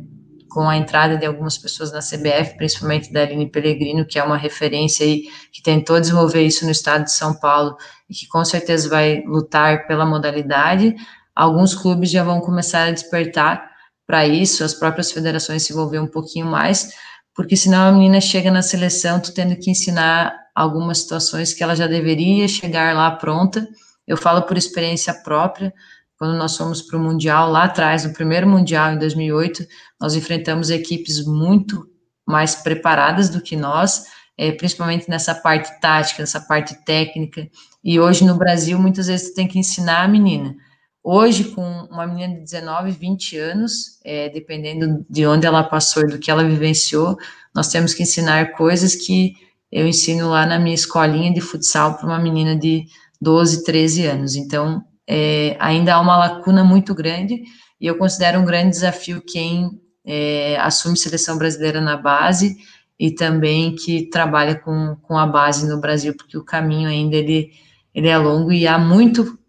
com 0.49 0.69
a 0.69 0.77
entrada 0.77 1.19
de 1.19 1.27
algumas 1.27 1.59
pessoas 1.59 1.93
na 1.93 2.01
CBF, 2.01 2.57
principalmente 2.57 3.13
da 3.13 3.21
Aline 3.21 3.51
Pellegrino, 3.51 4.07
que 4.07 4.19
é 4.19 4.25
uma 4.25 4.39
referência 4.39 5.05
aí, 5.05 5.25
que 5.53 5.63
tentou 5.63 6.01
desenvolver 6.01 6.43
isso 6.43 6.65
no 6.65 6.71
estado 6.71 7.05
de 7.05 7.13
São 7.13 7.35
Paulo 7.35 7.77
e 8.09 8.15
que 8.15 8.27
com 8.27 8.43
certeza 8.43 8.89
vai 8.89 9.23
lutar 9.27 9.87
pela 9.87 10.07
modalidade, 10.07 10.95
alguns 11.37 11.75
clubes 11.75 12.11
já 12.11 12.25
vão 12.25 12.41
começar 12.41 12.85
a 12.85 12.91
despertar 12.91 13.70
para 14.11 14.27
isso, 14.27 14.65
as 14.65 14.75
próprias 14.75 15.13
federações 15.13 15.63
se 15.63 15.73
envolver 15.73 16.01
um 16.01 16.07
pouquinho 16.09 16.45
mais, 16.45 16.93
porque 17.33 17.57
senão 17.57 17.89
a 17.89 17.93
menina 17.93 18.21
chega 18.21 18.51
na 18.51 18.61
seleção, 18.61 19.21
tu 19.21 19.33
tendo 19.33 19.55
que 19.55 19.71
ensinar 19.71 20.37
algumas 20.53 20.99
situações 20.99 21.55
que 21.55 21.63
ela 21.63 21.77
já 21.77 21.87
deveria 21.87 22.49
chegar 22.49 22.93
lá 22.93 23.09
pronta. 23.13 23.69
Eu 24.09 24.17
falo 24.17 24.43
por 24.43 24.59
experiência 24.59 25.15
própria, 25.15 25.73
quando 26.19 26.37
nós 26.37 26.57
fomos 26.57 26.83
para 26.83 26.99
o 26.99 27.01
Mundial 27.01 27.53
lá 27.53 27.63
atrás, 27.67 28.05
no 28.05 28.13
primeiro 28.13 28.49
Mundial 28.49 28.95
em 28.95 28.99
2008, 28.99 29.65
nós 30.01 30.17
enfrentamos 30.17 30.71
equipes 30.71 31.25
muito 31.25 31.89
mais 32.27 32.57
preparadas 32.57 33.29
do 33.29 33.41
que 33.41 33.55
nós, 33.55 34.07
é, 34.37 34.51
principalmente 34.51 35.09
nessa 35.09 35.37
parte 35.37 35.71
tática, 35.81 36.21
nessa 36.21 36.41
parte 36.41 36.75
técnica. 36.85 37.49
E 37.85 38.01
hoje 38.01 38.25
no 38.25 38.35
Brasil, 38.35 38.77
muitas 38.77 39.07
vezes, 39.07 39.31
tu 39.31 39.37
tem 39.37 39.47
que 39.47 39.61
ensinar 39.61 40.03
a 40.03 40.09
menina 40.09 40.57
Hoje, 41.03 41.45
com 41.45 41.63
uma 41.91 42.07
menina 42.07 42.35
de 42.35 42.41
19, 42.41 42.91
20 42.91 43.39
anos, 43.39 43.99
é, 44.05 44.29
dependendo 44.29 45.05
de 45.09 45.27
onde 45.27 45.47
ela 45.47 45.65
passou 45.65 46.03
e 46.03 46.07
do 46.07 46.19
que 46.19 46.31
ela 46.31 46.45
vivenciou, 46.45 47.17
nós 47.55 47.69
temos 47.69 47.95
que 47.95 48.03
ensinar 48.03 48.53
coisas 48.53 48.95
que 48.95 49.33
eu 49.73 49.87
ensino 49.87 50.29
lá 50.29 50.45
na 50.45 50.59
minha 50.59 50.75
escolinha 50.75 51.33
de 51.33 51.41
futsal 51.41 51.97
para 51.97 52.07
uma 52.07 52.19
menina 52.19 52.55
de 52.55 52.85
12, 53.21 53.65
13 53.65 54.07
anos. 54.07 54.37
Então, 54.37 54.85
é, 55.07 55.57
ainda 55.59 55.95
há 55.95 56.01
uma 56.01 56.19
lacuna 56.19 56.63
muito 56.63 56.95
grande 56.95 57.43
e 57.81 57.87
eu 57.87 57.97
considero 57.97 58.39
um 58.39 58.45
grande 58.45 58.71
desafio 58.71 59.23
quem 59.23 59.71
é, 60.05 60.59
assume 60.61 60.99
seleção 60.99 61.39
brasileira 61.39 61.81
na 61.81 61.97
base 61.97 62.59
e 62.99 63.11
também 63.11 63.75
que 63.75 64.11
trabalha 64.11 64.55
com, 64.55 64.97
com 65.03 65.17
a 65.17 65.27
base 65.27 65.67
no 65.67 65.81
Brasil, 65.81 66.15
porque 66.15 66.37
o 66.37 66.45
caminho 66.45 66.89
ainda 66.89 67.17
ele, 67.17 67.51
ele 67.95 68.09
é 68.09 68.19
longo 68.19 68.53
e 68.53 68.67
há 68.67 68.79
muito 68.79 69.40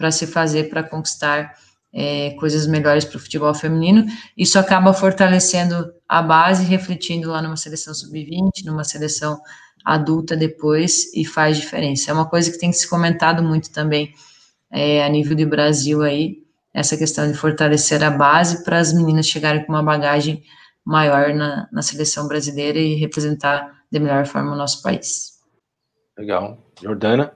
para 0.00 0.10
se 0.10 0.26
fazer 0.26 0.70
para 0.70 0.82
conquistar 0.82 1.52
é, 1.92 2.30
coisas 2.40 2.66
melhores 2.66 3.04
para 3.04 3.18
o 3.18 3.20
futebol 3.20 3.52
feminino. 3.52 4.06
Isso 4.34 4.58
acaba 4.58 4.94
fortalecendo 4.94 5.92
a 6.08 6.22
base, 6.22 6.64
refletindo 6.64 7.28
lá 7.28 7.42
numa 7.42 7.58
seleção 7.58 7.92
sub-20, 7.92 8.64
numa 8.64 8.82
seleção 8.82 9.38
adulta 9.84 10.34
depois, 10.34 11.12
e 11.14 11.22
faz 11.22 11.58
diferença. 11.58 12.10
É 12.10 12.14
uma 12.14 12.26
coisa 12.26 12.50
que 12.50 12.58
tem 12.58 12.70
que 12.70 12.78
se 12.78 12.88
comentado 12.88 13.42
muito 13.42 13.70
também 13.70 14.14
é, 14.72 15.04
a 15.04 15.08
nível 15.10 15.36
de 15.36 15.44
Brasil 15.44 16.02
aí, 16.02 16.38
essa 16.72 16.96
questão 16.96 17.30
de 17.30 17.36
fortalecer 17.36 18.02
a 18.02 18.10
base 18.10 18.64
para 18.64 18.78
as 18.78 18.94
meninas 18.94 19.26
chegarem 19.26 19.66
com 19.66 19.72
uma 19.72 19.82
bagagem 19.82 20.42
maior 20.82 21.34
na, 21.34 21.68
na 21.70 21.82
seleção 21.82 22.26
brasileira 22.26 22.78
e 22.78 22.94
representar 22.94 23.82
de 23.92 23.98
melhor 23.98 24.24
forma 24.24 24.52
o 24.52 24.56
nosso 24.56 24.80
país. 24.82 25.40
Legal. 26.16 26.56
Jordana? 26.80 27.32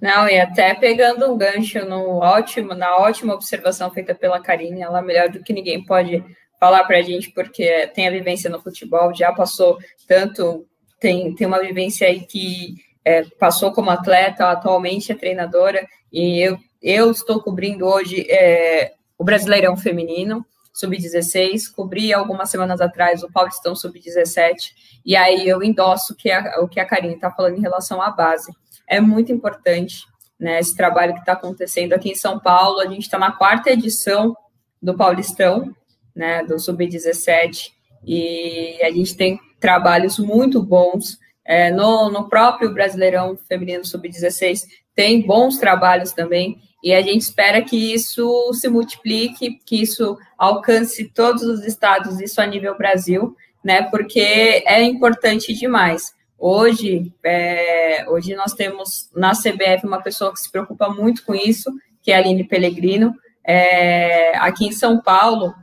Não, 0.00 0.28
e 0.28 0.38
até 0.38 0.74
pegando 0.74 1.32
um 1.32 1.38
gancho 1.38 1.84
no 1.86 2.18
ótimo, 2.18 2.74
na 2.74 2.96
ótima 2.96 3.34
observação 3.34 3.90
feita 3.90 4.14
pela 4.14 4.40
Karine, 4.40 4.82
ela 4.82 5.00
melhor 5.00 5.30
do 5.30 5.42
que 5.42 5.54
ninguém 5.54 5.84
pode 5.84 6.22
falar 6.60 6.84
para 6.84 6.98
a 6.98 7.02
gente, 7.02 7.30
porque 7.30 7.86
tem 7.88 8.06
a 8.06 8.10
vivência 8.10 8.50
no 8.50 8.60
futebol, 8.60 9.14
já 9.14 9.32
passou 9.32 9.78
tanto, 10.06 10.66
tem, 11.00 11.34
tem 11.34 11.46
uma 11.46 11.60
vivência 11.60 12.06
aí 12.06 12.20
que 12.20 12.74
é, 13.04 13.24
passou 13.38 13.72
como 13.72 13.90
atleta, 13.90 14.50
atualmente 14.50 15.12
é 15.12 15.14
treinadora, 15.14 15.86
e 16.12 16.40
eu, 16.40 16.58
eu 16.82 17.10
estou 17.10 17.40
cobrindo 17.40 17.86
hoje 17.86 18.26
é, 18.30 18.92
o 19.18 19.24
Brasileirão 19.24 19.76
Feminino, 19.76 20.44
Sub-16, 20.74 21.72
cobri 21.74 22.12
algumas 22.12 22.50
semanas 22.50 22.82
atrás 22.82 23.22
o 23.22 23.32
Paulistão 23.32 23.74
Sub-17, 23.74 24.72
e 25.04 25.16
aí 25.16 25.48
eu 25.48 25.62
endosso 25.62 26.14
que 26.14 26.30
a, 26.30 26.60
o 26.60 26.68
que 26.68 26.80
a 26.80 26.84
Karine 26.84 27.14
está 27.14 27.30
falando 27.30 27.56
em 27.56 27.62
relação 27.62 28.02
à 28.02 28.10
base 28.10 28.52
é 28.88 29.00
muito 29.00 29.32
importante, 29.32 30.04
né? 30.38 30.60
Esse 30.60 30.76
trabalho 30.76 31.14
que 31.14 31.20
está 31.20 31.32
acontecendo 31.32 31.92
aqui 31.92 32.10
em 32.10 32.14
São 32.14 32.38
Paulo, 32.38 32.80
a 32.80 32.86
gente 32.86 33.02
está 33.02 33.18
na 33.18 33.32
quarta 33.32 33.70
edição 33.70 34.36
do 34.80 34.94
Paulistão, 34.94 35.74
né? 36.14 36.44
Do 36.44 36.58
Sub-17, 36.58 37.70
e 38.06 38.78
a 38.82 38.90
gente 38.90 39.16
tem 39.16 39.40
trabalhos 39.58 40.18
muito 40.18 40.62
bons. 40.62 41.18
É, 41.44 41.70
no, 41.70 42.10
no 42.10 42.28
próprio 42.28 42.74
Brasileirão 42.74 43.36
Feminino 43.36 43.84
Sub-16 43.84 44.64
tem 44.94 45.24
bons 45.24 45.58
trabalhos 45.58 46.12
também, 46.12 46.58
e 46.82 46.94
a 46.94 47.02
gente 47.02 47.22
espera 47.22 47.62
que 47.62 47.92
isso 47.92 48.52
se 48.54 48.68
multiplique, 48.68 49.58
que 49.64 49.82
isso 49.82 50.16
alcance 50.38 51.10
todos 51.12 51.42
os 51.42 51.64
estados, 51.64 52.20
isso 52.20 52.40
a 52.40 52.46
nível 52.46 52.76
Brasil, 52.76 53.34
né? 53.64 53.82
Porque 53.82 54.20
é 54.20 54.82
importante 54.82 55.52
demais. 55.52 56.15
Hoje, 56.38 57.12
é, 57.24 58.04
hoje 58.08 58.34
nós 58.34 58.52
temos 58.52 59.10
na 59.14 59.32
CBF 59.32 59.86
uma 59.86 60.02
pessoa 60.02 60.32
que 60.32 60.40
se 60.40 60.50
preocupa 60.50 60.88
muito 60.90 61.24
com 61.24 61.34
isso, 61.34 61.72
que 62.02 62.12
é 62.12 62.16
a 62.16 62.18
Aline 62.18 62.44
Pellegrino. 62.44 63.14
É, 63.42 64.36
aqui 64.38 64.66
em 64.66 64.72
São 64.72 65.00
Paulo, 65.00 65.54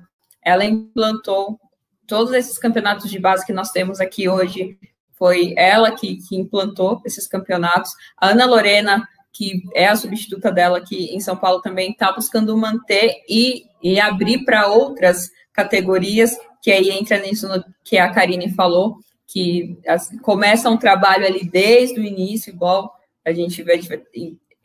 ela 0.42 0.66
implantou 0.66 1.60
todos 2.08 2.34
esses 2.34 2.58
campeonatos 2.58 3.10
de 3.10 3.20
base 3.20 3.46
que 3.46 3.54
nós 3.54 3.72
temos 3.72 4.02
aqui 4.02 4.28
hoje. 4.28 4.78
Foi 5.14 5.54
ela 5.56 5.92
que, 5.92 6.18
que 6.18 6.36
implantou 6.36 7.02
esses 7.06 7.28
campeonatos. 7.28 7.92
A 8.18 8.30
Ana 8.30 8.46
Lorena, 8.46 9.08
que 9.32 9.64
é 9.76 9.88
a 9.88 9.96
substituta 9.96 10.52
dela 10.52 10.80
aqui 10.80 11.16
em 11.16 11.20
São 11.20 11.38
Paulo, 11.38 11.62
também 11.62 11.92
está 11.92 12.12
buscando 12.12 12.58
manter 12.58 13.24
e, 13.30 13.66
e 13.82 14.00
abrir 14.00 14.44
para 14.44 14.68
outras 14.68 15.30
categorias, 15.54 16.36
que 16.62 16.72
aí 16.72 16.90
entra 16.90 17.20
nisso 17.20 17.48
no, 17.48 17.64
que 17.84 17.98
a 17.98 18.12
Karine 18.12 18.52
falou, 18.54 18.98
que 19.28 19.78
começa 20.22 20.70
um 20.70 20.78
trabalho 20.78 21.26
ali 21.26 21.48
desde 21.48 22.00
o 22.00 22.04
início, 22.04 22.52
igual 22.52 22.94
a 23.26 23.32
gente 23.32 23.64
vê, 23.64 23.80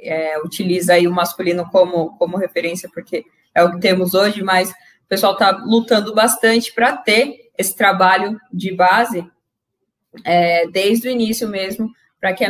é, 0.01 0.39
utiliza 0.41 0.95
aí 0.95 1.07
o 1.07 1.13
masculino 1.13 1.69
como, 1.71 2.17
como 2.19 2.37
referência, 2.37 2.89
porque 2.93 3.25
é 3.55 3.63
o 3.63 3.73
que 3.73 3.81
temos 3.81 4.15
hoje, 4.15 4.43
mas 4.43 4.71
o 4.71 5.09
pessoal 5.09 5.33
está 5.33 5.51
lutando 5.51 6.15
bastante 6.15 6.73
para 6.73 6.97
ter 6.97 7.51
esse 7.57 7.75
trabalho 7.75 8.39
de 8.53 8.73
base 8.73 9.25
é, 10.25 10.67
desde 10.69 11.09
o 11.09 11.11
início 11.11 11.49
mesmo, 11.49 11.91
para 12.21 12.33
que, 12.33 12.45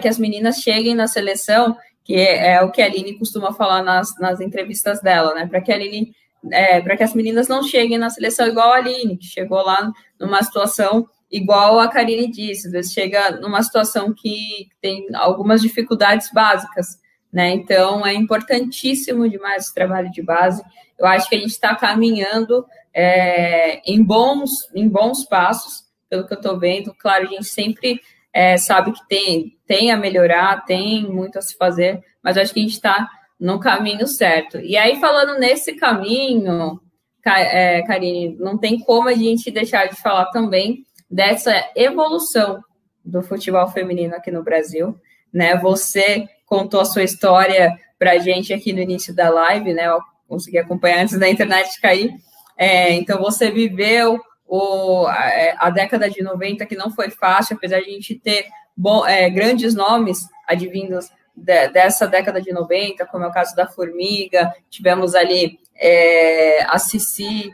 que 0.00 0.08
as 0.08 0.18
meninas 0.18 0.56
cheguem 0.56 0.94
na 0.94 1.06
seleção, 1.06 1.76
que 2.04 2.14
é, 2.14 2.52
é, 2.52 2.62
o 2.62 2.70
que 2.70 2.80
a 2.80 2.86
Aline 2.86 3.18
costuma 3.18 3.52
falar 3.52 3.82
nas, 3.82 4.16
nas 4.18 4.40
entrevistas 4.40 5.00
dela, 5.00 5.34
né? 5.34 5.46
Para 5.46 5.60
que 5.60 5.72
a 5.72 5.74
Aline, 5.74 6.14
é, 6.52 6.80
para 6.80 6.96
que 6.96 7.02
as 7.02 7.14
meninas 7.14 7.48
não 7.48 7.62
cheguem 7.62 7.98
na 7.98 8.10
seleção 8.10 8.46
igual 8.46 8.72
a 8.72 8.76
Aline, 8.76 9.16
que 9.16 9.26
chegou 9.26 9.62
lá 9.62 9.90
numa 10.18 10.42
situação 10.42 11.08
igual 11.30 11.78
a 11.78 11.88
Karine 11.88 12.30
disse, 12.30 12.66
às 12.66 12.72
vezes 12.72 12.92
chega 12.92 13.32
numa 13.40 13.62
situação 13.62 14.14
que 14.14 14.68
tem 14.80 15.06
algumas 15.14 15.60
dificuldades 15.60 16.30
básicas, 16.32 16.98
né? 17.32 17.50
Então 17.50 18.06
é 18.06 18.14
importantíssimo 18.14 19.28
demais 19.28 19.68
o 19.68 19.74
trabalho 19.74 20.10
de 20.10 20.22
base. 20.22 20.62
Eu 20.98 21.06
acho 21.06 21.28
que 21.28 21.34
a 21.34 21.38
gente 21.38 21.50
está 21.50 21.74
caminhando 21.74 22.64
é, 22.94 23.80
em 23.90 24.02
bons 24.02 24.50
em 24.74 24.88
bons 24.88 25.24
passos, 25.24 25.84
pelo 26.08 26.26
que 26.26 26.32
eu 26.32 26.38
estou 26.38 26.58
vendo. 26.58 26.94
Claro, 26.94 27.26
a 27.26 27.30
gente 27.30 27.44
sempre 27.44 28.00
é, 28.32 28.56
sabe 28.56 28.92
que 28.92 29.06
tem, 29.08 29.58
tem 29.66 29.90
a 29.90 29.96
melhorar, 29.96 30.64
tem 30.64 31.02
muito 31.04 31.38
a 31.38 31.42
se 31.42 31.56
fazer, 31.56 32.02
mas 32.22 32.36
acho 32.36 32.52
que 32.52 32.60
a 32.60 32.62
gente 32.62 32.74
está 32.74 33.08
no 33.38 33.60
caminho 33.60 34.06
certo. 34.06 34.58
E 34.58 34.76
aí, 34.76 34.98
falando 35.00 35.38
nesse 35.38 35.74
caminho, 35.74 36.80
é, 37.24 37.82
Karine, 37.82 38.36
não 38.38 38.56
tem 38.56 38.78
como 38.78 39.08
a 39.08 39.14
gente 39.14 39.50
deixar 39.50 39.86
de 39.86 39.96
falar 39.96 40.26
também 40.26 40.84
dessa 41.10 41.52
evolução 41.74 42.62
do 43.04 43.22
futebol 43.22 43.68
feminino 43.68 44.14
aqui 44.14 44.30
no 44.30 44.42
Brasil, 44.42 44.98
né? 45.32 45.56
Você 45.56 46.28
contou 46.44 46.80
a 46.80 46.84
sua 46.84 47.02
história 47.02 47.78
para 47.98 48.12
a 48.12 48.18
gente 48.18 48.52
aqui 48.52 48.72
no 48.72 48.80
início 48.80 49.14
da 49.14 49.30
live, 49.30 49.72
né? 49.72 49.86
Eu 49.86 50.00
consegui 50.28 50.58
acompanhar 50.58 51.00
antes 51.00 51.18
da 51.18 51.28
internet 51.28 51.80
cair. 51.80 52.14
É, 52.56 52.92
então, 52.92 53.20
você 53.20 53.50
viveu 53.50 54.20
o, 54.46 55.06
a, 55.06 55.28
é, 55.30 55.54
a, 55.58 55.70
década 55.70 56.08
de 56.08 56.22
90, 56.22 56.64
que 56.66 56.76
não 56.76 56.90
foi 56.90 57.10
fácil, 57.10 57.56
apesar 57.56 57.80
de 57.80 57.90
a 57.90 57.92
gente 57.92 58.14
ter 58.14 58.46
bom, 58.76 59.06
é, 59.06 59.28
grandes 59.28 59.74
nomes 59.74 60.26
advindos 60.46 61.10
de, 61.34 61.68
dessa 61.68 62.06
década 62.06 62.40
de 62.40 62.52
90, 62.52 63.04
como 63.06 63.24
é 63.24 63.28
o 63.28 63.32
caso 63.32 63.54
da 63.54 63.66
Formiga, 63.66 64.54
tivemos 64.70 65.14
ali 65.14 65.58
é, 65.74 66.62
a 66.64 66.78
Cici, 66.78 67.52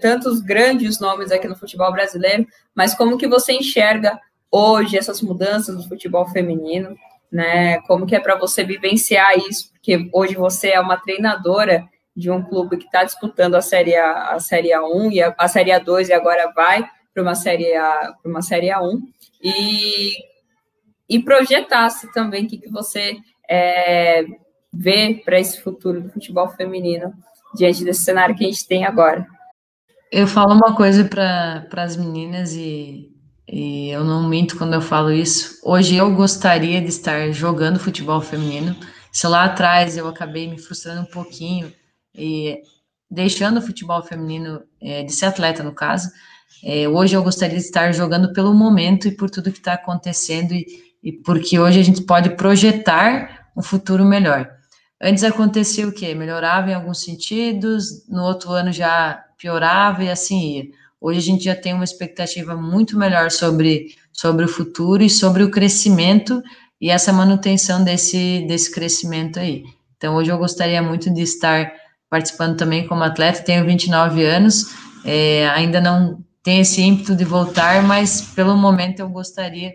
tantos 0.00 0.40
grandes 0.40 1.00
nomes 1.00 1.32
aqui 1.32 1.48
no 1.48 1.56
futebol 1.56 1.90
brasileiro, 1.92 2.46
mas 2.74 2.94
como 2.94 3.18
que 3.18 3.26
você 3.26 3.52
enxerga 3.52 4.18
hoje 4.50 4.96
essas 4.96 5.20
mudanças 5.20 5.76
do 5.76 5.88
futebol 5.88 6.26
feminino, 6.28 6.96
né? 7.30 7.80
Como 7.82 8.06
que 8.06 8.16
é 8.16 8.20
para 8.20 8.36
você 8.36 8.64
vivenciar 8.64 9.36
isso? 9.38 9.70
Porque 9.72 10.08
hoje 10.12 10.34
você 10.34 10.70
é 10.70 10.80
uma 10.80 10.96
treinadora 10.96 11.86
de 12.16 12.30
um 12.30 12.42
clube 12.42 12.76
que 12.76 12.86
está 12.86 13.04
disputando 13.04 13.54
a 13.54 13.60
série 13.60 13.94
a, 13.94 14.32
a 14.32 14.40
série 14.40 14.70
A1 14.70 15.12
e 15.12 15.22
a, 15.22 15.34
a 15.38 15.48
série 15.48 15.70
A2 15.70 16.08
e 16.08 16.12
agora 16.12 16.50
vai 16.54 16.88
para 17.14 17.22
uma 17.22 17.34
série 17.34 17.74
A 17.74 18.14
para 18.20 18.30
uma 18.30 18.42
série 18.42 18.68
A1 18.68 19.00
e 19.42 20.12
e 21.08 21.18
projetasse 21.22 22.12
também 22.12 22.44
o 22.44 22.48
que, 22.48 22.58
que 22.58 22.68
você 22.68 23.16
é, 23.48 24.24
vê 24.72 25.22
para 25.24 25.40
esse 25.40 25.60
futuro 25.60 26.02
do 26.02 26.10
futebol 26.10 26.48
feminino 26.50 27.14
diante 27.54 27.82
desse 27.82 28.04
cenário 28.04 28.36
que 28.36 28.44
a 28.44 28.48
gente 28.48 28.66
tem 28.66 28.84
agora. 28.84 29.26
Eu 30.10 30.26
falo 30.26 30.54
uma 30.54 30.74
coisa 30.74 31.04
para 31.04 31.66
as 31.82 31.94
meninas 31.94 32.54
e, 32.54 33.14
e 33.46 33.90
eu 33.90 34.02
não 34.04 34.26
minto 34.26 34.56
quando 34.56 34.72
eu 34.72 34.80
falo 34.80 35.12
isso. 35.12 35.60
Hoje 35.62 35.96
eu 35.96 36.14
gostaria 36.14 36.80
de 36.80 36.88
estar 36.88 37.30
jogando 37.30 37.78
futebol 37.78 38.20
feminino. 38.20 38.74
Se 39.12 39.26
lá 39.26 39.44
atrás 39.44 39.98
eu 39.98 40.08
acabei 40.08 40.48
me 40.48 40.58
frustrando 40.58 41.02
um 41.02 41.04
pouquinho 41.04 41.70
e 42.14 42.58
deixando 43.10 43.58
o 43.58 43.62
futebol 43.62 44.02
feminino, 44.02 44.62
é, 44.80 45.02
de 45.02 45.12
ser 45.12 45.26
atleta 45.26 45.62
no 45.62 45.74
caso, 45.74 46.08
é, 46.64 46.88
hoje 46.88 47.14
eu 47.14 47.22
gostaria 47.22 47.58
de 47.58 47.64
estar 47.64 47.92
jogando 47.92 48.32
pelo 48.32 48.54
momento 48.54 49.08
e 49.08 49.12
por 49.12 49.28
tudo 49.28 49.52
que 49.52 49.58
está 49.58 49.74
acontecendo 49.74 50.52
e, 50.52 50.66
e 51.02 51.12
porque 51.12 51.58
hoje 51.58 51.80
a 51.80 51.84
gente 51.84 52.02
pode 52.02 52.30
projetar 52.30 53.50
um 53.54 53.62
futuro 53.62 54.06
melhor. 54.06 54.57
Antes 55.00 55.22
acontecia 55.22 55.86
o 55.86 55.92
quê? 55.92 56.14
Melhorava 56.14 56.70
em 56.70 56.74
alguns 56.74 57.00
sentidos, 57.02 58.06
no 58.08 58.24
outro 58.24 58.50
ano 58.50 58.72
já 58.72 59.24
piorava 59.38 60.02
e 60.02 60.10
assim 60.10 60.56
ia. 60.56 60.64
Hoje 61.00 61.18
a 61.20 61.22
gente 61.22 61.44
já 61.44 61.54
tem 61.54 61.72
uma 61.72 61.84
expectativa 61.84 62.56
muito 62.56 62.98
melhor 62.98 63.30
sobre, 63.30 63.94
sobre 64.12 64.44
o 64.44 64.48
futuro 64.48 65.02
e 65.02 65.08
sobre 65.08 65.44
o 65.44 65.50
crescimento 65.50 66.42
e 66.80 66.90
essa 66.90 67.12
manutenção 67.12 67.84
desse, 67.84 68.44
desse 68.48 68.72
crescimento 68.72 69.38
aí. 69.38 69.64
Então, 69.96 70.16
hoje 70.16 70.30
eu 70.30 70.38
gostaria 70.38 70.82
muito 70.82 71.12
de 71.12 71.22
estar 71.22 71.72
participando 72.10 72.56
também 72.56 72.86
como 72.86 73.02
atleta, 73.02 73.42
tenho 73.42 73.64
29 73.64 74.24
anos, 74.24 74.74
é, 75.04 75.48
ainda 75.50 75.80
não 75.80 76.24
tenho 76.42 76.62
esse 76.62 76.80
ímpeto 76.80 77.14
de 77.14 77.24
voltar, 77.24 77.82
mas 77.82 78.20
pelo 78.20 78.56
momento 78.56 79.00
eu 79.00 79.08
gostaria 79.08 79.72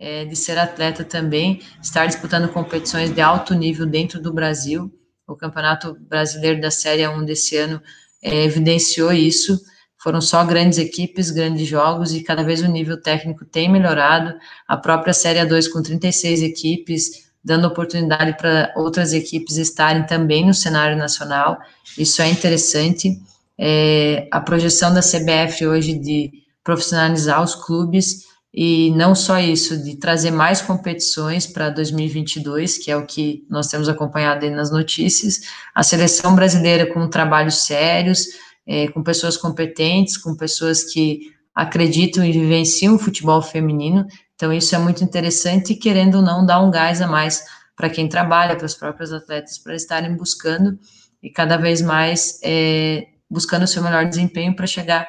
é, 0.00 0.24
de 0.24 0.34
ser 0.34 0.58
atleta 0.58 1.04
também, 1.04 1.60
estar 1.82 2.06
disputando 2.06 2.48
competições 2.48 3.14
de 3.14 3.20
alto 3.20 3.52
nível 3.54 3.84
dentro 3.84 4.20
do 4.20 4.32
Brasil. 4.32 4.90
O 5.28 5.36
Campeonato 5.36 5.94
Brasileiro 6.00 6.58
da 6.58 6.70
Série 6.70 7.06
1 7.06 7.22
desse 7.26 7.58
ano 7.58 7.82
é, 8.22 8.44
evidenciou 8.44 9.12
isso. 9.12 9.60
Foram 10.02 10.22
só 10.22 10.42
grandes 10.42 10.78
equipes, 10.78 11.30
grandes 11.30 11.68
jogos 11.68 12.14
e 12.14 12.22
cada 12.22 12.42
vez 12.42 12.62
o 12.62 12.66
nível 12.66 13.00
técnico 13.00 13.44
tem 13.44 13.70
melhorado. 13.70 14.34
A 14.66 14.78
própria 14.78 15.12
Série 15.12 15.44
2 15.44 15.68
com 15.68 15.82
36 15.82 16.42
equipes, 16.42 17.30
dando 17.44 17.66
oportunidade 17.66 18.34
para 18.38 18.72
outras 18.76 19.12
equipes 19.12 19.58
estarem 19.58 20.06
também 20.06 20.46
no 20.46 20.54
cenário 20.54 20.96
nacional. 20.96 21.58
Isso 21.98 22.22
é 22.22 22.30
interessante. 22.30 23.20
É, 23.58 24.26
a 24.30 24.40
projeção 24.40 24.94
da 24.94 25.02
CBF 25.02 25.66
hoje 25.66 25.92
de 25.92 26.32
profissionalizar 26.64 27.42
os 27.42 27.54
clubes 27.54 28.29
e 28.52 28.90
não 28.96 29.14
só 29.14 29.38
isso, 29.38 29.80
de 29.82 29.96
trazer 29.96 30.32
mais 30.32 30.60
competições 30.60 31.46
para 31.46 31.70
2022, 31.70 32.78
que 32.78 32.90
é 32.90 32.96
o 32.96 33.06
que 33.06 33.46
nós 33.48 33.68
temos 33.68 33.88
acompanhado 33.88 34.44
aí 34.44 34.50
nas 34.50 34.72
notícias, 34.72 35.40
a 35.74 35.82
seleção 35.82 36.34
brasileira 36.34 36.92
com 36.92 37.08
trabalhos 37.08 37.64
sérios, 37.64 38.26
é, 38.66 38.88
com 38.88 39.02
pessoas 39.02 39.36
competentes, 39.36 40.16
com 40.16 40.36
pessoas 40.36 40.82
que 40.82 41.32
acreditam 41.54 42.24
e 42.24 42.32
vivenciam 42.32 42.96
o 42.96 42.98
futebol 42.98 43.40
feminino. 43.40 44.06
Então, 44.34 44.52
isso 44.52 44.74
é 44.74 44.78
muito 44.78 45.04
interessante 45.04 45.72
e, 45.72 45.76
querendo 45.76 46.16
ou 46.16 46.22
não, 46.22 46.44
dar 46.44 46.60
um 46.60 46.70
gás 46.70 47.00
a 47.00 47.06
mais 47.06 47.44
para 47.76 47.88
quem 47.88 48.08
trabalha, 48.08 48.56
para 48.56 48.66
os 48.66 48.74
próprios 48.74 49.12
atletas, 49.12 49.58
para 49.58 49.74
estarem 49.74 50.16
buscando 50.16 50.78
e 51.22 51.30
cada 51.30 51.56
vez 51.56 51.80
mais 51.80 52.40
é, 52.42 53.06
buscando 53.30 53.62
o 53.62 53.68
seu 53.68 53.82
melhor 53.82 54.06
desempenho 54.06 54.56
para 54.56 54.66
chegar 54.66 55.08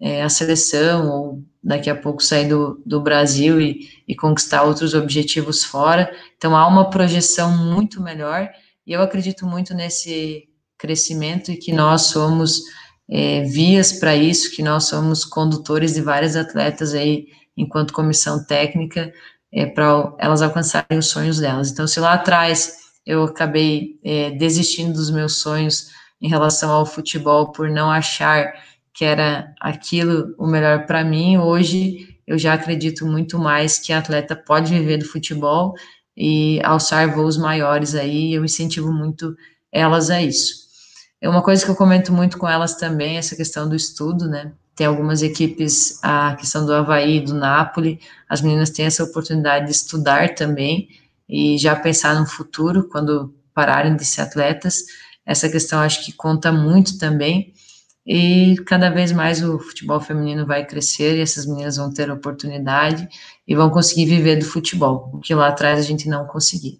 é, 0.00 0.22
à 0.22 0.28
seleção 0.28 1.10
ou 1.10 1.42
daqui 1.62 1.90
a 1.90 1.96
pouco 1.96 2.22
sair 2.22 2.48
do, 2.48 2.80
do 2.84 3.00
Brasil 3.00 3.60
e, 3.60 3.88
e 4.06 4.14
conquistar 4.14 4.62
outros 4.62 4.94
objetivos 4.94 5.64
fora. 5.64 6.10
Então, 6.36 6.56
há 6.56 6.66
uma 6.66 6.90
projeção 6.90 7.50
muito 7.56 8.00
melhor 8.00 8.48
e 8.86 8.92
eu 8.92 9.02
acredito 9.02 9.46
muito 9.46 9.74
nesse 9.74 10.48
crescimento 10.78 11.50
e 11.50 11.56
que 11.56 11.72
nós 11.72 12.02
somos 12.02 12.60
é, 13.08 13.42
vias 13.42 13.92
para 13.92 14.14
isso, 14.14 14.54
que 14.54 14.62
nós 14.62 14.84
somos 14.84 15.24
condutores 15.24 15.94
de 15.94 16.00
várias 16.00 16.36
atletas 16.36 16.94
aí, 16.94 17.26
enquanto 17.56 17.92
comissão 17.92 18.44
técnica, 18.44 19.12
é, 19.52 19.66
para 19.66 20.14
elas 20.18 20.42
alcançarem 20.42 20.98
os 20.98 21.06
sonhos 21.06 21.38
delas. 21.38 21.70
Então, 21.70 21.86
se 21.86 21.98
lá 21.98 22.12
atrás 22.12 22.76
eu 23.04 23.24
acabei 23.24 23.98
é, 24.04 24.30
desistindo 24.32 24.92
dos 24.92 25.10
meus 25.10 25.38
sonhos 25.38 25.88
em 26.20 26.28
relação 26.28 26.70
ao 26.70 26.84
futebol 26.84 27.52
por 27.52 27.70
não 27.70 27.90
achar 27.90 28.52
que 28.96 29.04
era 29.04 29.54
aquilo 29.60 30.34
o 30.38 30.46
melhor 30.46 30.86
para 30.86 31.04
mim, 31.04 31.36
hoje 31.36 32.18
eu 32.26 32.38
já 32.38 32.54
acredito 32.54 33.06
muito 33.06 33.38
mais 33.38 33.78
que 33.78 33.92
atleta 33.92 34.34
pode 34.34 34.72
viver 34.72 34.96
do 34.96 35.04
futebol 35.04 35.74
e 36.16 36.60
alçar 36.64 37.14
voos 37.14 37.36
maiores 37.36 37.94
aí, 37.94 38.32
eu 38.32 38.42
incentivo 38.42 38.90
muito 38.90 39.36
elas 39.70 40.08
a 40.08 40.22
isso. 40.22 40.66
É 41.20 41.28
uma 41.28 41.42
coisa 41.42 41.62
que 41.62 41.70
eu 41.70 41.76
comento 41.76 42.10
muito 42.10 42.38
com 42.38 42.48
elas 42.48 42.76
também, 42.76 43.18
essa 43.18 43.36
questão 43.36 43.68
do 43.68 43.76
estudo, 43.76 44.26
né? 44.28 44.52
Tem 44.74 44.86
algumas 44.86 45.22
equipes, 45.22 45.98
a 46.02 46.34
questão 46.36 46.64
do 46.64 46.72
Havaí, 46.72 47.20
do 47.20 47.34
Napoli, 47.34 48.00
as 48.28 48.40
meninas 48.40 48.70
têm 48.70 48.86
essa 48.86 49.04
oportunidade 49.04 49.66
de 49.66 49.72
estudar 49.72 50.34
também 50.34 50.88
e 51.28 51.58
já 51.58 51.76
pensar 51.76 52.18
no 52.18 52.26
futuro, 52.26 52.88
quando 52.88 53.34
pararem 53.52 53.94
de 53.94 54.04
ser 54.06 54.22
atletas. 54.22 54.84
Essa 55.24 55.48
questão 55.48 55.80
acho 55.80 56.04
que 56.04 56.12
conta 56.12 56.52
muito 56.52 56.98
também. 56.98 57.52
E 58.06 58.54
cada 58.66 58.88
vez 58.88 59.10
mais 59.10 59.42
o 59.42 59.58
futebol 59.58 60.00
feminino 60.00 60.46
vai 60.46 60.64
crescer 60.64 61.16
e 61.16 61.20
essas 61.20 61.44
meninas 61.44 61.76
vão 61.76 61.92
ter 61.92 62.08
oportunidade 62.08 63.08
e 63.46 63.56
vão 63.56 63.68
conseguir 63.68 64.06
viver 64.06 64.36
do 64.36 64.44
futebol, 64.44 65.10
o 65.12 65.18
que 65.18 65.34
lá 65.34 65.48
atrás 65.48 65.80
a 65.80 65.82
gente 65.82 66.08
não 66.08 66.24
conseguia. 66.24 66.78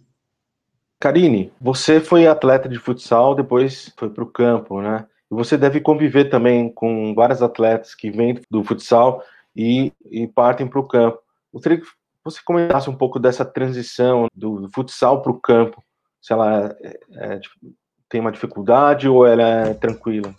Karine, 1.01 1.53
você 1.61 2.01
foi 2.01 2.27
atleta 2.27 2.69
de 2.69 2.79
futsal, 2.79 3.35
depois 3.35 3.93
foi 3.97 4.09
para 4.09 4.23
o 4.23 4.31
campo, 4.31 4.81
né? 4.81 5.05
E 5.31 5.35
você 5.35 5.59
deve 5.59 5.81
conviver 5.81 6.27
também 6.27 6.73
com 6.73 7.13
vários 7.15 7.43
atletas 7.43 7.95
que 7.95 8.11
vêm 8.11 8.41
do 8.49 8.63
futsal 8.63 9.23
e, 9.55 9.93
e 10.09 10.29
partem 10.29 10.69
para 10.69 10.79
o 10.81 10.87
campo. 10.87 11.19
Gostaria 11.53 11.81
que 11.81 11.87
você 12.25 12.41
comentasse 12.45 12.89
um 12.89 12.97
pouco 12.97 13.19
dessa 13.19 13.45
transição 13.45 14.29
do 14.35 14.69
futsal 14.73 15.23
para 15.23 15.33
o 15.33 15.41
campo. 15.41 15.83
Se 16.23 16.33
ela 16.33 16.77
é, 16.81 16.99
é, 17.15 17.41
tem 18.09 18.21
uma 18.21 18.33
dificuldade 18.33 19.09
ou 19.09 19.27
ela 19.27 19.43
é 19.43 19.75
tranquila? 19.75 20.35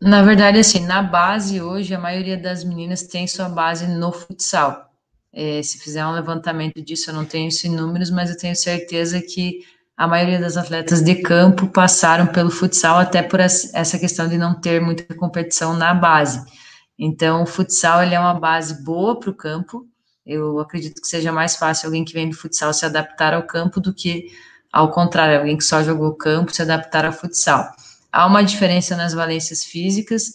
Na 0.00 0.22
verdade, 0.22 0.58
assim, 0.58 0.80
na 0.80 1.02
base 1.02 1.60
hoje, 1.60 1.94
a 1.94 1.98
maioria 1.98 2.36
das 2.36 2.62
meninas 2.62 3.02
tem 3.02 3.26
sua 3.26 3.48
base 3.48 3.86
no 3.86 4.12
futsal. 4.12 4.90
É, 5.32 5.62
se 5.62 5.78
fizer 5.78 6.04
um 6.06 6.12
levantamento 6.12 6.82
disso, 6.82 7.10
eu 7.10 7.14
não 7.14 7.24
tenho 7.24 7.48
isso 7.48 7.66
em 7.66 7.74
números, 7.74 8.10
mas 8.10 8.30
eu 8.30 8.36
tenho 8.36 8.54
certeza 8.54 9.20
que 9.22 9.60
a 9.96 10.06
maioria 10.06 10.38
das 10.38 10.58
atletas 10.58 11.02
de 11.02 11.14
campo 11.22 11.68
passaram 11.68 12.26
pelo 12.26 12.50
futsal 12.50 12.98
até 12.98 13.22
por 13.22 13.40
essa 13.40 13.98
questão 13.98 14.28
de 14.28 14.36
não 14.36 14.60
ter 14.60 14.80
muita 14.80 15.14
competição 15.14 15.74
na 15.74 15.94
base. 15.94 16.44
Então, 16.98 17.42
o 17.42 17.46
futsal 17.46 18.02
ele 18.02 18.14
é 18.14 18.20
uma 18.20 18.34
base 18.34 18.84
boa 18.84 19.18
para 19.18 19.30
o 19.30 19.34
campo. 19.34 19.86
Eu 20.26 20.58
acredito 20.58 21.00
que 21.00 21.08
seja 21.08 21.32
mais 21.32 21.56
fácil 21.56 21.86
alguém 21.86 22.04
que 22.04 22.12
vem 22.12 22.28
do 22.28 22.36
futsal 22.36 22.74
se 22.74 22.84
adaptar 22.84 23.32
ao 23.32 23.46
campo 23.46 23.80
do 23.80 23.94
que, 23.94 24.26
ao 24.70 24.90
contrário, 24.90 25.38
alguém 25.38 25.56
que 25.56 25.64
só 25.64 25.82
jogou 25.82 26.14
campo 26.14 26.54
se 26.54 26.60
adaptar 26.60 27.06
ao 27.06 27.12
futsal. 27.12 27.70
Há 28.12 28.26
uma 28.26 28.42
diferença 28.42 28.96
nas 28.96 29.12
valências 29.12 29.64
físicas, 29.64 30.32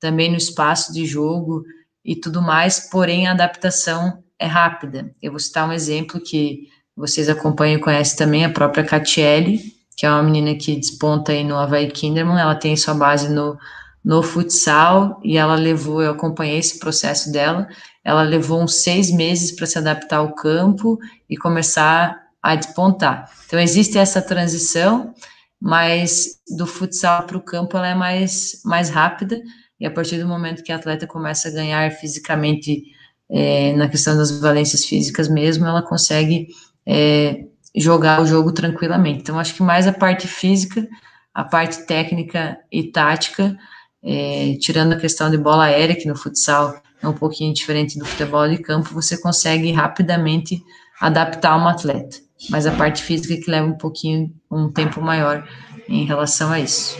também 0.00 0.30
no 0.30 0.36
espaço 0.36 0.92
de 0.92 1.04
jogo 1.04 1.62
e 2.04 2.16
tudo 2.16 2.40
mais, 2.40 2.88
porém 2.90 3.26
a 3.26 3.32
adaptação 3.32 4.22
é 4.38 4.46
rápida. 4.46 5.14
Eu 5.22 5.32
vou 5.32 5.38
citar 5.38 5.68
um 5.68 5.72
exemplo 5.72 6.20
que 6.20 6.68
vocês 6.96 7.28
acompanham 7.28 7.78
e 7.78 7.82
conhecem 7.82 8.16
também 8.16 8.44
a 8.44 8.50
própria 8.50 8.84
Catiele, 8.84 9.60
que 9.96 10.06
é 10.06 10.10
uma 10.10 10.22
menina 10.22 10.54
que 10.54 10.76
desponta 10.76 11.32
aí 11.32 11.44
no 11.44 11.56
Havaí 11.56 11.90
Kinderman, 11.90 12.40
ela 12.40 12.54
tem 12.54 12.76
sua 12.76 12.94
base 12.94 13.28
no, 13.28 13.58
no 14.04 14.22
futsal 14.22 15.20
e 15.22 15.36
ela 15.36 15.54
levou, 15.54 16.02
eu 16.02 16.12
acompanhei 16.12 16.58
esse 16.58 16.78
processo 16.78 17.30
dela, 17.30 17.68
ela 18.02 18.22
levou 18.22 18.62
uns 18.62 18.76
seis 18.76 19.10
meses 19.10 19.52
para 19.52 19.66
se 19.66 19.78
adaptar 19.78 20.16
ao 20.16 20.34
campo 20.34 20.98
e 21.28 21.36
começar 21.36 22.18
a 22.42 22.54
despontar. 22.54 23.30
Então, 23.46 23.58
existe 23.58 23.98
essa 23.98 24.22
transição, 24.22 25.14
mas 25.60 26.40
do 26.56 26.66
futsal 26.66 27.24
para 27.24 27.36
o 27.36 27.42
campo 27.42 27.76
ela 27.76 27.88
é 27.88 27.94
mais, 27.94 28.62
mais 28.64 28.88
rápida, 28.88 29.40
e 29.78 29.86
a 29.86 29.90
partir 29.90 30.18
do 30.18 30.26
momento 30.26 30.62
que 30.62 30.72
a 30.72 30.76
atleta 30.76 31.06
começa 31.06 31.48
a 31.48 31.52
ganhar 31.52 31.90
fisicamente, 31.92 32.82
é, 33.28 33.74
na 33.74 33.88
questão 33.88 34.16
das 34.16 34.40
valências 34.40 34.84
físicas 34.84 35.28
mesmo, 35.28 35.66
ela 35.66 35.82
consegue 35.82 36.48
é, 36.86 37.44
jogar 37.76 38.20
o 38.20 38.26
jogo 38.26 38.52
tranquilamente. 38.52 39.20
Então, 39.20 39.38
acho 39.38 39.54
que 39.54 39.62
mais 39.62 39.86
a 39.86 39.92
parte 39.92 40.26
física, 40.26 40.86
a 41.32 41.44
parte 41.44 41.86
técnica 41.86 42.58
e 42.70 42.90
tática, 42.90 43.56
é, 44.02 44.56
tirando 44.60 44.94
a 44.94 45.00
questão 45.00 45.30
de 45.30 45.38
bola 45.38 45.64
aérea, 45.64 45.96
que 45.96 46.08
no 46.08 46.16
futsal 46.16 46.80
é 47.02 47.08
um 47.08 47.14
pouquinho 47.14 47.54
diferente 47.54 47.98
do 47.98 48.04
futebol 48.04 48.48
de 48.48 48.58
campo, 48.58 48.92
você 48.92 49.16
consegue 49.18 49.72
rapidamente 49.72 50.62
adaptar 51.00 51.56
uma 51.56 51.70
atleta. 51.70 52.18
Mas 52.48 52.66
a 52.66 52.72
parte 52.72 53.02
física 53.02 53.36
que 53.36 53.50
leva 53.50 53.66
um 53.66 53.76
pouquinho, 53.76 54.34
um 54.50 54.72
tempo 54.72 55.00
maior 55.00 55.46
em 55.88 56.04
relação 56.04 56.50
a 56.50 56.60
isso. 56.60 56.96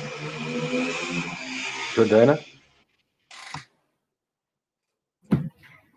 Jordana? 1.95 2.39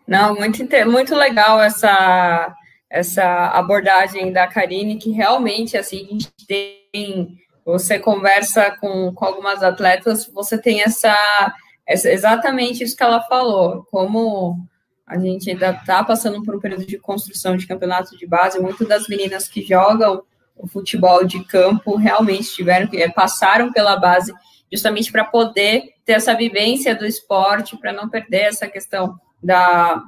Não, 0.06 0.34
muito, 0.34 0.62
muito 0.86 1.14
legal 1.14 1.60
essa 1.60 2.54
essa 2.94 3.48
abordagem 3.48 4.32
da 4.32 4.46
Karine, 4.46 4.98
que 4.98 5.10
realmente, 5.10 5.76
assim, 5.76 6.06
a 6.06 6.12
gente 6.12 6.30
tem, 6.46 7.36
você 7.66 7.98
conversa 7.98 8.70
com, 8.80 9.12
com 9.12 9.24
algumas 9.24 9.64
atletas, 9.64 10.30
você 10.32 10.56
tem 10.56 10.80
essa, 10.80 11.12
essa, 11.84 12.08
exatamente 12.08 12.84
isso 12.84 12.96
que 12.96 13.02
ela 13.02 13.20
falou, 13.22 13.84
como 13.90 14.64
a 15.06 15.18
gente 15.18 15.50
ainda 15.50 15.70
está 15.70 16.02
passando 16.02 16.42
por 16.42 16.56
um 16.56 16.60
período 16.60 16.86
de 16.86 16.98
construção 16.98 17.56
de 17.56 17.66
campeonato 17.66 18.16
de 18.16 18.26
base, 18.26 18.58
muitas 18.58 18.88
das 18.88 19.08
meninas 19.08 19.48
que 19.48 19.62
jogam 19.62 20.22
o 20.56 20.66
futebol 20.66 21.24
de 21.24 21.44
campo 21.44 21.96
realmente 21.96 22.54
tiveram 22.54 22.86
que 22.86 23.08
passaram 23.10 23.72
pela 23.72 23.96
base 23.96 24.32
justamente 24.72 25.10
para 25.10 25.24
poder 25.24 25.94
ter 26.04 26.12
essa 26.12 26.34
vivência 26.34 26.94
do 26.94 27.04
esporte, 27.04 27.76
para 27.76 27.92
não 27.92 28.08
perder 28.08 28.42
essa 28.42 28.66
questão 28.66 29.18
da, 29.42 30.02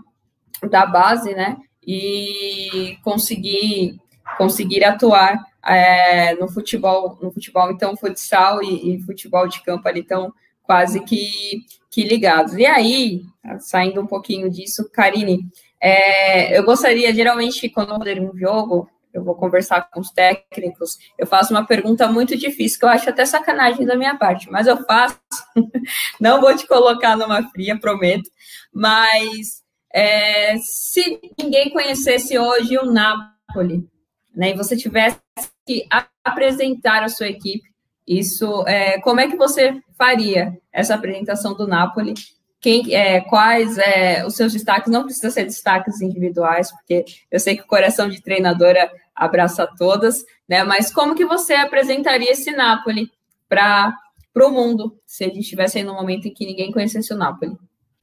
da 0.70 0.86
base, 0.86 1.34
né? 1.34 1.56
e 1.86 2.98
conseguir 3.04 4.00
conseguir 4.36 4.84
atuar 4.84 5.40
é, 5.64 6.34
no 6.34 6.48
futebol, 6.48 7.16
no 7.22 7.30
futebol 7.30 7.70
então 7.70 7.96
futsal 7.96 8.62
e, 8.62 8.96
e, 8.96 9.02
futebol 9.02 9.46
de 9.46 9.62
campo 9.62 9.86
ali 9.86 10.00
estão 10.00 10.32
quase 10.66 11.00
que, 11.00 11.64
que 11.90 12.02
ligados. 12.02 12.54
E 12.54 12.66
aí, 12.66 13.22
saindo 13.60 14.00
um 14.00 14.06
pouquinho 14.06 14.50
disso, 14.50 14.90
Karine, 14.92 15.46
é, 15.80 16.58
eu 16.58 16.64
gostaria, 16.64 17.14
geralmente, 17.14 17.68
quando 17.68 17.92
eu 17.92 17.98
vou 17.98 18.30
um 18.30 18.36
jogo, 18.36 18.90
eu 19.16 19.24
vou 19.24 19.34
conversar 19.34 19.88
com 19.90 20.00
os 20.00 20.10
técnicos, 20.10 20.98
eu 21.18 21.26
faço 21.26 21.54
uma 21.54 21.66
pergunta 21.66 22.06
muito 22.06 22.36
difícil, 22.36 22.78
que 22.78 22.84
eu 22.84 22.88
acho 22.90 23.08
até 23.08 23.24
sacanagem 23.24 23.86
da 23.86 23.96
minha 23.96 24.16
parte, 24.16 24.50
mas 24.50 24.66
eu 24.66 24.76
faço, 24.84 25.18
não 26.20 26.40
vou 26.40 26.54
te 26.54 26.66
colocar 26.66 27.16
numa 27.16 27.42
fria, 27.50 27.78
prometo, 27.78 28.28
mas 28.74 29.62
é, 29.94 30.58
se 30.58 31.18
ninguém 31.38 31.70
conhecesse 31.70 32.38
hoje 32.38 32.76
o 32.76 32.92
Napoli, 32.92 33.88
né, 34.34 34.50
e 34.50 34.56
você 34.56 34.76
tivesse 34.76 35.18
que 35.66 35.86
apresentar 36.22 37.02
a 37.02 37.08
sua 37.08 37.28
equipe, 37.28 37.66
isso, 38.06 38.64
é, 38.66 39.00
como 39.00 39.20
é 39.20 39.28
que 39.28 39.36
você 39.36 39.80
faria 39.98 40.56
essa 40.72 40.94
apresentação 40.94 41.54
do 41.54 41.66
Napoli? 41.66 42.14
Quem, 42.60 42.94
é, 42.94 43.20
quais 43.20 43.76
é, 43.78 44.24
os 44.24 44.34
seus 44.34 44.52
destaques? 44.52 44.90
Não 44.90 45.04
precisa 45.04 45.30
ser 45.30 45.44
destaques 45.44 46.00
individuais, 46.00 46.70
porque 46.70 47.04
eu 47.30 47.40
sei 47.40 47.56
que 47.56 47.62
o 47.62 47.66
coração 47.66 48.08
de 48.08 48.22
treinadora 48.22 48.90
abraça 49.14 49.68
todas, 49.78 50.24
né? 50.48 50.62
Mas 50.64 50.92
como 50.92 51.14
que 51.14 51.24
você 51.24 51.54
apresentaria 51.54 52.32
esse 52.32 52.52
Napoli 52.52 53.10
para 53.48 53.94
o 54.36 54.50
mundo, 54.50 54.96
se 55.06 55.24
a 55.24 55.28
gente 55.28 55.40
estivesse 55.40 55.78
aí 55.78 55.84
no 55.84 55.94
momento 55.94 56.26
em 56.26 56.34
que 56.34 56.46
ninguém 56.46 56.70
conhecesse 56.70 57.12
o 57.12 57.16
Napoli? 57.16 57.56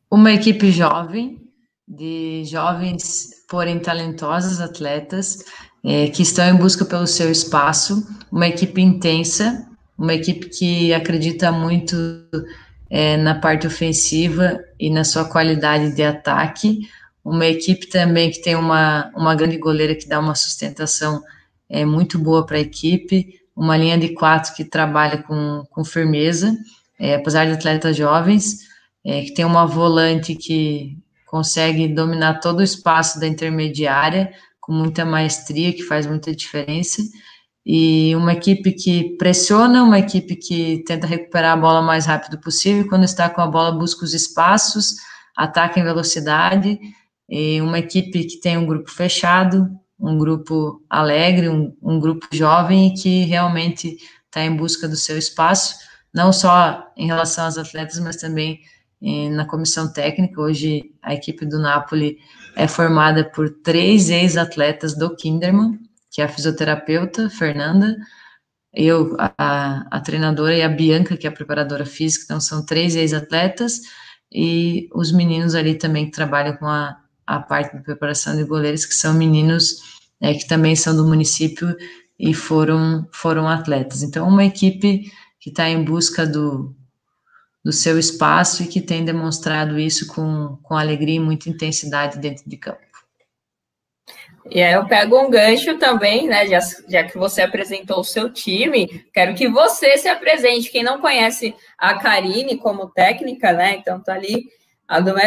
Uma 0.10 0.32
equipe 0.32 0.72
jovem, 0.72 1.42
de 1.88 2.44
jovens, 2.46 3.30
porém 3.50 3.80
talentosas 3.80 4.62
atletas 4.62 5.44
é, 5.84 6.08
que 6.08 6.24
estão 6.24 6.48
em 6.48 6.58
busca 6.58 6.86
pelo 6.86 7.06
seu 7.06 7.30
espaço, 7.30 8.08
uma 8.32 8.48
equipe 8.48 8.82
intensa, 8.82 9.68
uma 9.98 10.14
equipe 10.14 10.50
que 10.50 10.94
acredita 10.94 11.52
muito 11.52 11.96
é, 12.90 13.18
na 13.18 13.36
parte 13.36 13.68
ofensiva 13.68 14.60
e 14.80 14.90
na 14.90 15.04
sua 15.04 15.26
qualidade 15.26 15.96
de 15.96 16.04
ataque. 16.04 16.88
Uma 17.24 17.46
equipe 17.46 17.88
também 17.88 18.30
que 18.30 18.42
tem 18.42 18.56
uma, 18.56 19.12
uma 19.16 19.34
grande 19.36 19.58
goleira 19.58 19.96
que 19.96 20.08
dá 20.08 20.20
uma 20.20 20.36
sustentação 20.36 21.24
é, 21.70 21.86
muito 21.86 22.20
boa 22.20 22.46
para 22.46 22.58
a 22.58 22.62
equipe, 22.62 23.40
uma 23.56 23.78
linha 23.78 23.98
de 23.98 24.10
quatro 24.10 24.54
que 24.54 24.64
trabalha 24.64 25.18
com, 25.24 25.64
com 25.70 25.84
firmeza, 25.84 26.56
é, 27.00 27.16
apesar 27.16 27.46
de 27.46 27.54
atletas 27.54 27.96
jovens, 27.96 28.60
é, 29.06 29.22
que 29.22 29.34
tem 29.34 29.46
uma 29.46 29.66
volante 29.66 30.36
que 30.36 30.98
consegue 31.26 31.88
dominar 31.88 32.40
todo 32.40 32.60
o 32.60 32.64
espaço 32.64 33.20
da 33.20 33.28
intermediária 33.28 34.32
com 34.60 34.72
muita 34.72 35.04
maestria, 35.04 35.74
que 35.74 35.84
faz 35.84 36.06
muita 36.06 36.34
diferença, 36.34 37.02
e 37.66 38.14
uma 38.16 38.34
equipe 38.34 38.74
que 38.74 39.16
pressiona, 39.18 39.84
uma 39.84 40.00
equipe 40.00 40.36
que 40.36 40.84
tenta 40.86 41.08
recuperar 41.08 41.54
a 41.54 41.62
bola 41.62 41.80
o 41.80 41.86
mais 41.86 42.06
rápido 42.06 42.40
possível, 42.40 42.88
quando 42.90 43.06
está 43.06 43.30
com 43.30 43.42
a 43.42 43.48
bola 43.48 43.72
busca 43.72 44.04
os 44.04 44.14
espaços, 44.14 44.96
ataca 45.36 45.80
em 45.80 45.84
velocidade, 45.84 46.78
e 47.30 47.62
uma 47.62 47.80
equipe 47.80 48.26
que 48.26 48.40
tem 48.40 48.58
um 48.58 48.66
grupo 48.66 48.92
fechado, 48.92 49.70
um 50.00 50.18
grupo 50.18 50.84
alegre, 50.90 51.48
um, 51.48 51.74
um 51.82 52.00
grupo 52.00 52.28
jovem 52.32 52.88
e 52.88 52.94
que 52.94 53.24
realmente 53.24 53.98
está 54.26 54.44
em 54.44 54.56
busca 54.56 54.88
do 54.88 54.98
seu 54.98 55.18
espaço, 55.18 55.76
não 56.14 56.34
só 56.34 56.92
em 56.98 57.08
relação 57.08 57.46
aos 57.46 57.58
atletas, 57.58 58.00
mas 58.00 58.18
também 58.18 58.60
eh, 59.02 59.30
na 59.30 59.46
comissão 59.46 59.92
técnica. 59.92 60.42
Hoje 60.42 60.92
a 61.02 61.14
equipe 61.14 61.46
do 61.46 61.60
Napoli 61.60 62.18
é 62.56 62.68
formada 62.68 63.24
por 63.24 63.50
três 63.50 64.10
ex-atletas 64.10 64.96
do 64.98 65.16
Kinderman, 65.16 65.80
que 66.14 66.22
é 66.22 66.26
a 66.26 66.30
fisioterapeuta, 66.30 67.28
Fernanda, 67.28 67.98
eu, 68.72 69.18
a, 69.20 69.86
a, 69.90 70.00
treinadora, 70.00 70.56
e 70.56 70.62
a 70.62 70.70
Bianca, 70.70 71.18
que 71.18 71.26
é 71.26 71.30
a 71.30 71.34
preparadora 71.34 71.86
física, 71.86 72.26
então 72.26 72.40
são 72.40 72.64
três 72.64 72.96
ex-atletas, 72.96 73.82
e 74.32 74.88
os 74.94 75.12
meninos 75.12 75.56
ali 75.56 75.76
também 75.76 76.06
que 76.06 76.12
trabalham 76.12 76.56
com 76.58 76.68
a, 76.68 76.98
a 77.26 77.40
parte 77.40 77.76
de 77.76 77.84
preparação 77.84 78.36
de 78.36 78.44
goleiros, 78.44 78.86
que 78.86 78.94
são 78.94 79.14
meninos 79.14 79.78
é, 80.22 80.34
que 80.36 80.48
também 80.48 80.76
são 80.76 80.96
do 80.96 81.06
município 81.06 81.76
e 82.18 82.34
foram, 82.34 83.08
foram 83.12 83.48
atletas. 83.48 84.04
Então, 84.04 84.28
uma 84.28 84.46
equipe 84.46 85.12
que 85.40 85.50
está 85.50 85.68
em 85.68 85.84
busca 85.84 86.26
do, 86.28 86.76
do 87.66 87.72
seu 87.72 87.98
espaço 87.98 88.64
e 88.64 88.68
que 88.68 88.82
tem 88.82 89.04
demonstrado 89.04 89.80
isso 89.80 90.08
com, 90.08 90.58
com 90.62 90.76
alegria 90.76 91.16
e 91.16 91.20
muita 91.20 91.50
intensidade 91.50 92.20
dentro 92.20 92.48
de 92.48 92.58
campo. 92.58 92.93
E 94.50 94.62
aí 94.62 94.74
eu 94.74 94.86
pego 94.86 95.20
um 95.20 95.30
gancho 95.30 95.78
também, 95.78 96.28
né? 96.28 96.48
Já, 96.48 96.60
já 96.88 97.04
que 97.04 97.18
você 97.18 97.42
apresentou 97.42 98.00
o 98.00 98.04
seu 98.04 98.30
time, 98.32 99.06
quero 99.14 99.34
que 99.36 99.48
você 99.48 99.98
se 99.98 100.08
apresente. 100.08 100.70
Quem 100.70 100.84
não 100.84 101.00
conhece 101.00 101.56
a 101.78 101.98
Karine 101.98 102.58
como 102.58 102.90
técnica, 102.90 103.54
né? 103.54 103.76
Então 103.76 104.02
tá 104.02 104.14
ali. 104.14 104.50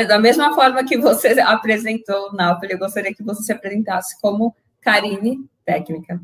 Da 0.07 0.19
mesma 0.19 0.55
forma 0.55 0.85
que 0.85 0.99
você 0.99 1.29
apresentou 1.41 2.33
Napoli, 2.35 2.73
eu 2.73 2.79
gostaria 2.79 3.15
que 3.15 3.23
você 3.23 3.43
se 3.43 3.53
apresentasse 3.53 4.21
como 4.21 4.55
Karine 4.83 5.39
técnica. 5.65 6.21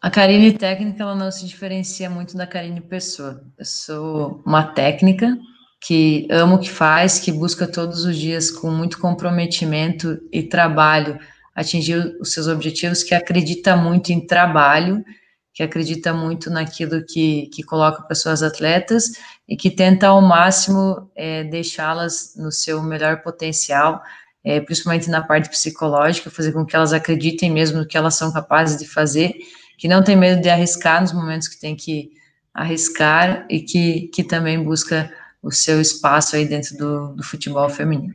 A 0.00 0.10
Karine 0.10 0.52
técnica 0.52 1.02
ela 1.02 1.14
não 1.14 1.30
se 1.30 1.46
diferencia 1.46 2.10
muito 2.10 2.36
da 2.36 2.46
Karine 2.46 2.80
pessoa. 2.80 3.42
Eu 3.56 3.64
sou 3.64 4.42
uma 4.44 4.64
técnica 4.64 5.36
que 5.80 6.26
ama 6.30 6.56
o 6.56 6.58
que 6.58 6.70
faz, 6.70 7.18
que 7.18 7.30
busca 7.30 7.66
todos 7.66 8.04
os 8.04 8.16
dias 8.16 8.50
com 8.50 8.70
muito 8.70 8.98
comprometimento 8.98 10.18
e 10.32 10.42
trabalho 10.42 11.18
atingir 11.58 12.16
os 12.20 12.32
seus 12.32 12.46
objetivos, 12.46 13.02
que 13.02 13.14
acredita 13.14 13.76
muito 13.76 14.10
em 14.12 14.24
trabalho, 14.24 15.04
que 15.52 15.62
acredita 15.62 16.12
muito 16.12 16.50
naquilo 16.50 17.04
que, 17.04 17.48
que 17.52 17.64
coloca 17.64 18.02
para 18.02 18.14
suas 18.14 18.44
atletas 18.44 19.14
e 19.48 19.56
que 19.56 19.68
tenta 19.68 20.06
ao 20.06 20.22
máximo 20.22 21.10
é, 21.16 21.42
deixá-las 21.42 22.34
no 22.36 22.52
seu 22.52 22.80
melhor 22.80 23.22
potencial, 23.22 24.00
é, 24.44 24.60
principalmente 24.60 25.10
na 25.10 25.20
parte 25.20 25.50
psicológica, 25.50 26.30
fazer 26.30 26.52
com 26.52 26.64
que 26.64 26.76
elas 26.76 26.92
acreditem 26.92 27.50
mesmo 27.50 27.78
no 27.78 27.86
que 27.86 27.96
elas 27.96 28.14
são 28.14 28.32
capazes 28.32 28.78
de 28.78 28.86
fazer, 28.86 29.34
que 29.76 29.88
não 29.88 30.00
tem 30.02 30.14
medo 30.14 30.40
de 30.40 30.48
arriscar 30.48 31.00
nos 31.00 31.12
momentos 31.12 31.48
que 31.48 31.58
tem 31.58 31.74
que 31.74 32.12
arriscar 32.54 33.46
e 33.50 33.60
que, 33.60 34.02
que 34.14 34.22
também 34.22 34.62
busca 34.62 35.12
o 35.42 35.50
seu 35.50 35.80
espaço 35.80 36.36
aí 36.36 36.46
dentro 36.46 36.76
do, 36.76 37.14
do 37.14 37.22
futebol 37.22 37.68
feminino. 37.68 38.14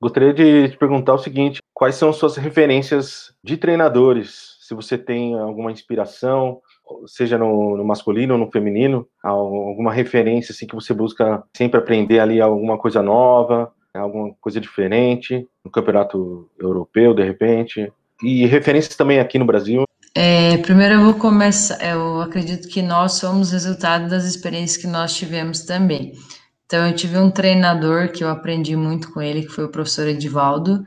Gostaria 0.00 0.32
de 0.32 0.70
te 0.70 0.78
perguntar 0.78 1.14
o 1.14 1.18
seguinte: 1.18 1.60
quais 1.74 1.94
são 1.94 2.12
suas 2.12 2.36
referências 2.36 3.34
de 3.44 3.56
treinadores? 3.56 4.56
Se 4.60 4.74
você 4.74 4.96
tem 4.96 5.38
alguma 5.38 5.70
inspiração, 5.70 6.60
seja 7.06 7.36
no, 7.36 7.76
no, 7.76 7.84
masculino 7.84 8.34
ou 8.34 8.40
no 8.40 8.50
feminino, 8.50 9.06
alguma 9.22 9.92
referência 9.92 10.52
assim 10.52 10.66
que 10.66 10.74
você 10.74 10.94
busca 10.94 11.42
sempre 11.54 11.78
aprender 11.78 12.20
ali 12.20 12.40
alguma 12.40 12.78
coisa 12.78 13.02
nova, 13.02 13.72
alguma 13.92 14.32
coisa 14.40 14.60
diferente 14.60 15.46
no 15.64 15.70
campeonato 15.70 16.48
europeu, 16.58 17.12
de 17.12 17.24
repente, 17.24 17.92
e 18.22 18.46
referências 18.46 18.96
também 18.96 19.18
aqui 19.18 19.38
no 19.38 19.44
Brasil. 19.44 19.84
É, 20.14 20.56
primeiro 20.58 20.94
eu 20.94 21.04
vou 21.04 21.14
começar, 21.14 21.78
eu 21.84 22.20
acredito 22.20 22.68
que 22.68 22.82
nós 22.82 23.12
somos 23.12 23.52
resultado 23.52 24.08
das 24.08 24.24
experiências 24.24 24.76
que 24.76 24.88
nós 24.88 25.14
tivemos 25.14 25.60
também. 25.60 26.14
Então 26.66 26.86
eu 26.86 26.94
tive 26.94 27.16
um 27.16 27.30
treinador 27.30 28.10
que 28.10 28.24
eu 28.24 28.28
aprendi 28.28 28.74
muito 28.74 29.12
com 29.12 29.22
ele, 29.22 29.42
que 29.42 29.52
foi 29.52 29.64
o 29.64 29.70
professor 29.70 30.08
Edivaldo. 30.08 30.84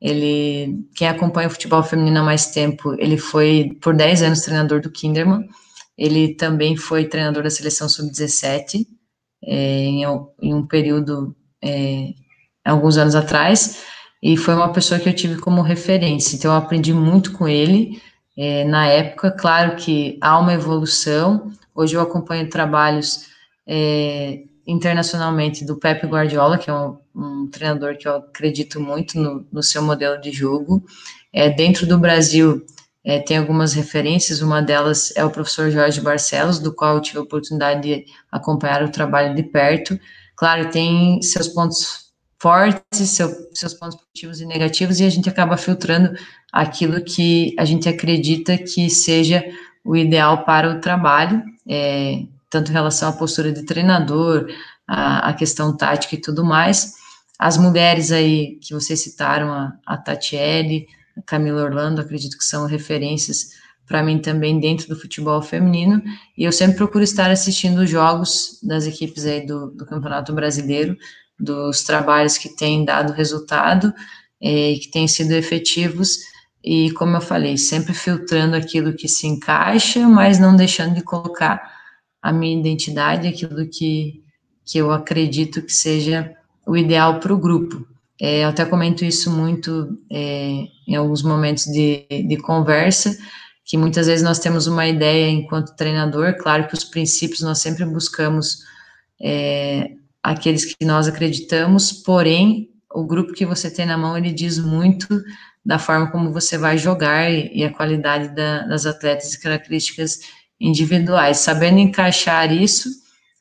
Ele, 0.00 0.84
quem 0.94 1.08
acompanha 1.08 1.48
o 1.48 1.50
futebol 1.50 1.82
feminino 1.82 2.20
há 2.20 2.22
mais 2.22 2.48
tempo, 2.48 2.94
ele 2.98 3.16
foi 3.16 3.76
por 3.80 3.94
10 3.94 4.22
anos 4.22 4.40
treinador 4.42 4.80
do 4.80 4.90
Kinderman. 4.90 5.48
Ele 5.96 6.34
também 6.34 6.76
foi 6.76 7.04
treinador 7.06 7.44
da 7.44 7.50
seleção 7.50 7.88
sub-17 7.88 8.86
é, 9.44 9.56
em, 9.56 10.02
em, 10.42 10.54
um 10.54 10.66
período 10.66 11.34
é, 11.62 12.08
alguns 12.64 12.96
anos 12.96 13.14
atrás 13.14 13.84
e 14.20 14.36
foi 14.36 14.54
uma 14.54 14.72
pessoa 14.72 14.98
que 14.98 15.08
eu 15.08 15.14
tive 15.14 15.36
como 15.40 15.62
referência. 15.62 16.36
Então 16.36 16.50
eu 16.50 16.58
aprendi 16.58 16.92
muito 16.92 17.32
com 17.32 17.46
ele 17.46 18.00
é, 18.36 18.64
na 18.64 18.86
época. 18.86 19.30
Claro 19.30 19.76
que 19.76 20.18
há 20.20 20.38
uma 20.38 20.52
evolução. 20.52 21.50
Hoje 21.74 21.94
eu 21.94 22.00
acompanho 22.00 22.48
trabalhos 22.48 23.28
é, 23.66 24.42
internacionalmente 24.66 25.64
do 25.64 25.76
Pep 25.76 26.06
Guardiola, 26.06 26.58
que 26.58 26.70
é 26.70 26.74
um, 26.74 26.98
um, 27.14 27.48
treinador 27.50 27.96
que 27.96 28.08
eu 28.08 28.16
acredito 28.16 28.80
muito 28.80 29.18
no, 29.18 29.46
no 29.52 29.62
seu 29.62 29.82
modelo 29.82 30.20
de 30.20 30.30
jogo. 30.30 30.84
É, 31.32 31.50
dentro 31.50 31.86
do 31.86 31.98
Brasil, 31.98 32.64
é, 33.04 33.20
tem 33.20 33.36
algumas 33.36 33.74
referências, 33.74 34.40
uma 34.40 34.62
delas 34.62 35.12
é 35.16 35.24
o 35.24 35.30
professor 35.30 35.70
Jorge 35.70 36.00
Barcelos, 36.00 36.58
do 36.58 36.74
qual 36.74 36.96
eu 36.96 37.02
tive 37.02 37.18
a 37.18 37.22
oportunidade 37.22 37.82
de 37.82 38.04
acompanhar 38.32 38.82
o 38.82 38.90
trabalho 38.90 39.34
de 39.34 39.42
perto. 39.42 39.98
Claro, 40.36 40.70
tem 40.70 41.20
seus 41.22 41.48
pontos 41.48 42.03
fortes, 42.44 43.08
seu, 43.08 43.30
seus 43.54 43.72
pontos 43.72 43.96
positivos 43.96 44.38
e 44.38 44.44
negativos, 44.44 45.00
e 45.00 45.04
a 45.06 45.08
gente 45.08 45.30
acaba 45.30 45.56
filtrando 45.56 46.14
aquilo 46.52 47.02
que 47.02 47.54
a 47.58 47.64
gente 47.64 47.88
acredita 47.88 48.58
que 48.58 48.90
seja 48.90 49.42
o 49.82 49.96
ideal 49.96 50.44
para 50.44 50.70
o 50.70 50.78
trabalho, 50.78 51.42
é, 51.66 52.22
tanto 52.50 52.70
em 52.70 52.74
relação 52.74 53.08
à 53.08 53.12
postura 53.12 53.50
de 53.50 53.62
treinador, 53.62 54.46
a, 54.86 55.30
a, 55.30 55.32
questão 55.32 55.74
tática 55.74 56.16
e 56.16 56.20
tudo 56.20 56.44
mais. 56.44 56.92
As 57.38 57.56
mulheres 57.56 58.12
aí 58.12 58.58
que 58.60 58.74
vocês 58.74 59.00
citaram, 59.00 59.50
a, 59.50 59.72
a 59.86 59.96
Tatiele, 59.96 60.86
a 61.16 61.22
Camila 61.22 61.62
Orlando, 61.62 62.02
acredito 62.02 62.36
que 62.36 62.44
são 62.44 62.66
referências 62.66 63.52
para 63.86 64.02
mim 64.02 64.18
também 64.18 64.60
dentro 64.60 64.86
do 64.86 65.00
futebol 65.00 65.40
feminino, 65.40 66.02
e 66.36 66.44
eu 66.44 66.52
sempre 66.52 66.76
procuro 66.76 67.04
estar 67.04 67.30
assistindo 67.30 67.86
jogos 67.86 68.58
das 68.62 68.86
equipes 68.86 69.24
aí 69.24 69.46
do, 69.46 69.70
do 69.70 69.86
Campeonato 69.86 70.34
Brasileiro, 70.34 70.94
dos 71.38 71.82
trabalhos 71.82 72.38
que 72.38 72.48
têm 72.48 72.84
dado 72.84 73.12
resultado 73.12 73.92
é, 74.40 74.72
e 74.72 74.78
que 74.78 74.90
têm 74.90 75.08
sido 75.08 75.32
efetivos, 75.32 76.18
e 76.62 76.90
como 76.92 77.16
eu 77.16 77.20
falei, 77.20 77.58
sempre 77.58 77.92
filtrando 77.92 78.56
aquilo 78.56 78.94
que 78.94 79.06
se 79.06 79.26
encaixa, 79.26 80.08
mas 80.08 80.38
não 80.38 80.56
deixando 80.56 80.94
de 80.94 81.02
colocar 81.02 81.60
a 82.22 82.32
minha 82.32 82.58
identidade, 82.58 83.28
aquilo 83.28 83.68
que, 83.68 84.22
que 84.64 84.78
eu 84.78 84.90
acredito 84.90 85.60
que 85.60 85.72
seja 85.72 86.34
o 86.66 86.74
ideal 86.74 87.20
para 87.20 87.34
o 87.34 87.38
grupo. 87.38 87.86
É, 88.18 88.44
eu 88.44 88.48
até 88.48 88.64
comento 88.64 89.04
isso 89.04 89.30
muito 89.30 89.98
é, 90.10 90.66
em 90.88 90.94
alguns 90.94 91.22
momentos 91.22 91.64
de, 91.64 92.06
de 92.08 92.36
conversa, 92.38 93.14
que 93.64 93.76
muitas 93.76 94.06
vezes 94.06 94.24
nós 94.24 94.38
temos 94.38 94.66
uma 94.66 94.86
ideia 94.86 95.28
enquanto 95.28 95.76
treinador, 95.76 96.36
claro 96.38 96.66
que 96.66 96.74
os 96.74 96.84
princípios 96.84 97.40
nós 97.40 97.58
sempre 97.58 97.84
buscamos 97.84 98.60
é, 99.20 99.90
aqueles 100.24 100.64
que 100.64 100.86
nós 100.86 101.06
acreditamos, 101.06 101.92
porém, 101.92 102.70
o 102.90 103.04
grupo 103.04 103.34
que 103.34 103.44
você 103.44 103.70
tem 103.70 103.84
na 103.84 103.98
mão, 103.98 104.16
ele 104.16 104.32
diz 104.32 104.58
muito 104.58 105.22
da 105.64 105.78
forma 105.78 106.10
como 106.10 106.32
você 106.32 106.56
vai 106.56 106.78
jogar 106.78 107.30
e, 107.30 107.50
e 107.54 107.62
a 107.62 107.72
qualidade 107.72 108.34
da, 108.34 108.62
das 108.62 108.86
atletas 108.86 109.34
e 109.34 109.40
características 109.40 110.20
individuais. 110.58 111.38
Sabendo 111.38 111.78
encaixar 111.78 112.50
isso, 112.50 112.88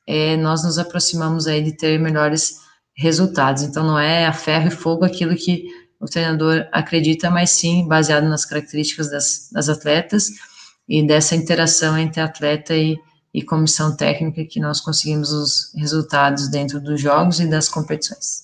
é, 0.05 0.35
nós 0.35 0.61
nos 0.63 0.77
aproximamos 0.77 1.47
aí 1.47 1.63
de 1.63 1.71
ter 1.71 1.97
melhores 1.97 2.57
resultados. 2.93 3.63
Então, 3.63 3.85
não 3.85 3.97
é 3.97 4.25
a 4.25 4.33
ferro 4.33 4.67
e 4.67 4.71
fogo 4.71 5.05
aquilo 5.05 5.35
que 5.35 5.65
o 6.01 6.05
treinador 6.05 6.67
acredita, 6.73 7.29
mas 7.29 7.51
sim 7.51 7.87
baseado 7.87 8.25
nas 8.25 8.43
características 8.43 9.09
das, 9.09 9.49
das 9.53 9.69
atletas 9.69 10.27
e 10.87 11.05
dessa 11.07 11.33
interação 11.33 11.97
entre 11.97 12.19
atleta 12.19 12.75
e, 12.75 12.97
e 13.33 13.41
comissão 13.41 13.95
técnica 13.95 14.45
que 14.45 14.59
nós 14.59 14.79
conseguimos 14.79 15.31
os 15.31 15.73
resultados 15.75 16.49
dentro 16.49 16.79
dos 16.79 17.01
jogos 17.01 17.39
e 17.39 17.49
das 17.49 17.67
competições. 17.67 18.43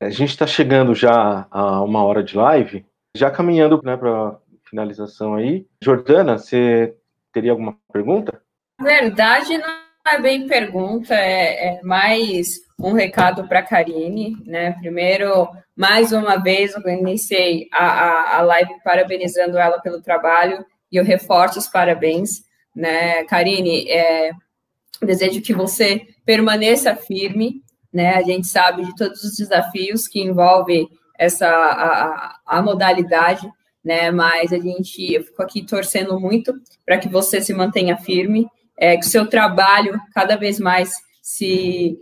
A 0.00 0.10
gente 0.10 0.30
está 0.30 0.46
chegando 0.46 0.94
já 0.94 1.46
a 1.50 1.82
uma 1.82 2.04
hora 2.04 2.22
de 2.22 2.36
live, 2.36 2.86
já 3.16 3.30
caminhando 3.30 3.80
né, 3.82 3.96
para 3.96 4.38
finalização 4.68 5.34
aí. 5.34 5.66
Jordana, 5.82 6.38
você 6.38 6.94
teria 7.32 7.50
alguma 7.50 7.76
pergunta? 7.92 8.40
Verdade, 8.80 9.58
não 9.58 9.68
é 10.06 10.20
bem 10.20 10.46
pergunta, 10.46 11.14
é, 11.14 11.78
é 11.78 11.82
mais 11.82 12.60
um 12.78 12.92
recado 12.92 13.48
para 13.48 13.58
a 13.58 13.62
Karine, 13.62 14.36
né? 14.46 14.72
Primeiro, 14.72 15.48
mais 15.76 16.12
uma 16.12 16.36
vez, 16.36 16.74
eu 16.74 16.88
iniciei 16.88 17.68
a, 17.72 17.84
a, 17.84 18.38
a 18.38 18.42
live 18.42 18.72
parabenizando 18.84 19.58
ela 19.58 19.80
pelo 19.80 20.00
trabalho 20.00 20.64
e 20.90 20.96
eu 20.96 21.04
reforço 21.04 21.58
os 21.58 21.66
parabéns, 21.66 22.44
né? 22.74 23.24
Karine, 23.24 23.90
é, 23.90 24.30
desejo 25.02 25.42
que 25.42 25.52
você 25.52 26.06
permaneça 26.24 26.94
firme, 26.96 27.62
né? 27.92 28.14
A 28.14 28.22
gente 28.22 28.46
sabe 28.46 28.84
de 28.84 28.94
todos 28.94 29.22
os 29.24 29.36
desafios 29.36 30.06
que 30.06 30.20
envolve 30.20 30.88
essa 31.18 31.48
a, 31.48 32.38
a 32.46 32.62
modalidade, 32.62 33.50
né? 33.84 34.10
Mas 34.10 34.52
a 34.52 34.58
gente, 34.58 35.12
eu 35.12 35.24
fico 35.24 35.42
aqui 35.42 35.64
torcendo 35.64 36.18
muito 36.18 36.54
para 36.84 36.98
que 36.98 37.08
você 37.08 37.40
se 37.40 37.52
mantenha 37.52 37.96
firme, 37.96 38.46
é, 38.76 38.96
que 38.96 39.06
o 39.06 39.08
seu 39.08 39.26
trabalho 39.26 40.00
cada 40.14 40.36
vez 40.36 40.58
mais 40.58 40.92
se 41.22 41.98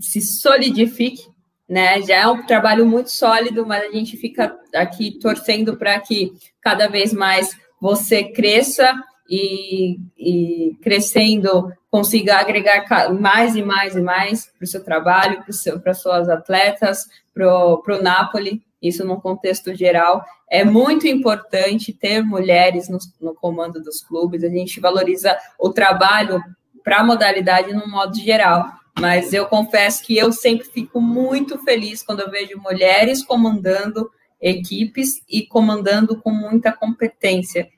se 0.00 0.20
solidifique, 0.20 1.22
né? 1.68 2.00
Já 2.02 2.16
é 2.16 2.26
um 2.28 2.46
trabalho 2.46 2.86
muito 2.86 3.10
sólido, 3.10 3.66
mas 3.66 3.84
a 3.84 3.90
gente 3.90 4.16
fica 4.16 4.56
aqui 4.74 5.18
torcendo 5.18 5.76
para 5.76 5.98
que 6.00 6.32
cada 6.60 6.88
vez 6.88 7.12
mais 7.12 7.50
você 7.80 8.24
cresça 8.24 8.92
e, 9.28 9.98
e 10.16 10.76
crescendo 10.82 11.72
consiga 11.90 12.38
agregar 12.38 13.12
mais 13.12 13.56
e 13.56 13.62
mais 13.62 13.96
e 13.96 14.00
mais 14.00 14.46
para 14.46 14.64
o 14.64 14.66
seu 14.66 14.82
trabalho, 14.82 15.44
para 15.82 15.92
as 15.92 16.00
suas 16.00 16.28
atletas, 16.28 17.06
para 17.34 17.46
o 17.46 18.02
Napoli, 18.02 18.62
isso 18.80 19.04
num 19.04 19.20
contexto 19.20 19.74
geral. 19.74 20.24
É 20.50 20.64
muito 20.64 21.06
importante 21.06 21.92
ter 21.92 22.22
mulheres 22.22 22.88
no, 22.88 22.98
no 23.20 23.34
comando 23.34 23.82
dos 23.82 24.02
clubes, 24.02 24.44
a 24.44 24.48
gente 24.48 24.80
valoriza 24.80 25.36
o 25.58 25.70
trabalho 25.70 26.42
para 26.82 26.98
a 26.98 27.04
modalidade 27.04 27.72
no 27.72 27.86
modo 27.88 28.16
geral. 28.16 28.66
Mas 28.98 29.32
eu 29.32 29.46
confesso 29.46 30.02
que 30.02 30.16
eu 30.16 30.32
sempre 30.32 30.66
fico 30.66 31.00
muito 31.00 31.58
feliz 31.58 32.02
quando 32.02 32.20
eu 32.20 32.30
vejo 32.30 32.58
mulheres 32.58 33.22
comandando 33.22 34.10
equipes 34.40 35.22
e 35.28 35.46
comandando 35.46 36.20
com 36.20 36.30
muita 36.30 36.72
competência 36.72 37.68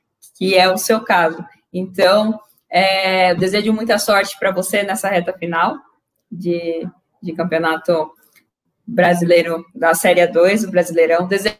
que 0.41 0.55
é 0.55 0.67
o 0.67 0.75
seu 0.75 1.01
caso. 1.01 1.45
Então, 1.71 2.39
é, 2.67 3.35
desejo 3.35 3.71
muita 3.71 3.99
sorte 3.99 4.35
para 4.39 4.49
você 4.49 4.81
nessa 4.81 5.07
reta 5.07 5.31
final 5.33 5.77
de, 6.31 6.83
de 7.21 7.31
campeonato 7.33 8.09
brasileiro 8.83 9.63
da 9.75 9.93
Série 9.93 10.25
2, 10.25 10.63
do 10.63 10.71
Brasileirão. 10.71 11.27
Desejo 11.27 11.59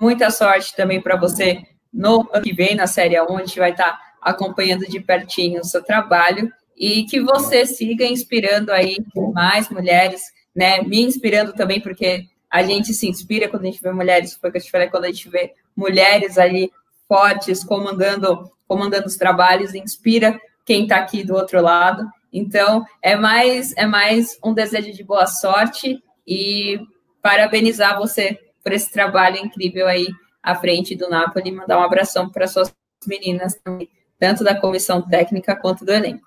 muita 0.00 0.28
sorte 0.32 0.74
também 0.74 1.00
para 1.00 1.14
você 1.14 1.62
no 1.92 2.28
ano 2.32 2.42
que 2.42 2.52
vem, 2.52 2.74
na 2.74 2.88
Série 2.88 3.20
1, 3.20 3.36
a 3.36 3.44
gente 3.44 3.60
vai 3.60 3.70
estar 3.70 3.92
tá 3.92 4.00
acompanhando 4.20 4.88
de 4.88 4.98
pertinho 4.98 5.60
o 5.60 5.64
seu 5.64 5.80
trabalho 5.80 6.52
e 6.76 7.04
que 7.04 7.20
você 7.20 7.64
siga 7.64 8.04
inspirando 8.04 8.72
aí 8.72 8.96
mais 9.32 9.68
mulheres, 9.68 10.20
né? 10.52 10.82
Me 10.82 11.00
inspirando 11.00 11.52
também, 11.52 11.80
porque 11.80 12.24
a 12.50 12.60
gente 12.64 12.92
se 12.92 13.06
inspira 13.08 13.48
quando 13.48 13.62
a 13.62 13.66
gente 13.66 13.80
vê 13.80 13.92
mulheres, 13.92 14.34
foi 14.34 14.50
o 14.50 14.52
que 14.52 14.58
eu 14.58 14.62
te 14.62 14.70
falei, 14.72 14.88
quando 14.88 15.04
a 15.04 15.12
gente 15.12 15.28
vê 15.28 15.52
mulheres 15.76 16.38
ali 16.38 16.72
fortes, 17.08 17.64
comandando, 17.64 18.50
comandando 18.66 19.06
os 19.06 19.16
trabalhos, 19.16 19.74
inspira 19.74 20.38
quem 20.64 20.84
está 20.84 20.96
aqui 20.96 21.24
do 21.24 21.34
outro 21.34 21.60
lado. 21.60 22.04
Então, 22.32 22.84
é 23.02 23.14
mais, 23.14 23.72
é 23.76 23.86
mais 23.86 24.38
um 24.44 24.52
desejo 24.52 24.92
de 24.92 25.04
boa 25.04 25.26
sorte 25.26 26.02
e 26.26 26.80
parabenizar 27.22 27.98
você 27.98 28.38
por 28.62 28.72
esse 28.72 28.90
trabalho 28.90 29.36
incrível 29.36 29.86
aí 29.86 30.08
à 30.42 30.54
frente 30.54 30.96
do 30.96 31.08
Napoli, 31.08 31.52
mandar 31.52 31.78
um 31.78 31.82
abração 31.82 32.28
para 32.28 32.46
suas 32.46 32.74
meninas 33.06 33.54
também, 33.62 33.88
tanto 34.18 34.42
da 34.42 34.58
comissão 34.58 35.02
técnica 35.02 35.54
quanto 35.54 35.84
do 35.84 35.92
elenco. 35.92 36.26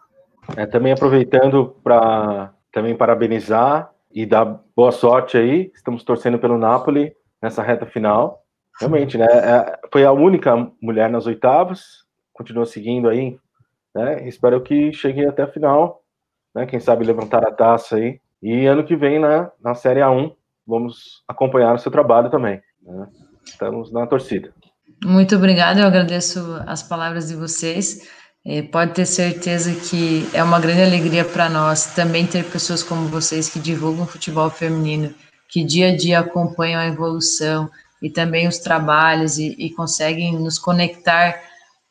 É, 0.56 0.66
também 0.66 0.94
aproveitando 0.94 1.76
para 1.84 2.54
também 2.72 2.96
parabenizar 2.96 3.92
e 4.12 4.26
dar 4.26 4.46
boa 4.76 4.92
sorte 4.92 5.38
aí, 5.38 5.72
estamos 5.74 6.04
torcendo 6.04 6.40
pelo 6.40 6.58
Napoli 6.58 7.14
nessa 7.42 7.62
reta 7.62 7.86
final. 7.86 8.44
Realmente, 8.80 9.18
né? 9.18 9.26
É, 9.26 9.80
foi 9.92 10.06
a 10.06 10.12
única 10.12 10.56
mulher 10.82 11.10
nas 11.10 11.26
oitavas, 11.26 12.06
continua 12.34 12.66
seguindo 12.66 13.10
aí, 13.10 13.38
né? 13.96 14.28
Espero 14.28 14.62
que 14.62 14.94
chegue 14.94 15.26
até 15.26 15.44
a 15.44 15.48
final, 15.48 16.04
né? 16.54 16.66
Quem 16.66 16.80
sabe 16.80 17.06
levantar 17.06 17.44
a 17.46 17.52
taça 17.52 17.96
aí. 17.96 18.20
E 18.42 18.68
ano 18.68 18.84
que 18.84 18.96
vem, 18.96 19.20
né, 19.20 19.50
na 19.60 19.74
Série 19.74 20.00
A1, 20.00 20.32
vamos 20.66 21.24
acompanhar 21.28 21.74
o 21.74 21.80
seu 21.80 21.92
trabalho 21.92 22.30
também. 22.30 22.62
Né? 22.84 23.08
Estamos 23.44 23.92
na 23.92 24.06
torcida. 24.06 24.54
Muito 25.04 25.36
obrigada, 25.36 25.80
eu 25.80 25.88
agradeço 25.88 26.40
as 26.68 26.84
palavras 26.84 27.30
de 27.30 27.36
vocês. 27.36 28.08
É, 28.46 28.62
pode 28.62 28.94
ter 28.94 29.06
certeza 29.06 29.74
que 29.74 30.28
é 30.34 30.42
uma 30.44 30.60
grande 30.60 30.82
alegria 30.82 31.26
para 31.26 31.50
nós 31.50 31.94
também 31.94 32.26
ter 32.26 32.46
pessoas 32.46 32.84
como 32.84 33.08
vocês 33.08 33.50
que 33.50 33.60
divulgam 33.60 34.06
futebol 34.06 34.50
feminino, 34.50 35.14
que 35.50 35.64
dia 35.64 35.90
a 35.90 35.96
dia 35.96 36.20
acompanham 36.20 36.80
a 36.80 36.88
evolução, 36.88 37.70
e 38.02 38.10
também 38.10 38.48
os 38.48 38.58
trabalhos 38.58 39.38
e, 39.38 39.56
e 39.58 39.70
conseguem 39.72 40.38
nos 40.38 40.60
conectar 40.60 41.42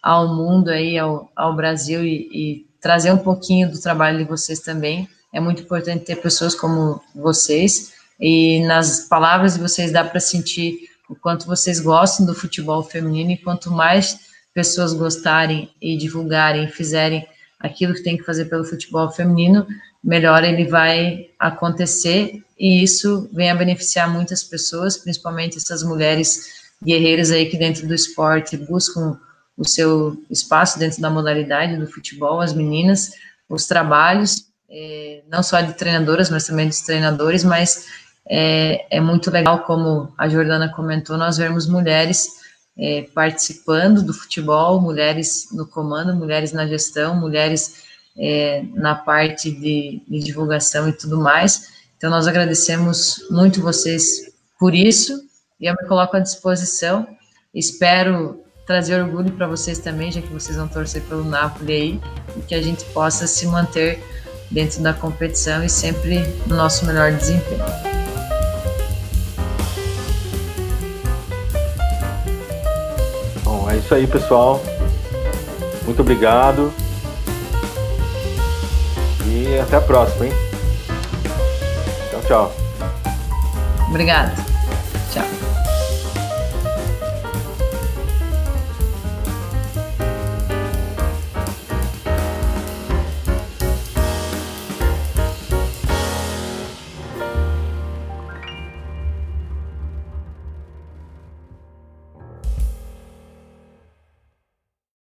ao 0.03 0.35
mundo 0.35 0.71
aí, 0.71 0.99
ao, 0.99 1.31
ao 1.35 1.55
Brasil 1.55 2.05
e, 2.05 2.29
e, 2.33 2.67
trazer 2.81 3.11
um 3.11 3.19
pouquinho 3.19 3.69
do 3.69 3.81
trabalho 3.81 4.19
de 4.19 4.25
vocês 4.25 4.61
também. 4.61 5.09
É 5.33 5.41
muito 5.41 5.63
importante 5.63 6.05
ter 6.05 6.17
pessoas 6.17 6.55
como 6.55 7.03
vocês 7.15 7.93
e 8.21 8.61
nas 8.65 9.01
palavras 9.09 9.55
de 9.55 9.61
vocês 9.61 9.91
dá 9.91 10.05
para 10.05 10.21
sentir 10.21 10.89
o 11.09 11.17
quanto 11.17 11.47
vocês 11.47 11.81
gostam 11.81 12.25
do 12.25 12.35
futebol 12.35 12.83
feminino 12.83 13.33
e 13.33 13.37
quanto 13.37 13.71
mais 13.71 14.21
pessoas 14.55 14.93
gostarem 14.93 15.71
e 15.83 15.97
divulgarem 15.97 16.69
fizerem 16.69 17.27
aquilo 17.59 17.95
que 17.95 18.03
tem 18.03 18.17
que 18.17 18.23
fazer 18.23 18.45
pelo 18.47 18.65
futebol 18.65 19.11
feminino, 19.11 19.67
melhor 20.03 20.45
ele 20.45 20.67
vai 20.67 21.31
acontecer 21.39 22.43
e 22.59 22.83
isso 22.83 23.29
vem 23.33 23.51
a 23.51 23.55
beneficiar 23.55 24.11
muitas 24.11 24.43
pessoas, 24.43 24.97
principalmente 24.97 25.57
essas 25.57 25.83
mulheres 25.83 26.65
guerreiras 26.83 27.31
aí 27.31 27.47
que 27.47 27.57
dentro 27.57 27.87
do 27.87 27.95
esporte 27.95 28.57
buscam 28.57 29.19
o 29.57 29.67
seu 29.67 30.23
espaço 30.31 30.79
dentro 30.79 31.01
da 31.01 31.11
modalidade 31.11 31.77
do 31.77 31.87
futebol, 31.87 32.41
as 32.41 32.53
meninas, 32.53 33.13
os 33.49 33.67
trabalhos, 33.67 34.47
é, 34.69 35.23
não 35.29 35.43
só 35.43 35.61
de 35.61 35.73
treinadoras, 35.73 36.29
mas 36.29 36.47
também 36.47 36.69
dos 36.69 36.81
treinadores, 36.81 37.45
mas 37.45 37.87
é, 38.29 38.87
é 38.97 39.01
muito 39.01 39.31
legal, 39.31 39.61
como 39.61 40.13
a 40.19 40.29
Jordana 40.29 40.69
comentou, 40.69 41.17
nós 41.17 41.39
vemos 41.39 41.67
mulheres 41.67 42.29
é, 42.79 43.03
participando 43.15 44.03
do 44.03 44.13
futebol, 44.13 44.81
mulheres 44.81 45.49
no 45.53 45.67
comando, 45.67 46.15
mulheres 46.15 46.53
na 46.53 46.67
gestão, 46.67 47.19
mulheres 47.19 47.85
é, 48.19 48.65
na 48.75 48.95
parte 48.95 49.51
de, 49.51 50.03
de, 50.07 50.19
divulgação 50.19 50.89
e 50.89 50.93
tudo 50.93 51.19
mais. 51.19 51.76
Então, 51.97 52.11
nós 52.11 52.29
agradecemos 52.29 53.27
muito 53.31 53.63
vocês 53.63 54.31
por 54.59 54.75
isso 54.75 55.19
e 55.59 55.67
eu 55.67 55.75
me 55.75 55.89
coloco 55.89 56.17
à 56.17 56.21
disposição. 56.21 57.07
Espero 57.55 58.43
trazer 58.67 59.01
orgulho 59.01 59.33
para 59.33 59.47
vocês 59.47 59.79
também, 59.79 60.13
já 60.13 60.21
que 60.21 60.33
vocês 60.33 60.59
vão 60.59 60.69
torcer 60.69 61.03
pelo 61.05 61.25
Napoli 61.25 61.73
aí, 61.73 62.01
e 62.37 62.41
que 62.41 62.55
a 62.55 62.61
gente 62.61 62.85
possa 62.87 63.27
se 63.27 63.47
manter 63.47 64.03
dentro 64.51 64.83
da 64.83 64.93
competição 64.93 65.65
e 65.65 65.71
sempre 65.71 66.19
no 66.47 66.55
nosso 66.55 66.85
melhor 66.85 67.13
desempenho. 67.13 67.65
Bom, 73.43 73.71
é 73.71 73.79
isso 73.79 73.95
aí, 73.95 74.07
pessoal. 74.07 74.63
Muito 75.85 76.03
obrigado. 76.03 76.71
E 79.25 79.59
até 79.59 79.77
a 79.77 79.81
próxima, 79.81 80.27
hein? 80.27 80.46
Tchau. 82.27 82.51
Obrigada. 83.89 84.56